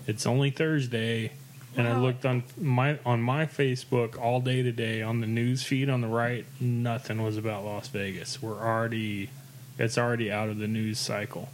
It's 0.05 0.25
only 0.25 0.51
Thursday, 0.51 1.31
and 1.77 1.87
I 1.87 1.97
looked 1.97 2.25
on 2.25 2.43
my 2.59 2.99
on 3.05 3.21
my 3.21 3.45
Facebook 3.45 4.19
all 4.19 4.41
day 4.41 4.61
today 4.63 5.01
on 5.01 5.21
the 5.21 5.27
news 5.27 5.63
feed 5.63 5.89
on 5.89 6.01
the 6.01 6.07
right. 6.07 6.45
Nothing 6.59 7.21
was 7.21 7.37
about 7.37 7.63
Las 7.63 7.87
Vegas. 7.89 8.41
We're 8.41 8.59
already 8.59 9.29
it's 9.77 9.97
already 9.97 10.31
out 10.31 10.49
of 10.49 10.57
the 10.57 10.67
news 10.67 10.99
cycle 10.99 11.49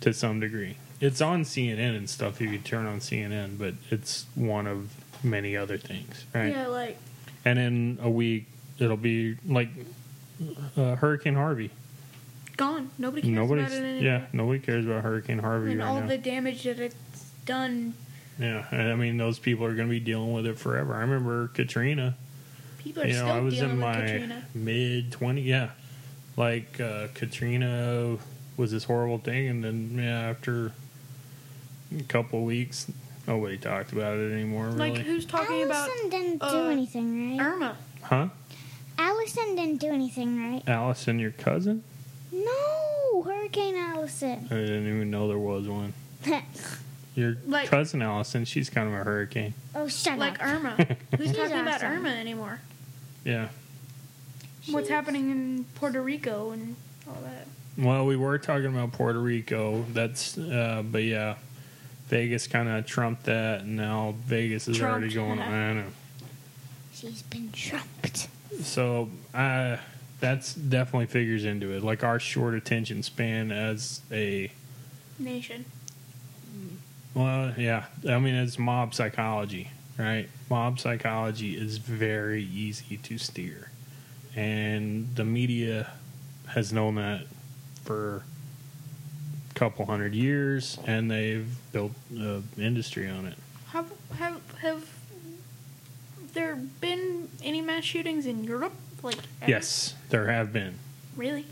to 0.00 0.12
some 0.12 0.40
degree. 0.40 0.76
It's 1.00 1.20
on 1.20 1.42
CNN 1.44 1.96
and 1.96 2.10
stuff 2.10 2.40
if 2.40 2.50
you 2.50 2.58
turn 2.58 2.86
on 2.86 2.98
CNN, 2.98 3.58
but 3.58 3.74
it's 3.90 4.26
one 4.34 4.66
of 4.66 4.92
many 5.22 5.56
other 5.56 5.78
things, 5.78 6.24
right? 6.34 6.52
yeah 6.52 6.66
like 6.66 6.96
And 7.44 7.58
in 7.58 7.98
a 8.02 8.10
week, 8.10 8.46
it'll 8.78 8.96
be 8.96 9.36
like 9.46 9.68
uh, 10.76 10.96
Hurricane 10.96 11.34
Harvey. 11.34 11.70
gone 12.56 12.90
nobody 12.98 13.22
cares 13.22 13.34
Nobody's 13.34 13.66
about 13.66 13.78
it 13.78 13.84
anymore 13.84 14.02
yeah, 14.04 14.26
nobody 14.32 14.58
cares 14.58 14.84
about 14.86 15.02
Hurricane 15.04 15.38
Harvey 15.38 15.72
and 15.72 15.80
right 15.80 15.88
all 15.88 16.00
now. 16.00 16.06
the 16.08 16.18
damage 16.18 16.64
that 16.64 16.80
it's 16.80 17.30
done 17.44 17.94
yeah, 18.38 18.66
I 18.70 18.94
mean 18.94 19.16
those 19.16 19.38
people 19.38 19.64
are 19.66 19.74
going 19.74 19.88
to 19.88 19.92
be 19.92 20.00
dealing 20.00 20.32
with 20.32 20.46
it 20.46 20.58
forever. 20.58 20.94
I 20.94 21.00
remember 21.00 21.48
Katrina. 21.48 22.16
people 22.78 23.02
are 23.02 23.06
you 23.06 23.14
know, 23.14 23.18
still 23.20 23.30
I 23.30 23.40
was 23.40 23.54
dealing 23.54 23.70
in 23.70 23.76
with 23.76 24.30
my 24.30 24.42
mid 24.54 25.12
twenty. 25.12 25.42
Yeah, 25.42 25.70
like 26.36 26.80
uh, 26.80 27.08
Katrina 27.14 28.18
was 28.56 28.72
this 28.72 28.84
horrible 28.84 29.18
thing, 29.18 29.48
and 29.48 29.64
then 29.64 29.94
yeah, 29.96 30.30
after 30.30 30.72
a 31.98 32.02
couple 32.04 32.40
of 32.40 32.44
weeks, 32.44 32.90
nobody 33.26 33.58
talked 33.58 33.92
about 33.92 34.16
it 34.16 34.32
anymore. 34.32 34.66
Really, 34.66 34.90
like 34.90 34.98
who's 34.98 35.24
talking 35.24 35.62
about 35.62 35.88
Allison 35.88 36.10
didn't 36.10 36.38
do 36.38 36.46
uh, 36.46 36.68
anything, 36.68 37.38
right? 37.38 37.46
Irma 37.46 37.76
huh? 38.02 38.28
Allison 38.98 39.54
didn't 39.54 39.76
do 39.78 39.88
anything, 39.88 40.52
right? 40.52 40.62
Allison, 40.66 41.18
your 41.18 41.30
cousin? 41.30 41.84
No, 42.32 43.22
Hurricane 43.24 43.76
Allison. 43.76 44.46
I 44.50 44.54
didn't 44.54 44.88
even 44.88 45.10
know 45.10 45.28
there 45.28 45.38
was 45.38 45.68
one. 45.68 45.92
Your 47.18 47.36
Like- 47.48 47.68
cousin 47.68 48.00
Allison, 48.00 48.44
she's 48.44 48.70
kind 48.70 48.86
of 48.86 48.94
a 48.94 49.02
hurricane. 49.02 49.52
oh, 49.74 49.88
shut 49.88 50.18
Like 50.20 50.40
up. 50.40 50.46
Irma. 50.46 50.70
Who's 51.16 51.26
She's 51.28 51.36
talking 51.36 51.58
about. 51.58 51.82
Irma 51.82 52.10
anymore? 52.10 52.60
Yeah. 53.24 53.48
What's 54.70 54.88
happening 54.88 55.30
in 55.30 55.64
Puerto 55.74 56.00
Rico 56.00 56.52
and 56.52 56.76
all 57.08 57.20
that? 57.24 57.48
Well, 57.76 58.06
we 58.06 58.14
were 58.16 58.38
talking 58.38 58.66
about 58.66 58.92
Puerto 58.92 59.18
Rico. 59.18 59.84
That's, 59.92 60.38
uh, 60.38 60.84
but 60.88 61.02
yeah, 61.02 61.34
Vegas 62.08 62.46
kind 62.46 62.68
of 62.68 62.86
trumped 62.86 63.24
that, 63.24 63.62
and 63.62 63.76
now 63.76 64.14
Vegas 64.26 64.68
is 64.68 64.80
already 64.80 65.08
Trumped. 65.10 65.38
going. 65.38 65.40
I 65.40 65.72
know. 65.72 65.84
She's 66.94 67.22
been 67.22 67.50
trumped. 67.50 68.28
So, 68.62 69.10
uh, 69.34 69.78
that's 70.20 70.54
definitely 70.54 71.06
figures 71.06 71.44
into 71.44 71.72
it. 71.72 71.82
Like 71.82 72.04
our 72.04 72.20
short 72.20 72.54
attention 72.54 73.02
span 73.02 73.50
as 73.50 74.02
a, 74.12 74.52
Nation. 75.18 75.64
Well, 77.18 77.52
yeah. 77.58 77.84
I 78.08 78.18
mean, 78.18 78.34
it's 78.34 78.58
mob 78.58 78.94
psychology, 78.94 79.70
right? 79.98 80.28
Mob 80.48 80.78
psychology 80.78 81.56
is 81.56 81.78
very 81.78 82.44
easy 82.44 82.96
to 82.98 83.18
steer, 83.18 83.70
and 84.36 85.14
the 85.16 85.24
media 85.24 85.92
has 86.48 86.72
known 86.72 86.94
that 86.94 87.22
for 87.84 88.22
a 89.50 89.54
couple 89.54 89.84
hundred 89.86 90.14
years, 90.14 90.78
and 90.86 91.10
they've 91.10 91.48
built 91.72 91.92
an 92.10 92.44
industry 92.56 93.08
on 93.08 93.26
it. 93.26 93.36
Have 93.72 93.90
have 94.18 94.40
have 94.62 94.88
there 96.34 96.56
been 96.56 97.28
any 97.42 97.60
mass 97.60 97.84
shootings 97.84 98.26
in 98.26 98.44
Europe? 98.44 98.72
Like 99.02 99.16
ever? 99.42 99.50
Yes, 99.50 99.94
there 100.10 100.28
have 100.28 100.52
been. 100.52 100.74
really? 101.16 101.46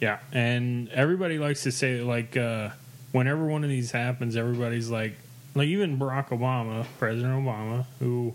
Yeah, 0.00 0.18
and 0.32 0.88
everybody 0.90 1.38
likes 1.38 1.62
to 1.64 1.72
say 1.72 2.00
like 2.00 2.34
uh, 2.36 2.70
whenever 3.12 3.46
one 3.46 3.64
of 3.64 3.70
these 3.70 3.90
happens, 3.90 4.36
everybody's 4.36 4.90
like, 4.90 5.14
like 5.54 5.68
even 5.68 5.98
Barack 5.98 6.28
Obama, 6.28 6.86
President 6.98 7.44
Obama, 7.44 7.86
who 7.98 8.34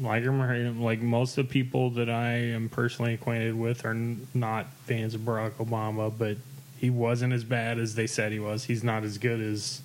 like 0.00 0.22
him 0.22 0.40
or 0.40 0.52
hate 0.52 0.62
him, 0.62 0.82
like 0.82 1.00
most 1.00 1.36
of 1.38 1.46
the 1.46 1.52
people 1.52 1.90
that 1.90 2.08
I 2.08 2.32
am 2.32 2.68
personally 2.68 3.14
acquainted 3.14 3.54
with 3.58 3.84
are 3.84 3.94
not 4.34 4.66
fans 4.84 5.14
of 5.14 5.22
Barack 5.22 5.52
Obama, 5.52 6.12
but 6.16 6.36
he 6.78 6.90
wasn't 6.90 7.32
as 7.32 7.44
bad 7.44 7.78
as 7.78 7.94
they 7.94 8.06
said 8.06 8.32
he 8.32 8.38
was. 8.38 8.64
He's 8.64 8.84
not 8.84 9.02
as 9.02 9.18
good 9.18 9.40
as 9.40 9.82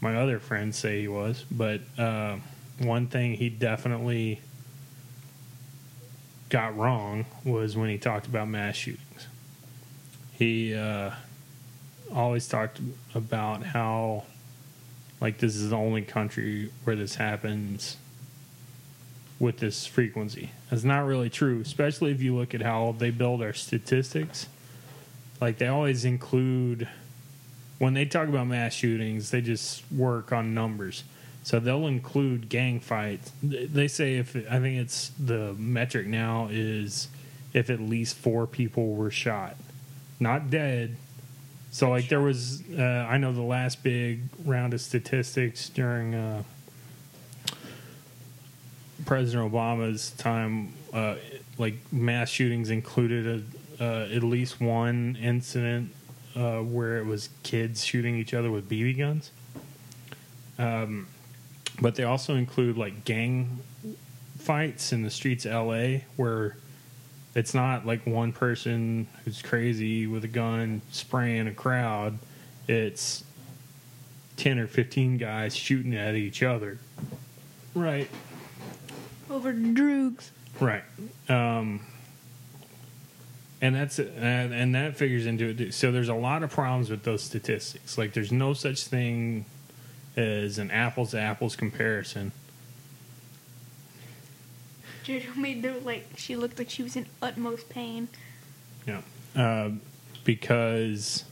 my 0.00 0.16
other 0.16 0.38
friends 0.38 0.78
say 0.78 1.00
he 1.00 1.08
was, 1.08 1.44
but 1.50 1.80
uh, 1.98 2.36
one 2.78 3.06
thing 3.06 3.34
he 3.34 3.48
definitely 3.48 4.40
got 6.50 6.76
wrong 6.76 7.24
was 7.44 7.76
when 7.76 7.88
he 7.88 7.98
talked 7.98 8.26
about 8.26 8.48
mass 8.48 8.76
shootings. 8.76 9.26
He 10.32 10.74
uh, 10.74 11.10
always 12.14 12.46
talked 12.48 12.80
about 13.14 13.62
how, 13.64 14.24
like, 15.20 15.38
this 15.38 15.56
is 15.56 15.70
the 15.70 15.76
only 15.76 16.02
country 16.02 16.70
where 16.84 16.96
this 16.96 17.16
happens 17.16 17.96
with 19.38 19.58
this 19.58 19.84
frequency. 19.86 20.50
That's 20.70 20.84
not 20.84 21.04
really 21.04 21.28
true, 21.28 21.60
especially 21.60 22.12
if 22.12 22.22
you 22.22 22.36
look 22.36 22.54
at 22.54 22.62
how 22.62 22.94
they 22.96 23.10
build 23.10 23.42
our 23.42 23.52
statistics. 23.52 24.46
Like, 25.40 25.58
they 25.58 25.66
always 25.66 26.04
include, 26.04 26.88
when 27.78 27.94
they 27.94 28.04
talk 28.04 28.28
about 28.28 28.46
mass 28.46 28.72
shootings, 28.72 29.30
they 29.30 29.40
just 29.40 29.82
work 29.90 30.32
on 30.32 30.54
numbers. 30.54 31.02
So 31.42 31.60
they'll 31.60 31.86
include 31.86 32.48
gang 32.48 32.80
fights. 32.80 33.32
They 33.42 33.88
say 33.88 34.16
if 34.16 34.34
I 34.34 34.60
think 34.60 34.80
it's 34.80 35.10
the 35.18 35.52
metric 35.58 36.06
now 36.06 36.48
is 36.50 37.08
if 37.52 37.68
at 37.68 37.80
least 37.80 38.16
four 38.16 38.46
people 38.46 38.94
were 38.94 39.10
shot, 39.10 39.56
not 40.18 40.48
dead. 40.48 40.96
So 41.74 41.90
like 41.90 42.08
there 42.08 42.20
was, 42.20 42.62
uh, 42.78 42.82
I 42.82 43.18
know 43.18 43.32
the 43.32 43.42
last 43.42 43.82
big 43.82 44.20
round 44.44 44.74
of 44.74 44.80
statistics 44.80 45.68
during 45.68 46.14
uh, 46.14 46.44
President 49.04 49.52
Obama's 49.52 50.12
time, 50.12 50.72
uh, 50.92 51.16
like 51.58 51.74
mass 51.92 52.28
shootings 52.28 52.70
included 52.70 53.44
a, 53.80 53.84
uh, 53.84 54.06
at 54.14 54.22
least 54.22 54.60
one 54.60 55.18
incident 55.20 55.90
uh, 56.36 56.58
where 56.58 56.98
it 56.98 57.06
was 57.06 57.30
kids 57.42 57.84
shooting 57.84 58.14
each 58.14 58.34
other 58.34 58.52
with 58.52 58.68
BB 58.68 58.96
guns. 58.96 59.32
Um, 60.60 61.08
but 61.80 61.96
they 61.96 62.04
also 62.04 62.36
include 62.36 62.78
like 62.78 63.04
gang 63.04 63.58
fights 64.38 64.92
in 64.92 65.02
the 65.02 65.10
streets 65.10 65.44
of 65.44 65.66
LA 65.66 66.02
where 66.14 66.56
it's 67.34 67.54
not 67.54 67.84
like 67.84 68.06
one 68.06 68.32
person 68.32 69.06
who's 69.24 69.42
crazy 69.42 70.06
with 70.06 70.24
a 70.24 70.28
gun 70.28 70.82
spraying 70.90 71.48
a 71.48 71.54
crowd. 71.54 72.18
It's 72.68 73.24
10 74.36 74.58
or 74.58 74.66
15 74.66 75.18
guys 75.18 75.54
shooting 75.56 75.94
at 75.94 76.14
each 76.14 76.42
other. 76.42 76.78
Right. 77.74 78.08
Over 79.30 79.52
drugs. 79.52 80.30
Right. 80.60 80.84
Um, 81.28 81.80
and 83.60 83.74
that's 83.74 83.98
and, 83.98 84.54
and 84.54 84.74
that 84.74 84.96
figures 84.96 85.26
into 85.26 85.46
it. 85.46 85.58
too. 85.58 85.70
So 85.72 85.90
there's 85.90 86.08
a 86.08 86.14
lot 86.14 86.42
of 86.42 86.50
problems 86.50 86.90
with 86.90 87.02
those 87.02 87.22
statistics. 87.22 87.98
Like 87.98 88.12
there's 88.12 88.30
no 88.30 88.52
such 88.52 88.84
thing 88.84 89.46
as 90.16 90.58
an 90.58 90.70
apples 90.70 91.12
to 91.12 91.18
apples 91.18 91.56
comparison. 91.56 92.32
Jojo 95.04 95.36
made 95.36 95.62
the 95.62 95.72
like 95.80 96.06
she 96.16 96.36
looked 96.36 96.58
like 96.58 96.70
she 96.70 96.82
was 96.82 96.96
in 96.96 97.06
utmost 97.22 97.68
pain. 97.68 98.08
Yeah. 98.86 99.02
Uh, 99.36 99.70
because 100.24 101.24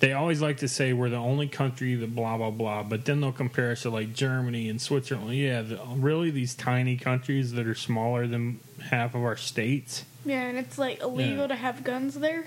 they 0.00 0.12
always 0.12 0.40
like 0.40 0.58
to 0.58 0.68
say 0.68 0.92
we're 0.92 1.08
the 1.10 1.16
only 1.16 1.48
country 1.48 1.94
that 1.94 2.14
blah 2.14 2.36
blah 2.36 2.50
blah, 2.50 2.82
but 2.82 3.04
then 3.04 3.20
they'll 3.20 3.32
compare 3.32 3.70
us 3.72 3.82
to 3.82 3.90
like 3.90 4.12
Germany 4.14 4.68
and 4.68 4.80
Switzerland. 4.80 5.34
Yeah, 5.36 5.62
the, 5.62 5.80
really 5.96 6.30
these 6.30 6.54
tiny 6.54 6.96
countries 6.96 7.52
that 7.52 7.66
are 7.66 7.74
smaller 7.74 8.26
than 8.26 8.60
half 8.90 9.14
of 9.14 9.22
our 9.22 9.36
states. 9.36 10.04
Yeah, 10.24 10.42
and 10.42 10.58
it's 10.58 10.78
like 10.78 11.00
illegal 11.00 11.42
Yeah. 11.42 11.46
to 11.48 11.54
have 11.56 11.84
guns 11.84 12.14
there. 12.16 12.46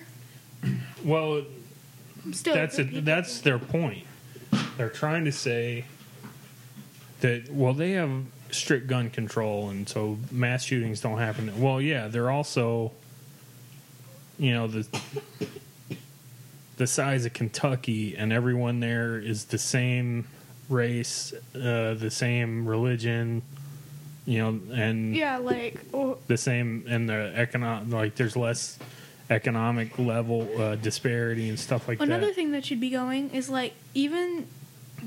Well, 1.04 1.44
Still, 2.32 2.54
that's 2.54 2.78
a, 2.80 2.84
that's 2.84 3.42
their 3.42 3.58
point. 3.60 4.06
They're 4.78 4.90
trying 4.90 5.26
to 5.26 5.32
say 5.32 5.86
that 7.22 7.52
well 7.52 7.74
they 7.74 7.92
have 7.92 8.12
strict 8.54 8.88
gun 8.88 9.10
control 9.10 9.70
and 9.70 9.88
so 9.88 10.18
mass 10.32 10.64
shootings 10.64 11.02
don't 11.02 11.18
happen. 11.18 11.62
Well, 11.62 11.82
yeah, 11.82 12.08
they're 12.08 12.32
also 12.32 12.92
you 14.38 14.54
know 14.54 14.68
the 14.68 15.02
the 16.78 16.88
size 16.88 17.26
of 17.26 17.34
Kentucky 17.34 18.16
and 18.18 18.34
everyone 18.34 18.80
there 18.80 19.20
is 19.20 19.46
the 19.46 19.58
same 19.58 20.28
race, 20.70 21.34
uh, 21.56 21.94
the 21.94 22.10
same 22.10 22.66
religion, 22.66 23.44
you 24.26 24.40
know, 24.40 24.60
and 24.74 25.16
yeah, 25.16 25.38
like 25.38 25.80
oh, 25.94 26.18
the 26.28 26.38
same 26.38 26.86
and 26.88 27.10
the 27.10 27.34
economic 27.36 27.94
like 27.94 28.16
there's 28.16 28.36
less 28.36 28.80
economic 29.30 29.98
level 29.98 30.48
uh, 30.60 30.76
disparity 30.76 31.50
and 31.50 31.60
stuff 31.60 31.88
like 31.88 32.00
Another 32.00 32.10
that. 32.10 32.18
Another 32.18 32.34
thing 32.34 32.52
that 32.52 32.66
should 32.66 32.82
be 32.82 32.90
going 32.90 33.30
is 33.32 33.50
like 33.50 33.74
even 33.94 34.48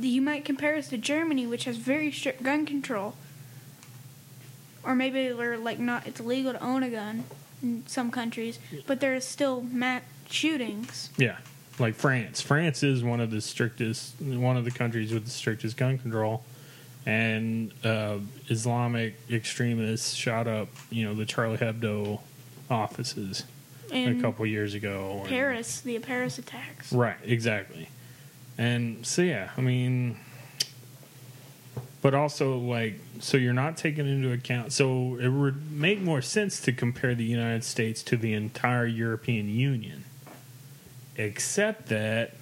you 0.00 0.22
might 0.22 0.44
compare 0.44 0.76
us 0.76 0.88
to 0.88 0.98
Germany, 0.98 1.46
which 1.46 1.64
has 1.64 1.76
very 1.76 2.10
strict 2.10 2.42
gun 2.42 2.66
control, 2.66 3.14
or 4.84 4.94
maybe 4.94 5.28
they're 5.28 5.56
like 5.58 5.78
not. 5.78 6.06
It's 6.06 6.20
illegal 6.20 6.52
to 6.52 6.62
own 6.62 6.82
a 6.82 6.90
gun 6.90 7.24
in 7.62 7.84
some 7.86 8.10
countries, 8.10 8.58
but 8.86 9.00
there's 9.00 9.24
still 9.24 9.62
mass 9.62 10.02
shootings. 10.28 11.10
Yeah, 11.16 11.36
like 11.78 11.94
France. 11.94 12.40
France 12.40 12.82
is 12.82 13.02
one 13.02 13.20
of 13.20 13.30
the 13.30 13.40
strictest, 13.40 14.20
one 14.20 14.56
of 14.56 14.64
the 14.64 14.70
countries 14.70 15.12
with 15.12 15.24
the 15.24 15.30
strictest 15.30 15.76
gun 15.76 15.98
control, 15.98 16.42
and 17.06 17.72
uh, 17.84 18.18
Islamic 18.48 19.14
extremists 19.30 20.14
shot 20.14 20.46
up, 20.46 20.68
you 20.90 21.04
know, 21.04 21.14
the 21.14 21.24
Charlie 21.26 21.58
Hebdo 21.58 22.20
offices 22.70 23.44
In 23.90 24.18
a 24.18 24.22
couple 24.22 24.44
years 24.46 24.74
ago. 24.74 25.18
and- 25.20 25.28
Paris, 25.28 25.80
the 25.80 25.98
Paris 25.98 26.38
attacks. 26.38 26.92
Right, 26.92 27.16
exactly. 27.24 27.88
And 28.56 29.04
so 29.04 29.22
yeah, 29.22 29.50
I 29.56 29.60
mean 29.60 30.16
but 32.04 32.12
also 32.12 32.58
like 32.58 33.00
so 33.18 33.38
you're 33.38 33.54
not 33.54 33.78
taking 33.78 34.06
into 34.06 34.30
account 34.30 34.74
so 34.74 35.16
it 35.18 35.28
would 35.28 35.72
make 35.72 36.02
more 36.02 36.20
sense 36.20 36.60
to 36.60 36.70
compare 36.70 37.14
the 37.14 37.24
United 37.24 37.64
States 37.64 38.02
to 38.02 38.14
the 38.14 38.34
entire 38.34 38.84
European 38.84 39.48
Union. 39.48 40.04
Except 41.16 41.86
that 41.86 42.34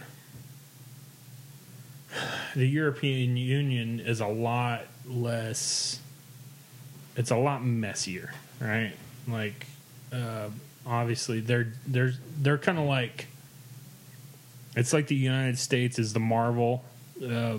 the 2.56 2.66
European 2.66 3.36
Union 3.36 4.00
is 4.00 4.18
a 4.18 4.26
lot 4.26 4.82
less 5.06 6.00
it's 7.16 7.30
a 7.30 7.36
lot 7.36 7.64
messier, 7.64 8.34
right? 8.60 8.94
Like 9.28 9.66
uh, 10.12 10.48
obviously 10.84 11.38
they're 11.38 11.72
they're 11.86 12.14
they're 12.36 12.58
kind 12.58 12.78
of 12.78 12.86
like 12.86 13.28
it's 14.74 14.92
like 14.92 15.06
the 15.06 15.14
United 15.14 15.56
States 15.56 16.00
is 16.00 16.14
the 16.14 16.20
Marvel 16.20 16.84
uh, 17.24 17.58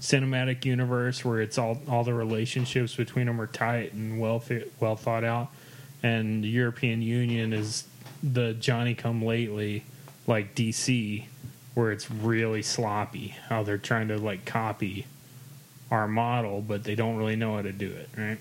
cinematic 0.00 0.64
universe 0.64 1.24
where 1.24 1.40
it's 1.40 1.58
all 1.58 1.80
all 1.88 2.04
the 2.04 2.14
relationships 2.14 2.94
between 2.94 3.26
them 3.26 3.40
are 3.40 3.46
tight 3.46 3.92
and 3.92 4.20
well 4.20 4.40
fi- 4.40 4.64
well 4.80 4.96
thought 4.96 5.24
out. 5.24 5.48
and 6.02 6.42
the 6.42 6.48
European 6.48 7.02
Union 7.02 7.52
is 7.52 7.84
the 8.22 8.54
Johnny 8.54 8.94
come 8.94 9.24
lately, 9.24 9.84
like 10.26 10.54
DC, 10.54 11.24
where 11.74 11.92
it's 11.92 12.10
really 12.10 12.62
sloppy. 12.62 13.34
How 13.48 13.62
they're 13.62 13.78
trying 13.78 14.08
to 14.08 14.18
like 14.18 14.44
copy 14.44 15.06
our 15.90 16.08
model, 16.08 16.62
but 16.62 16.84
they 16.84 16.94
don't 16.94 17.16
really 17.16 17.36
know 17.36 17.56
how 17.56 17.62
to 17.62 17.72
do 17.72 17.90
it, 17.90 18.08
right? 18.16 18.38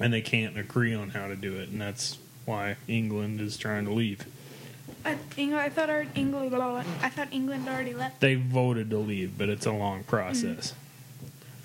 And 0.00 0.12
they 0.12 0.20
can't 0.20 0.58
agree 0.58 0.94
on 0.94 1.10
how 1.10 1.28
to 1.28 1.36
do 1.36 1.56
it, 1.56 1.68
and 1.68 1.80
that's 1.80 2.18
why 2.44 2.76
England 2.88 3.40
is 3.40 3.56
trying 3.56 3.84
to 3.84 3.92
leave. 3.92 4.26
I, 5.04 5.16
England, 5.36 5.62
I 5.62 5.68
thought 5.70 5.90
our 5.90 6.06
England. 6.14 6.54
I 6.54 7.08
thought 7.08 7.28
England 7.30 7.68
already 7.68 7.94
left. 7.94 8.20
They 8.20 8.34
voted 8.34 8.90
to 8.90 8.98
leave, 8.98 9.38
but 9.38 9.48
it's 9.48 9.66
a 9.66 9.72
long 9.72 10.04
process. 10.04 10.74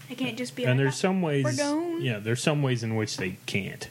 I 0.09 0.13
can't 0.13 0.37
just 0.37 0.55
be. 0.55 0.63
and 0.63 0.77
like, 0.77 0.85
there's 0.85 0.95
some 0.97 1.21
ways 1.21 1.59
yeah 1.99 2.19
there's 2.19 2.41
some 2.41 2.61
ways 2.61 2.83
in 2.83 2.95
which 2.95 3.17
they 3.17 3.37
can't 3.47 3.89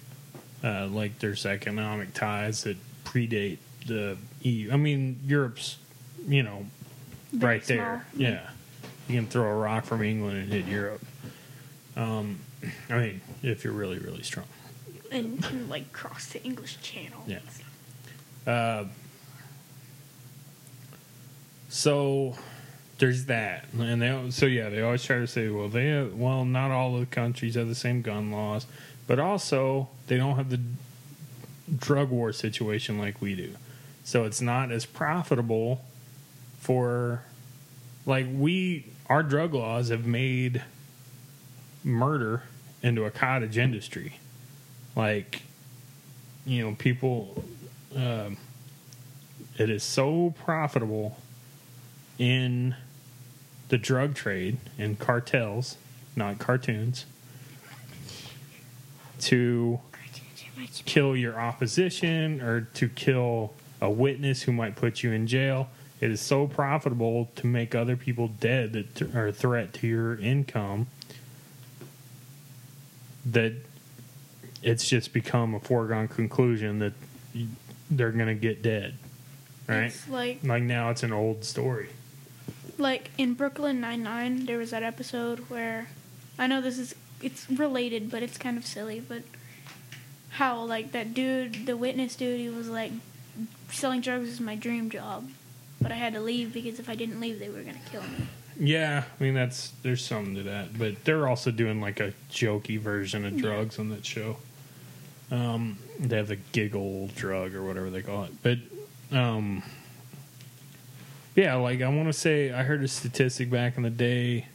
uh, 0.62 0.86
like 0.86 1.18
there's 1.18 1.44
economic 1.44 2.14
ties 2.14 2.62
that 2.64 2.76
predate 3.04 3.58
the 3.86 4.16
EU. 4.42 4.72
I 4.72 4.76
mean 4.76 5.20
Europe's 5.24 5.78
you 6.28 6.42
know 6.42 6.66
Very 7.32 7.54
right 7.54 7.64
there 7.64 8.06
small. 8.14 8.22
yeah 8.28 8.50
you 9.08 9.16
can 9.16 9.26
throw 9.26 9.50
a 9.50 9.54
rock 9.54 9.84
from 9.84 10.02
England 10.02 10.38
and 10.38 10.52
hit 10.52 10.66
Europe 10.66 11.04
um, 11.96 12.38
I 12.88 12.98
mean 12.98 13.20
if 13.42 13.64
you're 13.64 13.72
really 13.72 13.98
really 13.98 14.22
strong 14.22 14.46
and, 15.10 15.44
and, 15.44 15.68
like 15.68 15.92
cross 15.92 16.26
the 16.26 16.42
English 16.42 16.80
Channel. 16.82 17.22
Yeah. 17.26 17.38
Uh, 18.46 18.84
so 21.74 22.36
there's 22.98 23.24
that, 23.24 23.64
and 23.76 24.00
they 24.00 24.30
so 24.30 24.46
yeah 24.46 24.68
they 24.68 24.80
always 24.80 25.02
try 25.02 25.18
to 25.18 25.26
say 25.26 25.48
well 25.48 25.68
they 25.68 26.04
well 26.04 26.44
not 26.44 26.70
all 26.70 26.94
of 26.94 27.00
the 27.00 27.06
countries 27.06 27.56
have 27.56 27.66
the 27.66 27.74
same 27.74 28.00
gun 28.00 28.30
laws, 28.30 28.64
but 29.08 29.18
also 29.18 29.88
they 30.06 30.16
don't 30.16 30.36
have 30.36 30.50
the 30.50 30.60
drug 31.76 32.10
war 32.10 32.32
situation 32.32 32.96
like 32.96 33.20
we 33.20 33.34
do, 33.34 33.50
so 34.04 34.22
it's 34.22 34.40
not 34.40 34.70
as 34.70 34.86
profitable 34.86 35.84
for 36.60 37.24
like 38.06 38.26
we 38.32 38.86
our 39.08 39.24
drug 39.24 39.52
laws 39.52 39.88
have 39.88 40.06
made 40.06 40.62
murder 41.82 42.44
into 42.84 43.04
a 43.04 43.10
cottage 43.10 43.58
industry. 43.58 44.20
Like 44.94 45.42
you 46.46 46.62
know 46.64 46.76
people 46.76 47.42
um, 47.96 48.36
it 49.58 49.70
is 49.70 49.82
so 49.82 50.34
profitable 50.44 51.16
in 52.18 52.74
the 53.68 53.78
drug 53.78 54.14
trade 54.14 54.58
and 54.78 54.98
cartels 54.98 55.76
not 56.16 56.38
cartoons 56.38 57.06
to 59.18 59.80
kill 60.84 61.16
your 61.16 61.38
opposition 61.38 62.40
or 62.40 62.62
to 62.74 62.88
kill 62.88 63.52
a 63.80 63.90
witness 63.90 64.42
who 64.42 64.52
might 64.52 64.76
put 64.76 65.02
you 65.02 65.12
in 65.12 65.26
jail 65.26 65.68
it 66.00 66.10
is 66.10 66.20
so 66.20 66.46
profitable 66.46 67.30
to 67.36 67.46
make 67.46 67.74
other 67.74 67.96
people 67.96 68.28
dead 68.28 68.72
that 68.72 68.94
th- 68.94 69.14
are 69.14 69.28
a 69.28 69.32
threat 69.32 69.72
to 69.72 69.86
your 69.86 70.18
income 70.18 70.86
that 73.24 73.52
it's 74.62 74.88
just 74.88 75.12
become 75.12 75.54
a 75.54 75.60
foregone 75.60 76.08
conclusion 76.08 76.78
that 76.78 76.92
they're 77.90 78.10
going 78.10 78.26
to 78.26 78.34
get 78.34 78.62
dead. 78.62 78.94
Right? 79.68 79.84
It's 79.84 80.08
like 80.08 80.40
like 80.42 80.62
now 80.62 80.90
it's 80.90 81.02
an 81.02 81.12
old 81.12 81.44
story. 81.44 81.90
Like 82.78 83.10
in 83.18 83.34
Brooklyn 83.34 83.80
Nine 83.80 84.02
Nine, 84.02 84.46
there 84.46 84.58
was 84.58 84.70
that 84.70 84.82
episode 84.82 85.40
where 85.50 85.88
I 86.38 86.46
know 86.46 86.60
this 86.60 86.78
is 86.78 86.94
it's 87.22 87.48
related, 87.50 88.10
but 88.10 88.22
it's 88.22 88.36
kind 88.38 88.56
of 88.58 88.66
silly. 88.66 89.00
But 89.00 89.22
how 90.30 90.62
like 90.64 90.92
that 90.92 91.14
dude, 91.14 91.66
the 91.66 91.76
witness 91.76 92.16
dude, 92.16 92.40
he 92.40 92.48
was 92.48 92.68
like, 92.68 92.92
selling 93.70 94.00
drugs 94.00 94.28
is 94.28 94.40
my 94.40 94.54
dream 94.56 94.90
job, 94.90 95.28
but 95.80 95.92
I 95.92 95.96
had 95.96 96.12
to 96.14 96.20
leave 96.20 96.52
because 96.52 96.78
if 96.78 96.88
I 96.88 96.94
didn't 96.94 97.20
leave, 97.20 97.38
they 97.38 97.48
were 97.48 97.62
gonna 97.62 97.78
kill 97.90 98.02
me. 98.02 98.26
Yeah, 98.58 99.04
I 99.18 99.22
mean 99.22 99.34
that's 99.34 99.70
there's 99.82 100.04
something 100.04 100.34
to 100.36 100.42
that, 100.44 100.78
but 100.78 101.04
they're 101.04 101.26
also 101.28 101.50
doing 101.50 101.80
like 101.80 101.98
a 102.00 102.12
jokey 102.30 102.78
version 102.78 103.24
of 103.24 103.34
Yeah. 103.34 103.40
drugs 103.42 103.78
on 103.78 103.88
that 103.90 104.04
show. 104.06 104.36
Um, 105.30 105.78
they 105.98 106.16
have 106.16 106.28
the 106.28 106.36
giggle 106.52 107.08
drug 107.16 107.54
or 107.54 107.64
whatever 107.64 107.90
they 107.90 108.02
call 108.02 108.24
it, 108.24 108.32
but 108.42 108.58
um, 109.16 109.62
yeah, 111.34 111.54
like 111.56 111.82
I 111.82 111.88
want 111.88 112.08
to 112.08 112.12
say 112.12 112.52
I 112.52 112.62
heard 112.62 112.82
a 112.82 112.88
statistic 112.88 113.50
back 113.50 113.76
in 113.76 113.82
the 113.82 113.90
day, 113.90 114.46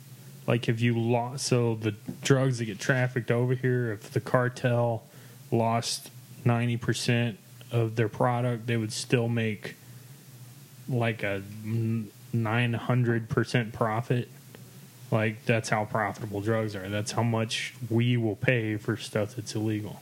like 0.47 0.69
if 0.69 0.81
you 0.81 0.97
lost 0.97 1.45
so 1.45 1.75
the 1.75 1.93
drugs 2.21 2.59
that 2.59 2.65
get 2.65 2.79
trafficked 2.79 3.31
over 3.31 3.53
here, 3.53 3.91
if 3.91 4.11
the 4.11 4.21
cartel 4.21 5.03
lost 5.51 6.09
ninety 6.45 6.77
percent 6.77 7.37
of 7.71 7.95
their 7.95 8.09
product, 8.09 8.65
they 8.67 8.77
would 8.77 8.93
still 8.93 9.27
make 9.27 9.75
like 10.87 11.23
a 11.23 11.43
nine 12.33 12.73
hundred 12.73 13.29
percent 13.29 13.73
profit. 13.73 14.29
Like 15.11 15.43
that's 15.45 15.69
how 15.69 15.85
profitable 15.85 16.39
drugs 16.39 16.75
are. 16.75 16.87
That's 16.87 17.11
how 17.11 17.23
much 17.23 17.73
we 17.89 18.15
will 18.15 18.35
pay 18.35 18.77
for 18.77 18.95
stuff 18.95 19.35
that's 19.35 19.55
illegal, 19.55 20.01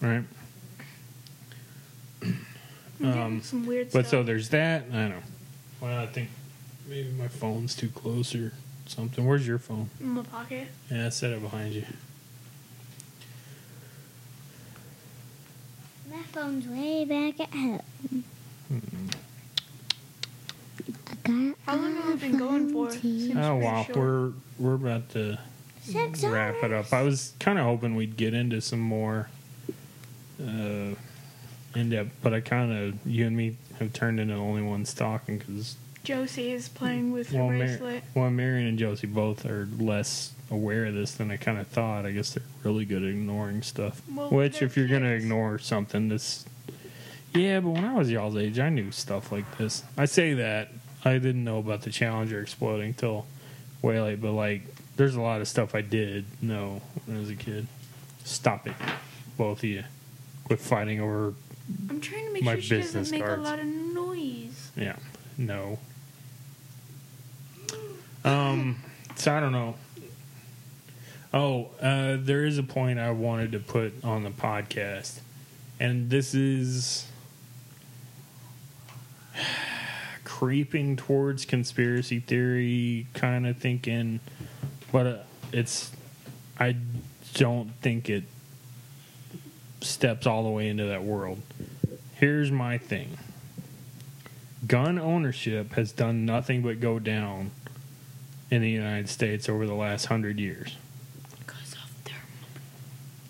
right? 0.00 0.24
Um, 3.02 3.40
Some 3.42 3.66
weird 3.66 3.90
But 3.90 4.06
so 4.06 4.22
there's 4.22 4.50
that. 4.50 4.84
I 4.92 4.94
don't 4.94 5.10
know. 5.10 5.22
Well, 5.82 5.98
I 5.98 6.06
think 6.06 6.28
maybe 6.88 7.10
my 7.10 7.26
phone's 7.26 7.74
too 7.74 7.88
close 7.88 8.36
or 8.36 8.52
something. 8.86 9.26
Where's 9.26 9.46
your 9.46 9.58
phone? 9.58 9.90
in 10.00 10.10
my 10.10 10.22
pocket. 10.22 10.68
Yeah, 10.88 11.06
I 11.06 11.08
set 11.08 11.32
it 11.32 11.42
behind 11.42 11.74
you. 11.74 11.84
My 16.08 16.22
phone's 16.30 16.68
way 16.68 17.04
back 17.04 17.40
at 17.40 17.50
home. 17.52 17.80
I 20.78 21.28
got 21.28 21.56
How 21.66 21.76
long 21.76 21.96
have 21.96 22.22
we 22.22 22.28
been 22.28 22.38
going 22.38 22.72
for? 22.72 22.92
Seems 22.92 23.36
Oh 23.36 23.56
wow, 23.56 23.82
short. 23.84 23.96
we're 23.96 24.32
we're 24.58 24.74
about 24.74 25.08
to 25.10 25.38
six 25.82 26.22
wrap 26.22 26.62
it 26.62 26.72
up. 26.72 26.92
I 26.92 27.02
was 27.02 27.32
kind 27.40 27.58
of 27.58 27.64
hoping 27.64 27.96
we'd 27.96 28.16
get 28.16 28.34
into 28.34 28.60
some 28.60 28.80
more 28.80 29.30
uh, 30.40 30.94
in 31.74 31.90
depth, 31.90 32.10
but 32.22 32.34
I 32.34 32.40
kind 32.40 32.72
of 32.72 33.06
you 33.06 33.26
and 33.26 33.36
me 33.36 33.56
have 33.82 33.92
turned 33.92 34.20
into 34.20 34.34
the 34.34 34.40
only 34.40 34.62
ones 34.62 34.94
talking 34.94 35.38
because 35.38 35.76
Josie 36.04 36.52
is 36.52 36.68
playing 36.68 37.12
with 37.12 37.30
her 37.30 37.38
well, 37.38 37.48
Mar- 37.48 37.58
bracelet. 37.58 38.04
well, 38.14 38.30
Marion 38.30 38.66
and 38.66 38.78
Josie 38.78 39.06
both 39.06 39.46
are 39.46 39.68
less 39.78 40.32
aware 40.50 40.86
of 40.86 40.94
this 40.94 41.12
than 41.14 41.30
I 41.30 41.36
kind 41.36 41.58
of 41.58 41.68
thought. 41.68 42.04
I 42.06 42.10
guess 42.10 42.34
they're 42.34 42.42
really 42.64 42.84
good 42.84 43.02
at 43.02 43.08
ignoring 43.10 43.62
stuff. 43.62 44.02
Well, 44.12 44.30
Which, 44.30 44.62
if 44.62 44.76
you're 44.76 44.88
gonna 44.88 45.10
ignore 45.10 45.58
something, 45.58 46.08
this 46.08 46.44
yeah. 47.34 47.60
But 47.60 47.70
when 47.70 47.84
I 47.84 47.94
was 47.94 48.10
y'all's 48.10 48.36
age, 48.36 48.58
I 48.58 48.68
knew 48.68 48.90
stuff 48.90 49.30
like 49.32 49.58
this. 49.58 49.84
I 49.96 50.04
say 50.06 50.34
that 50.34 50.70
I 51.04 51.14
didn't 51.14 51.44
know 51.44 51.58
about 51.58 51.82
the 51.82 51.90
Challenger 51.90 52.40
exploding 52.40 52.94
till 52.94 53.26
way 53.80 54.00
late, 54.00 54.20
but 54.20 54.32
like, 54.32 54.62
there's 54.96 55.14
a 55.14 55.20
lot 55.20 55.40
of 55.40 55.48
stuff 55.48 55.74
I 55.74 55.80
did 55.80 56.24
know 56.42 56.80
when 57.06 57.16
I 57.16 57.20
was 57.20 57.30
a 57.30 57.36
kid. 57.36 57.66
Stop 58.24 58.66
it, 58.66 58.74
both 59.36 59.58
of 59.58 59.64
you. 59.64 59.84
Quit 60.44 60.60
fighting 60.60 61.00
over. 61.00 61.34
I'm 61.88 62.00
trying 62.00 62.26
to 62.26 62.32
make 62.32 62.42
my 62.44 62.54
sure 62.54 62.62
she 62.62 62.76
business 62.76 63.10
doesn't 63.10 63.18
make 63.18 63.26
cards. 63.26 63.40
a 63.40 63.44
lot 63.44 63.58
of 63.58 63.66
noise. 63.66 64.70
Yeah, 64.76 64.96
no. 65.38 65.78
Um, 68.24 68.76
so 69.16 69.34
I 69.34 69.40
don't 69.40 69.52
know. 69.52 69.74
Oh, 71.34 71.68
uh, 71.80 72.18
there 72.20 72.44
is 72.44 72.58
a 72.58 72.62
point 72.62 72.98
I 72.98 73.10
wanted 73.10 73.52
to 73.52 73.58
put 73.58 73.92
on 74.04 74.22
the 74.22 74.30
podcast, 74.30 75.20
and 75.80 76.10
this 76.10 76.34
is 76.34 77.06
creeping 80.24 80.96
towards 80.96 81.44
conspiracy 81.44 82.20
theory 82.20 83.06
kind 83.14 83.46
of 83.46 83.56
thinking, 83.56 84.20
but 84.92 85.06
uh, 85.06 85.16
it's 85.52 85.90
I 86.58 86.76
don't 87.34 87.70
think 87.80 88.08
it 88.10 88.24
steps 89.84 90.26
all 90.26 90.42
the 90.44 90.50
way 90.50 90.68
into 90.68 90.84
that 90.84 91.04
world. 91.04 91.40
Here's 92.14 92.50
my 92.50 92.78
thing 92.78 93.18
gun 94.66 94.98
ownership 94.98 95.72
has 95.72 95.92
done 95.92 96.24
nothing 96.24 96.62
but 96.62 96.80
go 96.80 96.98
down 96.98 97.50
in 98.50 98.62
the 98.62 98.70
United 98.70 99.08
States 99.08 99.48
over 99.48 99.66
the 99.66 99.74
last 99.74 100.06
hundred 100.06 100.38
years. 100.38 100.76
Because 101.38 101.72
of 101.72 102.04
their 102.04 102.22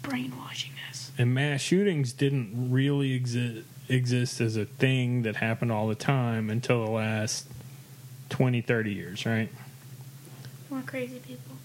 brainwashing 0.02 0.72
us. 0.90 1.10
And 1.16 1.32
mass 1.32 1.60
shootings 1.60 2.12
didn't 2.12 2.70
really 2.70 3.12
exist 3.12 3.66
exist 3.88 4.40
as 4.40 4.56
a 4.56 4.64
thing 4.64 5.22
that 5.22 5.36
happened 5.36 5.70
all 5.70 5.86
the 5.86 5.94
time 5.94 6.48
until 6.48 6.84
the 6.84 6.90
last 6.90 7.46
20, 8.30 8.62
30 8.62 8.92
years, 8.92 9.26
right? 9.26 9.50
More 10.70 10.82
crazy 10.82 11.18
people. 11.18 11.56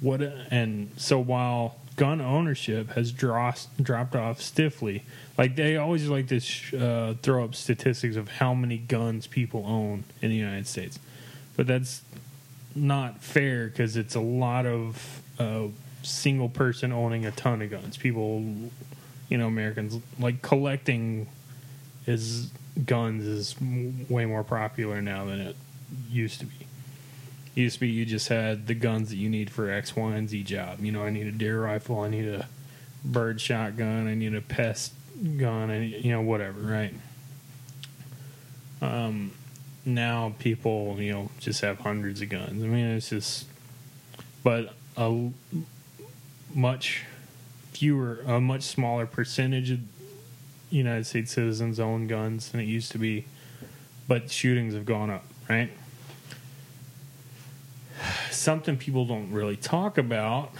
What 0.00 0.22
and 0.22 0.92
so 0.96 1.18
while 1.18 1.76
gun 2.00 2.18
ownership 2.18 2.92
has 2.92 3.12
dropped 3.12 3.76
dropped 3.76 4.16
off 4.16 4.40
stiffly, 4.40 5.02
like 5.36 5.54
they 5.54 5.76
always 5.76 6.08
like 6.08 6.28
to 6.28 6.40
sh- 6.40 6.72
uh, 6.72 7.12
throw 7.22 7.44
up 7.44 7.54
statistics 7.54 8.16
of 8.16 8.26
how 8.26 8.54
many 8.54 8.78
guns 8.78 9.26
people 9.26 9.62
own 9.66 10.04
in 10.22 10.30
the 10.30 10.34
United 10.34 10.66
States, 10.66 10.98
but 11.58 11.66
that's 11.66 12.00
not 12.74 13.22
fair 13.22 13.66
because 13.66 13.98
it's 13.98 14.14
a 14.14 14.20
lot 14.20 14.64
of 14.64 15.20
uh, 15.38 15.66
single 16.02 16.48
person 16.48 16.90
owning 16.90 17.26
a 17.26 17.32
ton 17.32 17.60
of 17.60 17.70
guns. 17.70 17.98
People, 17.98 18.46
you 19.28 19.36
know 19.36 19.46
Americans 19.46 19.98
like 20.18 20.40
collecting 20.40 21.28
is 22.06 22.50
guns 22.86 23.26
is 23.26 23.56
way 24.08 24.24
more 24.24 24.42
popular 24.42 25.02
now 25.02 25.26
than 25.26 25.38
it 25.38 25.56
used 26.08 26.40
to 26.40 26.46
be. 26.46 26.59
Used 27.54 27.74
to 27.74 27.80
be 27.80 27.88
you 27.88 28.06
just 28.06 28.28
had 28.28 28.66
the 28.66 28.74
guns 28.74 29.10
that 29.10 29.16
you 29.16 29.28
need 29.28 29.50
for 29.50 29.70
X, 29.70 29.96
Y, 29.96 30.14
and 30.14 30.28
Z 30.28 30.44
job. 30.44 30.80
You 30.80 30.92
know, 30.92 31.02
I 31.02 31.10
need 31.10 31.26
a 31.26 31.32
deer 31.32 31.62
rifle, 31.62 32.00
I 32.00 32.08
need 32.08 32.28
a 32.28 32.48
bird 33.04 33.40
shotgun, 33.40 34.06
I 34.06 34.14
need 34.14 34.34
a 34.34 34.40
pest 34.40 34.92
gun, 35.36 35.70
and 35.70 35.90
you 35.90 36.12
know 36.12 36.20
whatever, 36.20 36.60
right? 36.60 36.94
Um, 38.80 39.32
now 39.84 40.34
people 40.38 40.96
you 41.00 41.12
know 41.12 41.30
just 41.38 41.60
have 41.62 41.80
hundreds 41.80 42.20
of 42.20 42.28
guns. 42.28 42.62
I 42.62 42.66
mean, 42.66 42.86
it's 42.86 43.10
just, 43.10 43.46
but 44.44 44.74
a 44.96 45.30
much 46.54 47.04
fewer, 47.72 48.20
a 48.26 48.40
much 48.40 48.62
smaller 48.62 49.06
percentage 49.06 49.70
of 49.70 49.80
United 50.70 51.06
States 51.06 51.32
citizens 51.32 51.80
own 51.80 52.06
guns 52.06 52.50
than 52.50 52.60
it 52.60 52.64
used 52.64 52.92
to 52.92 52.98
be, 52.98 53.24
but 54.06 54.30
shootings 54.30 54.74
have 54.74 54.86
gone 54.86 55.10
up, 55.10 55.24
right? 55.48 55.70
Something 58.40 58.78
people 58.78 59.04
don't 59.04 59.30
really 59.32 59.56
talk 59.58 59.98
about 59.98 60.50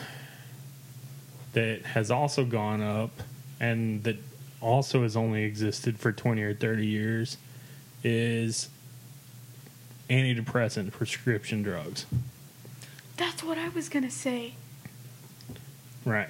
that 1.55 1.81
has 1.83 2.11
also 2.11 2.45
gone 2.45 2.83
up 2.83 3.23
and 3.59 4.05
that 4.05 4.17
also 4.61 5.03
has 5.03 5.17
only 5.17 5.45
existed 5.45 5.99
for 5.99 6.13
20 6.13 6.43
or 6.43 6.53
30 6.53 6.87
years 6.87 7.39
is 8.05 8.69
antidepressant 10.11 10.93
prescription 10.93 11.63
drugs. 11.63 12.05
That's 13.17 13.43
what 13.43 13.57
I 13.57 13.71
was 13.71 13.89
gonna 13.89 14.11
say. 14.11 14.57
Right. 16.05 16.29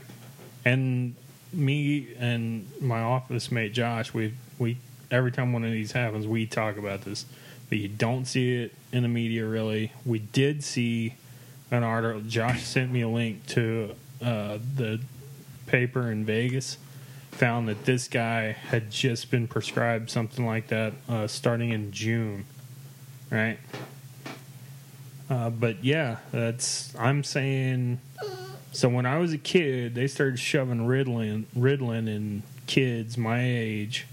And 0.64 1.16
me 1.52 2.14
and 2.16 2.70
my 2.80 3.00
office 3.00 3.50
mate 3.50 3.72
Josh, 3.72 4.14
we 4.14 4.34
we 4.56 4.76
every 5.10 5.32
time 5.32 5.52
one 5.52 5.64
of 5.64 5.72
these 5.72 5.90
happens, 5.90 6.28
we 6.28 6.46
talk 6.46 6.76
about 6.76 7.00
this. 7.02 7.26
But 7.68 7.78
you 7.78 7.88
don't 7.88 8.24
see 8.24 8.62
it 8.62 8.72
in 8.92 9.02
the 9.02 9.08
media 9.08 9.44
really. 9.46 9.90
We 10.06 10.20
did 10.20 10.62
see 10.62 11.16
an 11.70 11.82
article. 11.82 12.20
Josh 12.22 12.64
sent 12.64 12.90
me 12.90 13.02
a 13.02 13.08
link 13.08 13.46
to 13.48 13.94
uh, 14.22 14.58
the 14.76 15.00
paper 15.66 16.10
in 16.10 16.24
Vegas. 16.24 16.78
Found 17.32 17.68
that 17.68 17.84
this 17.84 18.08
guy 18.08 18.52
had 18.52 18.90
just 18.90 19.30
been 19.30 19.46
prescribed 19.46 20.10
something 20.10 20.44
like 20.44 20.66
that 20.68 20.92
uh, 21.08 21.26
starting 21.26 21.70
in 21.70 21.92
June, 21.92 22.44
right? 23.30 23.58
Uh, 25.30 25.48
but 25.48 25.82
yeah, 25.84 26.16
that's 26.32 26.92
I'm 26.98 27.22
saying. 27.22 28.00
So 28.72 28.88
when 28.88 29.06
I 29.06 29.18
was 29.18 29.32
a 29.32 29.38
kid, 29.38 29.94
they 29.94 30.08
started 30.08 30.38
shoving 30.38 30.86
Ritalin, 30.86 31.44
Ritalin 31.56 32.08
in 32.08 32.42
kids 32.66 33.16
my 33.16 33.42
age, 33.42 34.06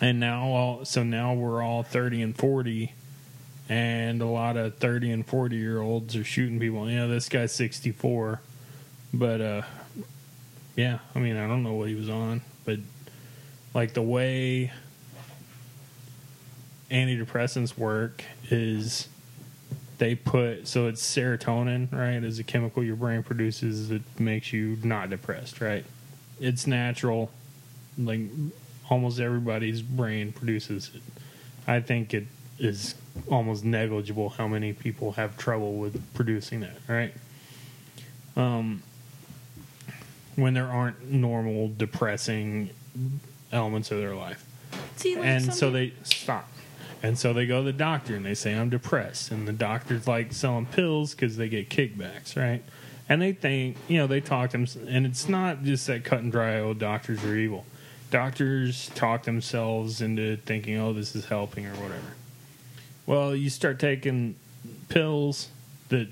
and 0.00 0.18
now 0.18 0.46
all 0.46 0.84
so 0.84 1.02
now 1.02 1.34
we're 1.34 1.62
all 1.62 1.82
thirty 1.82 2.22
and 2.22 2.36
forty, 2.36 2.94
and 3.68 4.20
a 4.20 4.26
lot 4.26 4.56
of 4.56 4.76
thirty 4.78 5.10
and 5.10 5.26
forty 5.26 5.56
year 5.56 5.80
olds 5.80 6.16
are 6.16 6.24
shooting 6.24 6.58
people. 6.58 6.88
You 6.90 6.98
know, 6.98 7.08
this 7.08 7.28
guy's 7.28 7.52
sixty 7.52 7.92
four, 7.92 8.40
but 9.12 9.40
uh, 9.40 9.62
yeah, 10.76 10.98
I 11.14 11.18
mean 11.18 11.36
I 11.36 11.46
don't 11.46 11.62
know 11.62 11.74
what 11.74 11.88
he 11.88 11.94
was 11.94 12.08
on, 12.08 12.42
but 12.64 12.78
like 13.74 13.94
the 13.94 14.02
way 14.02 14.72
antidepressants 16.90 17.76
work 17.78 18.22
is 18.50 19.08
they 19.96 20.14
put 20.14 20.66
so 20.68 20.88
it's 20.88 21.02
serotonin 21.02 21.90
right 21.92 22.22
is 22.22 22.38
a 22.38 22.44
chemical 22.44 22.82
your 22.82 22.96
brain 22.96 23.22
produces 23.22 23.88
that 23.88 24.02
makes 24.20 24.52
you 24.52 24.76
not 24.82 25.08
depressed 25.08 25.60
right 25.60 25.84
it's 26.38 26.66
natural 26.66 27.30
like 27.96 28.20
almost 28.90 29.20
everybody's 29.20 29.80
brain 29.80 30.32
produces 30.32 30.90
it 30.94 31.02
i 31.66 31.80
think 31.80 32.12
it 32.12 32.26
is 32.62 32.94
almost 33.28 33.64
negligible 33.64 34.30
how 34.30 34.46
many 34.46 34.72
people 34.72 35.12
have 35.12 35.36
trouble 35.36 35.74
with 35.74 36.00
producing 36.14 36.60
that 36.60 36.76
right? 36.88 37.12
Um 38.36 38.82
when 40.36 40.54
there 40.54 40.68
aren't 40.68 41.10
normal 41.10 41.70
depressing 41.76 42.70
elements 43.50 43.90
of 43.90 43.98
their 43.98 44.14
life. 44.14 44.46
See, 44.96 45.16
like 45.16 45.26
and 45.26 45.52
so 45.52 45.70
they 45.70 45.92
stop. 46.04 46.48
And 47.02 47.18
so 47.18 47.32
they 47.32 47.46
go 47.46 47.58
to 47.58 47.64
the 47.64 47.72
doctor 47.72 48.14
and 48.14 48.24
they 48.24 48.34
say 48.34 48.54
i'm 48.54 48.70
depressed. 48.70 49.32
And 49.32 49.46
the 49.46 49.52
doctor's 49.52 50.06
like 50.06 50.32
selling 50.32 50.66
pills 50.66 51.14
because 51.14 51.36
they 51.36 51.48
get 51.48 51.68
kickbacks 51.68 52.36
right? 52.36 52.62
And 53.08 53.20
they 53.20 53.32
think 53.32 53.76
you 53.88 53.98
know 53.98 54.06
they 54.06 54.20
talk 54.20 54.50
to 54.50 54.58
them 54.58 54.86
and 54.86 55.04
it's 55.04 55.28
not 55.28 55.64
just 55.64 55.86
that 55.88 56.04
cut 56.04 56.20
and 56.20 56.30
dry 56.30 56.60
oh 56.60 56.74
doctors 56.74 57.24
are 57.24 57.36
evil. 57.36 57.66
Doctors 58.12 58.90
talk 58.94 59.24
themselves 59.24 60.00
into 60.00 60.36
thinking 60.36 60.78
oh 60.78 60.92
this 60.92 61.16
is 61.16 61.24
helping 61.26 61.66
or 61.66 61.74
whatever 61.74 62.14
well 63.06 63.34
you 63.34 63.50
start 63.50 63.78
taking 63.78 64.34
pills 64.88 65.48
that 65.88 66.08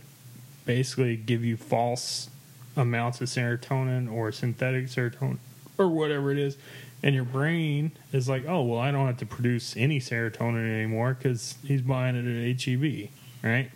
basically 0.66 1.16
give 1.16 1.45
you 1.45 1.57
false 1.57 2.28
amounts 2.76 3.20
of 3.20 3.28
serotonin 3.28 4.11
or 4.11 4.30
synthetic 4.32 4.86
serotonin 4.86 5.38
or 5.78 5.88
whatever 5.88 6.30
it 6.30 6.38
is 6.38 6.57
and 7.03 7.14
your 7.14 7.24
brain 7.24 7.93
is 8.12 8.28
like, 8.28 8.45
oh 8.47 8.62
well, 8.62 8.78
I 8.78 8.91
don't 8.91 9.07
have 9.07 9.16
to 9.18 9.26
produce 9.26 9.76
any 9.76 10.01
serotonin 10.01 10.70
anymore 10.80 11.14
because 11.14 11.57
he's 11.64 11.82
buying 11.82 12.16
it 12.16 12.26
at 12.26 12.62
HEB, 12.62 13.09
right? 13.43 13.70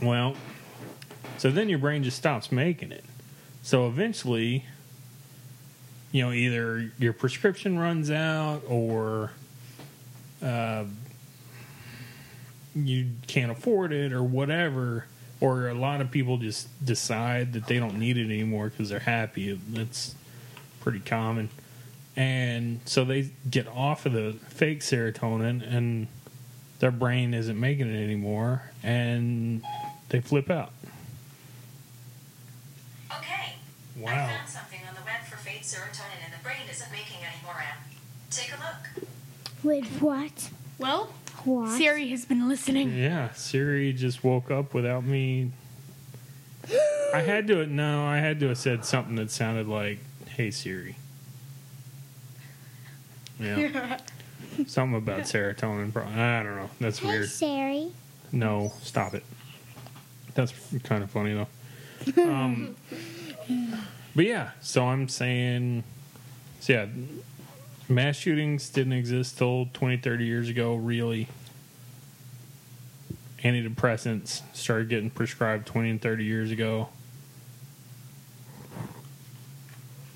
Well, 0.00 0.36
so 1.38 1.50
then 1.50 1.68
your 1.68 1.78
brain 1.78 2.04
just 2.04 2.16
stops 2.16 2.52
making 2.52 2.92
it. 2.92 3.04
So 3.62 3.88
eventually, 3.88 4.64
you 6.12 6.24
know, 6.24 6.32
either 6.32 6.92
your 6.98 7.12
prescription 7.12 7.78
runs 7.78 8.10
out 8.10 8.62
or 8.68 9.32
uh, 10.40 10.84
you 12.76 13.10
can't 13.26 13.50
afford 13.50 13.92
it 13.92 14.12
or 14.12 14.22
whatever. 14.22 15.06
Or 15.40 15.68
a 15.68 15.74
lot 15.74 16.00
of 16.00 16.10
people 16.10 16.38
just 16.38 16.68
decide 16.84 17.52
that 17.54 17.66
they 17.66 17.78
don't 17.78 17.98
need 17.98 18.16
it 18.16 18.24
anymore 18.24 18.70
because 18.70 18.88
they're 18.88 19.00
happy. 19.00 19.58
That's 19.68 20.14
pretty 20.80 21.00
common. 21.00 21.50
And 22.16 22.80
so 22.86 23.04
they 23.04 23.30
get 23.50 23.68
off 23.68 24.06
of 24.06 24.12
the 24.12 24.36
fake 24.48 24.80
serotonin 24.80 25.62
and 25.62 26.06
their 26.78 26.90
brain 26.90 27.34
isn't 27.34 27.58
making 27.58 27.90
it 27.92 28.02
anymore 28.02 28.62
and 28.82 29.62
they 30.08 30.20
flip 30.20 30.50
out. 30.50 30.72
Okay. 33.18 33.54
wow 33.98 34.12
I 34.12 34.36
found 34.36 34.48
something 34.48 34.80
on 34.88 34.94
the 34.94 35.02
web 35.02 35.22
for 35.28 35.36
fake 35.36 35.62
serotonin 35.62 36.24
and 36.24 36.32
the 36.32 36.42
brain 36.42 36.62
isn't 36.70 36.90
making 36.90 37.18
any 37.18 37.42
more 37.44 37.54
Em. 37.54 37.78
Take 38.30 38.52
a 38.52 38.56
look. 38.56 39.08
With 39.62 40.00
what? 40.00 40.50
well, 40.78 41.10
What? 41.46 41.70
Siri 41.78 42.08
has 42.08 42.24
been 42.24 42.48
listening. 42.48 42.96
Yeah, 42.96 43.32
Siri 43.32 43.92
just 43.92 44.22
woke 44.24 44.50
up 44.50 44.74
without 44.74 45.04
me. 45.04 45.52
I 47.14 47.20
had 47.20 47.46
to 47.46 47.64
no, 47.66 48.04
I 48.04 48.18
had 48.18 48.40
to 48.40 48.48
have 48.48 48.58
said 48.58 48.84
something 48.84 49.14
that 49.16 49.30
sounded 49.30 49.68
like, 49.68 49.98
"Hey 50.28 50.50
Siri." 50.50 50.96
Yeah, 53.38 53.98
something 54.66 54.96
about 54.98 55.20
serotonin. 55.20 55.92
pro- 55.92 56.04
I 56.06 56.42
don't 56.42 56.56
know. 56.56 56.70
That's 56.80 56.98
Hey, 56.98 57.08
weird. 57.08 57.28
Sari. 57.28 57.92
No, 58.32 58.72
stop 58.82 59.14
it. 59.14 59.22
That's 60.34 60.52
kind 60.82 61.04
of 61.04 61.10
funny 61.10 61.34
though. 61.34 62.22
Um, 62.22 62.74
but 64.16 64.24
yeah, 64.24 64.50
so 64.60 64.84
I'm 64.86 65.08
saying, 65.08 65.84
so 66.60 66.72
yeah, 66.72 66.86
mass 67.88 68.16
shootings 68.16 68.68
didn't 68.68 68.92
exist 68.92 69.38
till 69.38 69.66
20, 69.72 69.98
30 69.98 70.24
years 70.24 70.48
ago, 70.48 70.74
really. 70.74 71.28
Antidepressants 73.42 74.42
started 74.54 74.88
getting 74.88 75.10
prescribed 75.10 75.66
20 75.66 75.90
and 75.90 76.02
30 76.02 76.24
years 76.24 76.50
ago. 76.50 76.88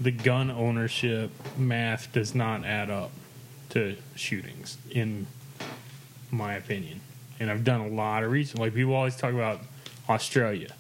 The 0.01 0.11
gun 0.11 0.51
ownership 0.51 1.31
math 1.59 2.13
does 2.13 2.35
not 2.35 2.65
add 2.65 2.91
up 2.91 3.11
to 3.71 3.97
shootings, 4.17 4.79
in 4.91 5.27
my 6.31 6.55
opinion. 6.55 7.01
And 7.39 7.51
I've 7.51 7.65
done 7.65 7.81
a 7.81 7.89
lot 7.89 8.25
of 8.25 8.31
research. 8.31 8.59
Like 8.59 8.75
people 8.75 8.95
always 8.95 9.17
talk 9.17 9.33
about 9.33 9.61
Australia. 10.09 10.75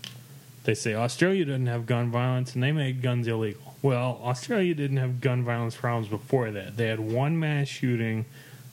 They 0.64 0.74
say 0.74 0.94
Australia 0.94 1.44
doesn't 1.44 1.66
have 1.66 1.86
gun 1.86 2.10
violence 2.10 2.54
and 2.54 2.62
they 2.62 2.72
made 2.72 3.02
guns 3.02 3.28
illegal. 3.28 3.69
Well, 3.82 4.20
Australia 4.22 4.74
didn't 4.74 4.98
have 4.98 5.20
gun 5.20 5.42
violence 5.44 5.74
problems 5.76 6.08
before 6.08 6.50
that. 6.50 6.76
They 6.76 6.88
had 6.88 7.00
one 7.00 7.38
mass 7.38 7.68
shooting. 7.68 8.26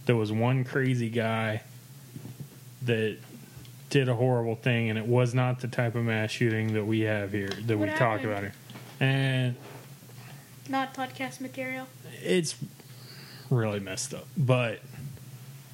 There 0.06 0.16
was 0.16 0.32
one 0.32 0.64
crazy 0.64 1.10
guy 1.10 1.62
that 2.84 3.18
did 3.90 4.10
a 4.10 4.16
horrible 4.16 4.56
thing, 4.56 4.90
and 4.90 5.00
it 5.00 5.06
was 5.08 5.34
not 5.34 5.62
the 5.62 5.68
type 5.68 5.96
of 5.96 6.04
mass 6.04 6.32
shooting 6.32 6.74
that 6.74 6.86
we 6.86 7.02
have 7.02 7.32
here, 7.32 7.50
that 7.66 7.78
we 7.78 7.88
What 7.88 7.96
talk 7.98 8.24
about 8.24 8.42
here. 8.42 8.54
And 9.00 9.56
Not 10.68 10.94
podcast 10.94 11.40
material. 11.40 11.88
it's 12.22 12.56
really 13.50 13.80
messed 13.80 14.14
up. 14.14 14.28
But 14.36 14.82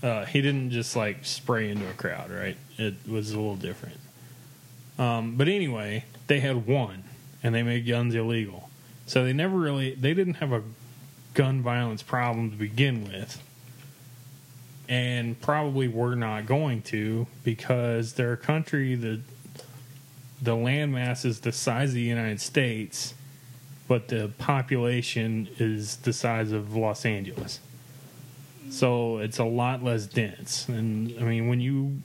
uh, 0.04 0.26
he 0.26 0.42
didn't 0.42 0.70
just 0.72 0.96
like 0.96 1.26
spray 1.26 1.70
into 1.72 1.90
a 1.90 1.94
crowd, 1.94 2.30
right? 2.30 2.58
It 2.78 2.96
was 3.08 3.32
a 3.32 3.38
little 3.40 3.56
different. 3.56 4.00
Um, 5.00 5.38
but 5.38 5.48
anyway, 5.48 6.06
they 6.28 6.40
had 6.40 6.68
one, 6.68 7.04
and 7.42 7.56
they 7.56 7.64
made 7.64 7.88
guns 7.88 8.14
illegal. 8.14 8.70
So 9.06 9.24
they 9.24 9.34
never 9.34 9.58
really 9.58 9.96
they 9.96 10.14
didn't 10.14 10.36
have 10.36 10.52
a 10.52 10.64
gun 11.34 11.62
violence 11.62 12.04
problem 12.04 12.52
to 12.52 12.58
begin 12.58 13.08
with. 13.08 13.42
And 14.90 15.40
probably 15.40 15.88
were 15.88 16.16
not 16.16 16.46
going 16.46 16.82
to 16.84 17.28
because 17.44 18.14
they're 18.14 18.34
a 18.34 18.38
country 18.38 18.96
that 18.96 19.22
the 20.42 20.56
landmass 20.56 21.26
is 21.26 21.40
the 21.40 21.54
size 21.54 21.90
of 21.90 21.96
the 21.96 22.02
United 22.02 22.42
States, 22.42 23.14
but 23.88 24.10
the 24.10 24.32
population 24.38 25.48
is 25.58 25.98
the 25.98 26.12
size 26.12 26.52
of 26.52 26.76
Los 26.76 27.06
Angeles. 27.06 27.62
So 28.70 29.20
it's 29.20 29.40
a 29.40 29.46
lot 29.46 29.84
less 29.84 30.06
dense. 30.06 30.68
And 30.68 31.18
I 31.20 31.24
mean, 31.24 31.48
when 31.48 31.62
you, 31.62 32.02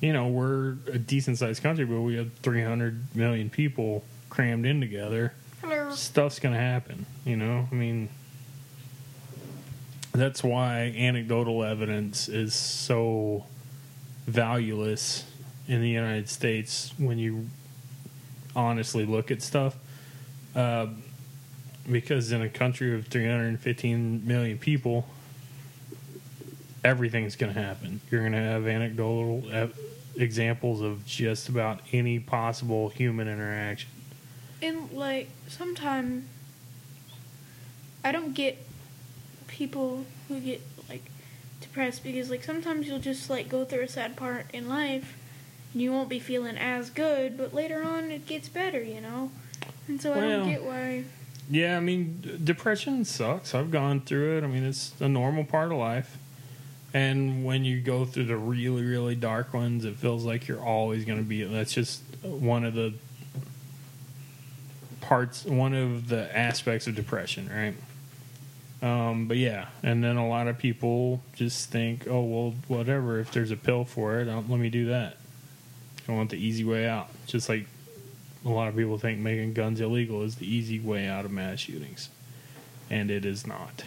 you 0.00 0.12
know, 0.12 0.28
we're 0.28 0.76
a 0.90 0.98
decent 0.98 1.38
sized 1.38 1.62
country, 1.62 1.84
but 1.84 2.00
we 2.00 2.16
have 2.16 2.32
300 2.42 3.14
million 3.14 3.50
people 3.50 4.04
crammed 4.30 4.64
in 4.64 4.80
together. 4.80 5.34
Stuff's 5.96 6.38
to 6.54 6.60
happen. 6.60 7.06
You 7.24 7.36
know, 7.36 7.68
I 7.70 7.74
mean, 7.74 8.08
that's 10.12 10.44
why 10.44 10.94
anecdotal 10.96 11.64
evidence 11.64 12.28
is 12.28 12.54
so 12.54 13.46
valueless 14.26 15.24
in 15.66 15.80
the 15.80 15.88
United 15.88 16.28
States 16.28 16.92
when 16.98 17.18
you 17.18 17.48
honestly 18.54 19.04
look 19.04 19.30
at 19.30 19.42
stuff. 19.42 19.76
Uh, 20.54 20.86
because 21.90 22.32
in 22.32 22.40
a 22.40 22.48
country 22.48 22.94
of 22.94 23.06
315 23.08 24.26
million 24.26 24.56
people, 24.56 25.06
everything's 26.82 27.36
going 27.36 27.52
to 27.52 27.60
happen. 27.60 28.00
You're 28.10 28.20
going 28.20 28.32
to 28.32 28.38
have 28.38 28.66
anecdotal 28.66 29.44
ev- 29.50 29.78
examples 30.16 30.80
of 30.80 31.04
just 31.04 31.48
about 31.48 31.80
any 31.92 32.18
possible 32.20 32.88
human 32.90 33.28
interaction. 33.28 33.90
And 34.64 34.90
like 34.92 35.28
sometimes 35.46 36.24
I 38.02 38.12
don't 38.12 38.32
get 38.32 38.56
people 39.46 40.06
who 40.28 40.40
get 40.40 40.62
like 40.88 41.04
depressed 41.60 42.02
because 42.02 42.30
like 42.30 42.42
sometimes 42.44 42.86
you'll 42.86 42.98
just 42.98 43.28
like 43.28 43.50
go 43.50 43.66
through 43.66 43.82
a 43.82 43.88
sad 43.88 44.16
part 44.16 44.46
in 44.54 44.66
life 44.66 45.18
and 45.74 45.82
you 45.82 45.92
won't 45.92 46.08
be 46.08 46.18
feeling 46.18 46.56
as 46.56 46.88
good, 46.88 47.36
but 47.36 47.52
later 47.52 47.82
on 47.82 48.10
it 48.10 48.24
gets 48.24 48.48
better, 48.48 48.82
you 48.82 49.02
know. 49.02 49.30
And 49.86 50.00
so 50.00 50.14
I 50.14 50.20
don't 50.20 50.48
get 50.48 50.64
why. 50.64 51.04
Yeah, 51.50 51.76
I 51.76 51.80
mean, 51.80 52.20
d- 52.22 52.38
depression 52.42 53.04
sucks. 53.04 53.54
I've 53.54 53.70
gone 53.70 54.00
through 54.00 54.38
it. 54.38 54.44
I 54.44 54.46
mean, 54.46 54.64
it's 54.64 54.94
a 54.98 55.10
normal 55.10 55.44
part 55.44 55.72
of 55.72 55.76
life. 55.76 56.16
And 56.94 57.44
when 57.44 57.66
you 57.66 57.82
go 57.82 58.06
through 58.06 58.26
the 58.26 58.36
really, 58.38 58.82
really 58.82 59.14
dark 59.14 59.52
ones, 59.52 59.84
it 59.84 59.96
feels 59.96 60.24
like 60.24 60.48
you're 60.48 60.62
always 60.62 61.04
going 61.04 61.18
to 61.18 61.24
be. 61.24 61.42
That's 61.44 61.74
just 61.74 62.00
one 62.22 62.64
of 62.64 62.72
the 62.72 62.94
parts, 65.04 65.44
one 65.44 65.74
of 65.74 66.08
the 66.08 66.36
aspects 66.36 66.86
of 66.86 66.94
depression, 66.94 67.50
right? 67.54 67.74
Um, 68.82 69.28
but 69.28 69.36
yeah, 69.36 69.66
and 69.82 70.02
then 70.02 70.16
a 70.16 70.26
lot 70.26 70.48
of 70.48 70.58
people 70.58 71.22
just 71.34 71.70
think, 71.70 72.06
oh, 72.08 72.22
well, 72.22 72.54
whatever. 72.68 73.20
If 73.20 73.30
there's 73.32 73.50
a 73.50 73.56
pill 73.56 73.84
for 73.84 74.20
it, 74.20 74.26
let 74.26 74.48
me 74.48 74.70
do 74.70 74.86
that. 74.86 75.18
I 76.08 76.12
want 76.12 76.30
the 76.30 76.36
easy 76.36 76.64
way 76.64 76.86
out. 76.86 77.08
Just 77.26 77.48
like 77.48 77.66
a 78.44 78.48
lot 78.48 78.68
of 78.68 78.76
people 78.76 78.98
think 78.98 79.18
making 79.18 79.54
guns 79.54 79.80
illegal 79.80 80.22
is 80.22 80.36
the 80.36 80.46
easy 80.46 80.80
way 80.80 81.06
out 81.06 81.24
of 81.24 81.30
mass 81.30 81.60
shootings, 81.60 82.08
and 82.90 83.10
it 83.10 83.24
is 83.24 83.46
not. 83.46 83.84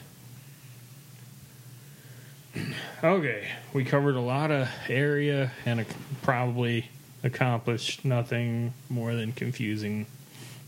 okay, 3.03 3.49
we 3.73 3.83
covered 3.83 4.15
a 4.15 4.21
lot 4.21 4.51
of 4.51 4.69
area 4.87 5.51
and 5.65 5.81
ac- 5.81 5.89
probably 6.21 6.89
accomplished 7.23 8.05
nothing 8.05 8.73
more 8.89 9.13
than 9.15 9.31
confusing 9.31 10.05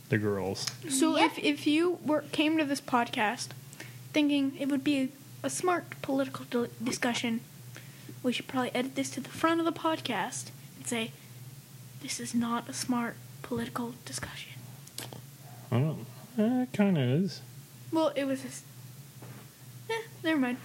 the 0.09 0.17
girls. 0.17 0.67
So 0.89 1.17
if 1.17 1.37
if 1.39 1.65
you 1.65 1.99
were 2.05 2.23
came 2.31 2.57
to 2.57 2.65
this 2.65 2.81
podcast 2.81 3.49
thinking 4.11 4.57
it 4.59 4.69
would 4.69 4.83
be 4.83 4.99
a, 5.43 5.47
a 5.47 5.49
smart 5.49 6.01
political 6.01 6.45
di- 6.45 6.69
discussion, 6.83 7.41
we 8.23 8.33
should 8.33 8.47
probably 8.47 8.71
edit 8.73 8.95
this 8.95 9.09
to 9.11 9.21
the 9.21 9.29
front 9.29 9.59
of 9.59 9.65
the 9.65 9.71
podcast 9.71 10.49
and 10.77 10.87
say 10.87 11.11
this 12.01 12.19
is 12.19 12.33
not 12.33 12.67
a 12.67 12.73
smart 12.73 13.15
political 13.41 13.93
discussion. 14.05 14.53
I 15.71 15.79
don't. 15.79 16.05
Uh, 16.37 16.63
it 16.63 16.73
kind 16.73 16.97
of 16.97 17.03
is. 17.03 17.41
Well, 17.91 18.11
it 18.15 18.25
was 18.25 18.41
just. 18.41 18.63
Eh, 19.89 20.01
never 20.23 20.39
mind. 20.39 20.57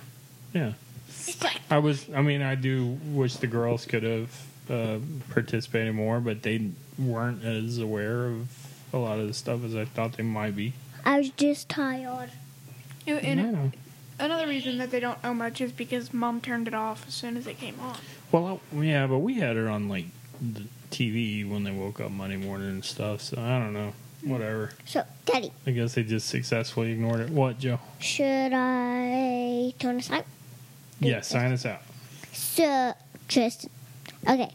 Yeah. 0.52 0.72
Like 1.42 1.60
I 1.70 1.78
was. 1.78 2.06
I 2.14 2.22
mean, 2.22 2.42
I 2.42 2.54
do 2.54 2.98
wish 3.06 3.36
the 3.36 3.46
girls 3.46 3.84
could 3.86 4.02
have 4.02 4.46
uh, 4.70 4.98
participated 5.30 5.94
more, 5.94 6.20
but 6.20 6.42
they 6.42 6.70
weren't 6.98 7.44
as 7.44 7.78
aware 7.78 8.26
of 8.26 8.48
a 8.94 8.98
lot 8.98 9.18
of 9.18 9.26
the 9.26 9.34
stuff 9.34 9.64
as 9.64 9.74
I 9.74 9.84
thought 9.84 10.16
they 10.16 10.22
might 10.22 10.54
be. 10.56 10.72
I 11.04 11.18
was 11.18 11.30
just 11.30 11.68
tired. 11.68 12.30
and 13.06 13.40
Yeah. 13.40 14.24
another 14.24 14.46
reason 14.46 14.78
that 14.78 14.90
they 14.90 15.00
don't 15.00 15.22
know 15.22 15.34
much 15.34 15.60
is 15.60 15.72
because 15.72 16.14
mom 16.14 16.40
turned 16.40 16.68
it 16.68 16.74
off 16.74 17.04
as 17.08 17.14
soon 17.14 17.36
as 17.36 17.46
it 17.46 17.58
came 17.58 17.78
on. 17.80 17.96
Well, 18.32 18.60
I- 18.74 18.82
yeah, 18.82 19.06
but 19.06 19.18
we 19.18 19.34
had 19.34 19.56
it 19.56 19.66
on 19.66 19.88
like 19.88 20.06
the 20.40 20.64
TV 20.90 21.44
when 21.44 21.64
they 21.64 21.70
woke 21.72 22.00
up 22.00 22.10
Monday 22.10 22.36
morning 22.36 22.68
and 22.68 22.84
stuff. 22.84 23.20
So 23.20 23.38
I 23.40 23.58
don't 23.58 23.72
know. 23.74 23.92
Whatever. 24.22 24.70
So, 24.86 25.04
Daddy, 25.26 25.52
I 25.66 25.72
guess 25.72 25.94
they 25.96 26.02
just 26.02 26.28
successfully 26.28 26.92
ignored 26.92 27.20
it. 27.20 27.28
What, 27.28 27.58
Joe? 27.58 27.78
should 27.98 28.52
I 28.54 29.74
turn 29.78 29.96
this 29.96 30.10
out? 30.10 30.24
Yeah, 30.98 31.20
sign 31.20 31.52
us 31.52 31.66
out. 31.66 31.82
So, 32.32 32.94
Tristan. 33.28 33.68
Okay. 34.26 34.50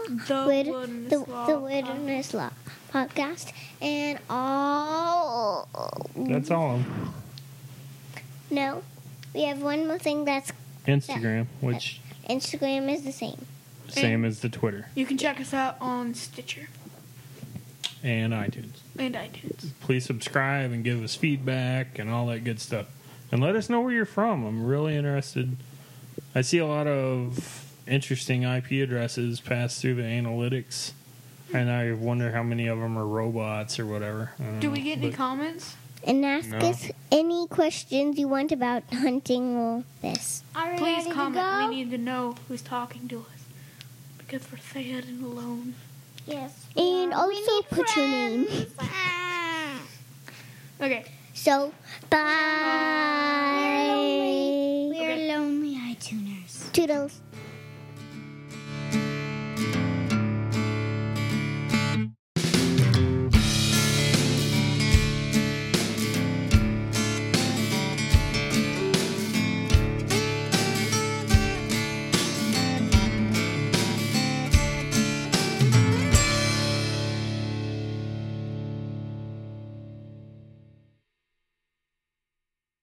The 0.07 0.43
Wid- 0.47 0.67
Wilderness 0.67 1.09
the, 1.09 1.19
Law 1.19 1.45
the 1.47 1.59
Wilderness 1.59 2.33
Law 2.33 2.51
Podcast. 2.93 3.51
And 3.81 4.19
all. 4.29 5.67
That's 6.15 6.49
all. 6.51 6.79
No, 8.49 8.81
we 9.33 9.43
have 9.43 9.61
one 9.61 9.87
more 9.87 9.99
thing 9.99 10.23
that's 10.23 10.53
Instagram, 10.87 11.47
which 11.61 11.99
Instagram 12.29 12.91
is 12.93 13.03
the 13.03 13.11
same. 13.11 13.45
same 13.87 14.25
as 14.25 14.39
the 14.41 14.49
Twitter 14.49 14.87
You 14.95 15.05
can 15.05 15.17
check 15.17 15.39
us 15.39 15.53
out 15.53 15.77
on 15.79 16.13
Stitcher 16.13 16.67
and 18.03 18.33
iTunes. 18.33 18.77
and 18.97 19.15
iTunes. 19.15 19.69
Please 19.81 20.05
subscribe 20.05 20.71
and 20.71 20.83
give 20.83 21.03
us 21.03 21.15
feedback 21.15 21.97
and 21.99 22.09
all 22.09 22.27
that 22.27 22.43
good 22.43 22.59
stuff. 22.59 22.87
And 23.31 23.41
let 23.41 23.55
us 23.55 23.69
know 23.69 23.81
where 23.81 23.91
you're 23.93 24.05
from. 24.05 24.45
I'm 24.45 24.65
really 24.65 24.95
interested. 24.95 25.57
I 26.35 26.41
see 26.41 26.57
a 26.59 26.67
lot 26.67 26.85
of 26.87 27.65
interesting 27.87 28.43
IP 28.43 28.71
addresses 28.83 29.39
pass 29.39 29.79
through 29.81 29.95
the 29.95 30.03
analytics, 30.03 30.91
and 31.53 31.69
I 31.71 31.93
wonder 31.93 32.31
how 32.31 32.43
many 32.43 32.67
of 32.67 32.79
them 32.79 32.97
are 32.97 33.05
robots 33.05 33.79
or 33.79 33.85
whatever. 33.85 34.31
Don't 34.37 34.59
Do 34.59 34.67
know, 34.67 34.73
we 34.73 34.81
get 34.81 34.97
any 34.99 35.11
comments? 35.11 35.75
And 36.07 36.23
ask 36.23 36.49
No. 36.49 36.59
us 36.59 36.91
any 37.11 37.47
questions 37.47 38.19
you 38.19 38.27
want 38.27 38.51
about 38.51 38.83
hunting 38.93 39.55
or 39.57 39.83
this. 40.03 40.43
Are 40.55 40.71
we 40.73 40.77
Please 40.77 41.05
ready 41.05 41.11
comment. 41.11 41.35
to 41.35 41.41
go? 41.63 41.67
We 41.69 41.75
need 41.83 41.91
to 41.91 41.97
know 41.97 42.35
who's 42.47 42.61
talking 42.61 43.07
to 43.07 43.19
us 43.21 43.41
because 44.19 44.43
we're 44.51 44.59
sad 44.59 45.05
and 45.05 45.23
alone. 45.23 45.73
Yes. 46.27 46.65
And 46.77 47.09
Yeah, 47.11 47.25
we 47.27 47.35
also 47.37 47.51
need 47.55 47.65
put 47.69 47.95
your 47.95 48.07
name. 48.07 48.47
Ah. 48.79 49.81
Okay. 50.81 51.05
So, 51.33 51.73
bye. 52.09 52.19
We're 53.57 53.95
lonely. 53.95 54.99
We're 54.99 55.37
lonely 55.37 55.75
iTuners. 55.75 56.71
Toodles. 56.71 57.19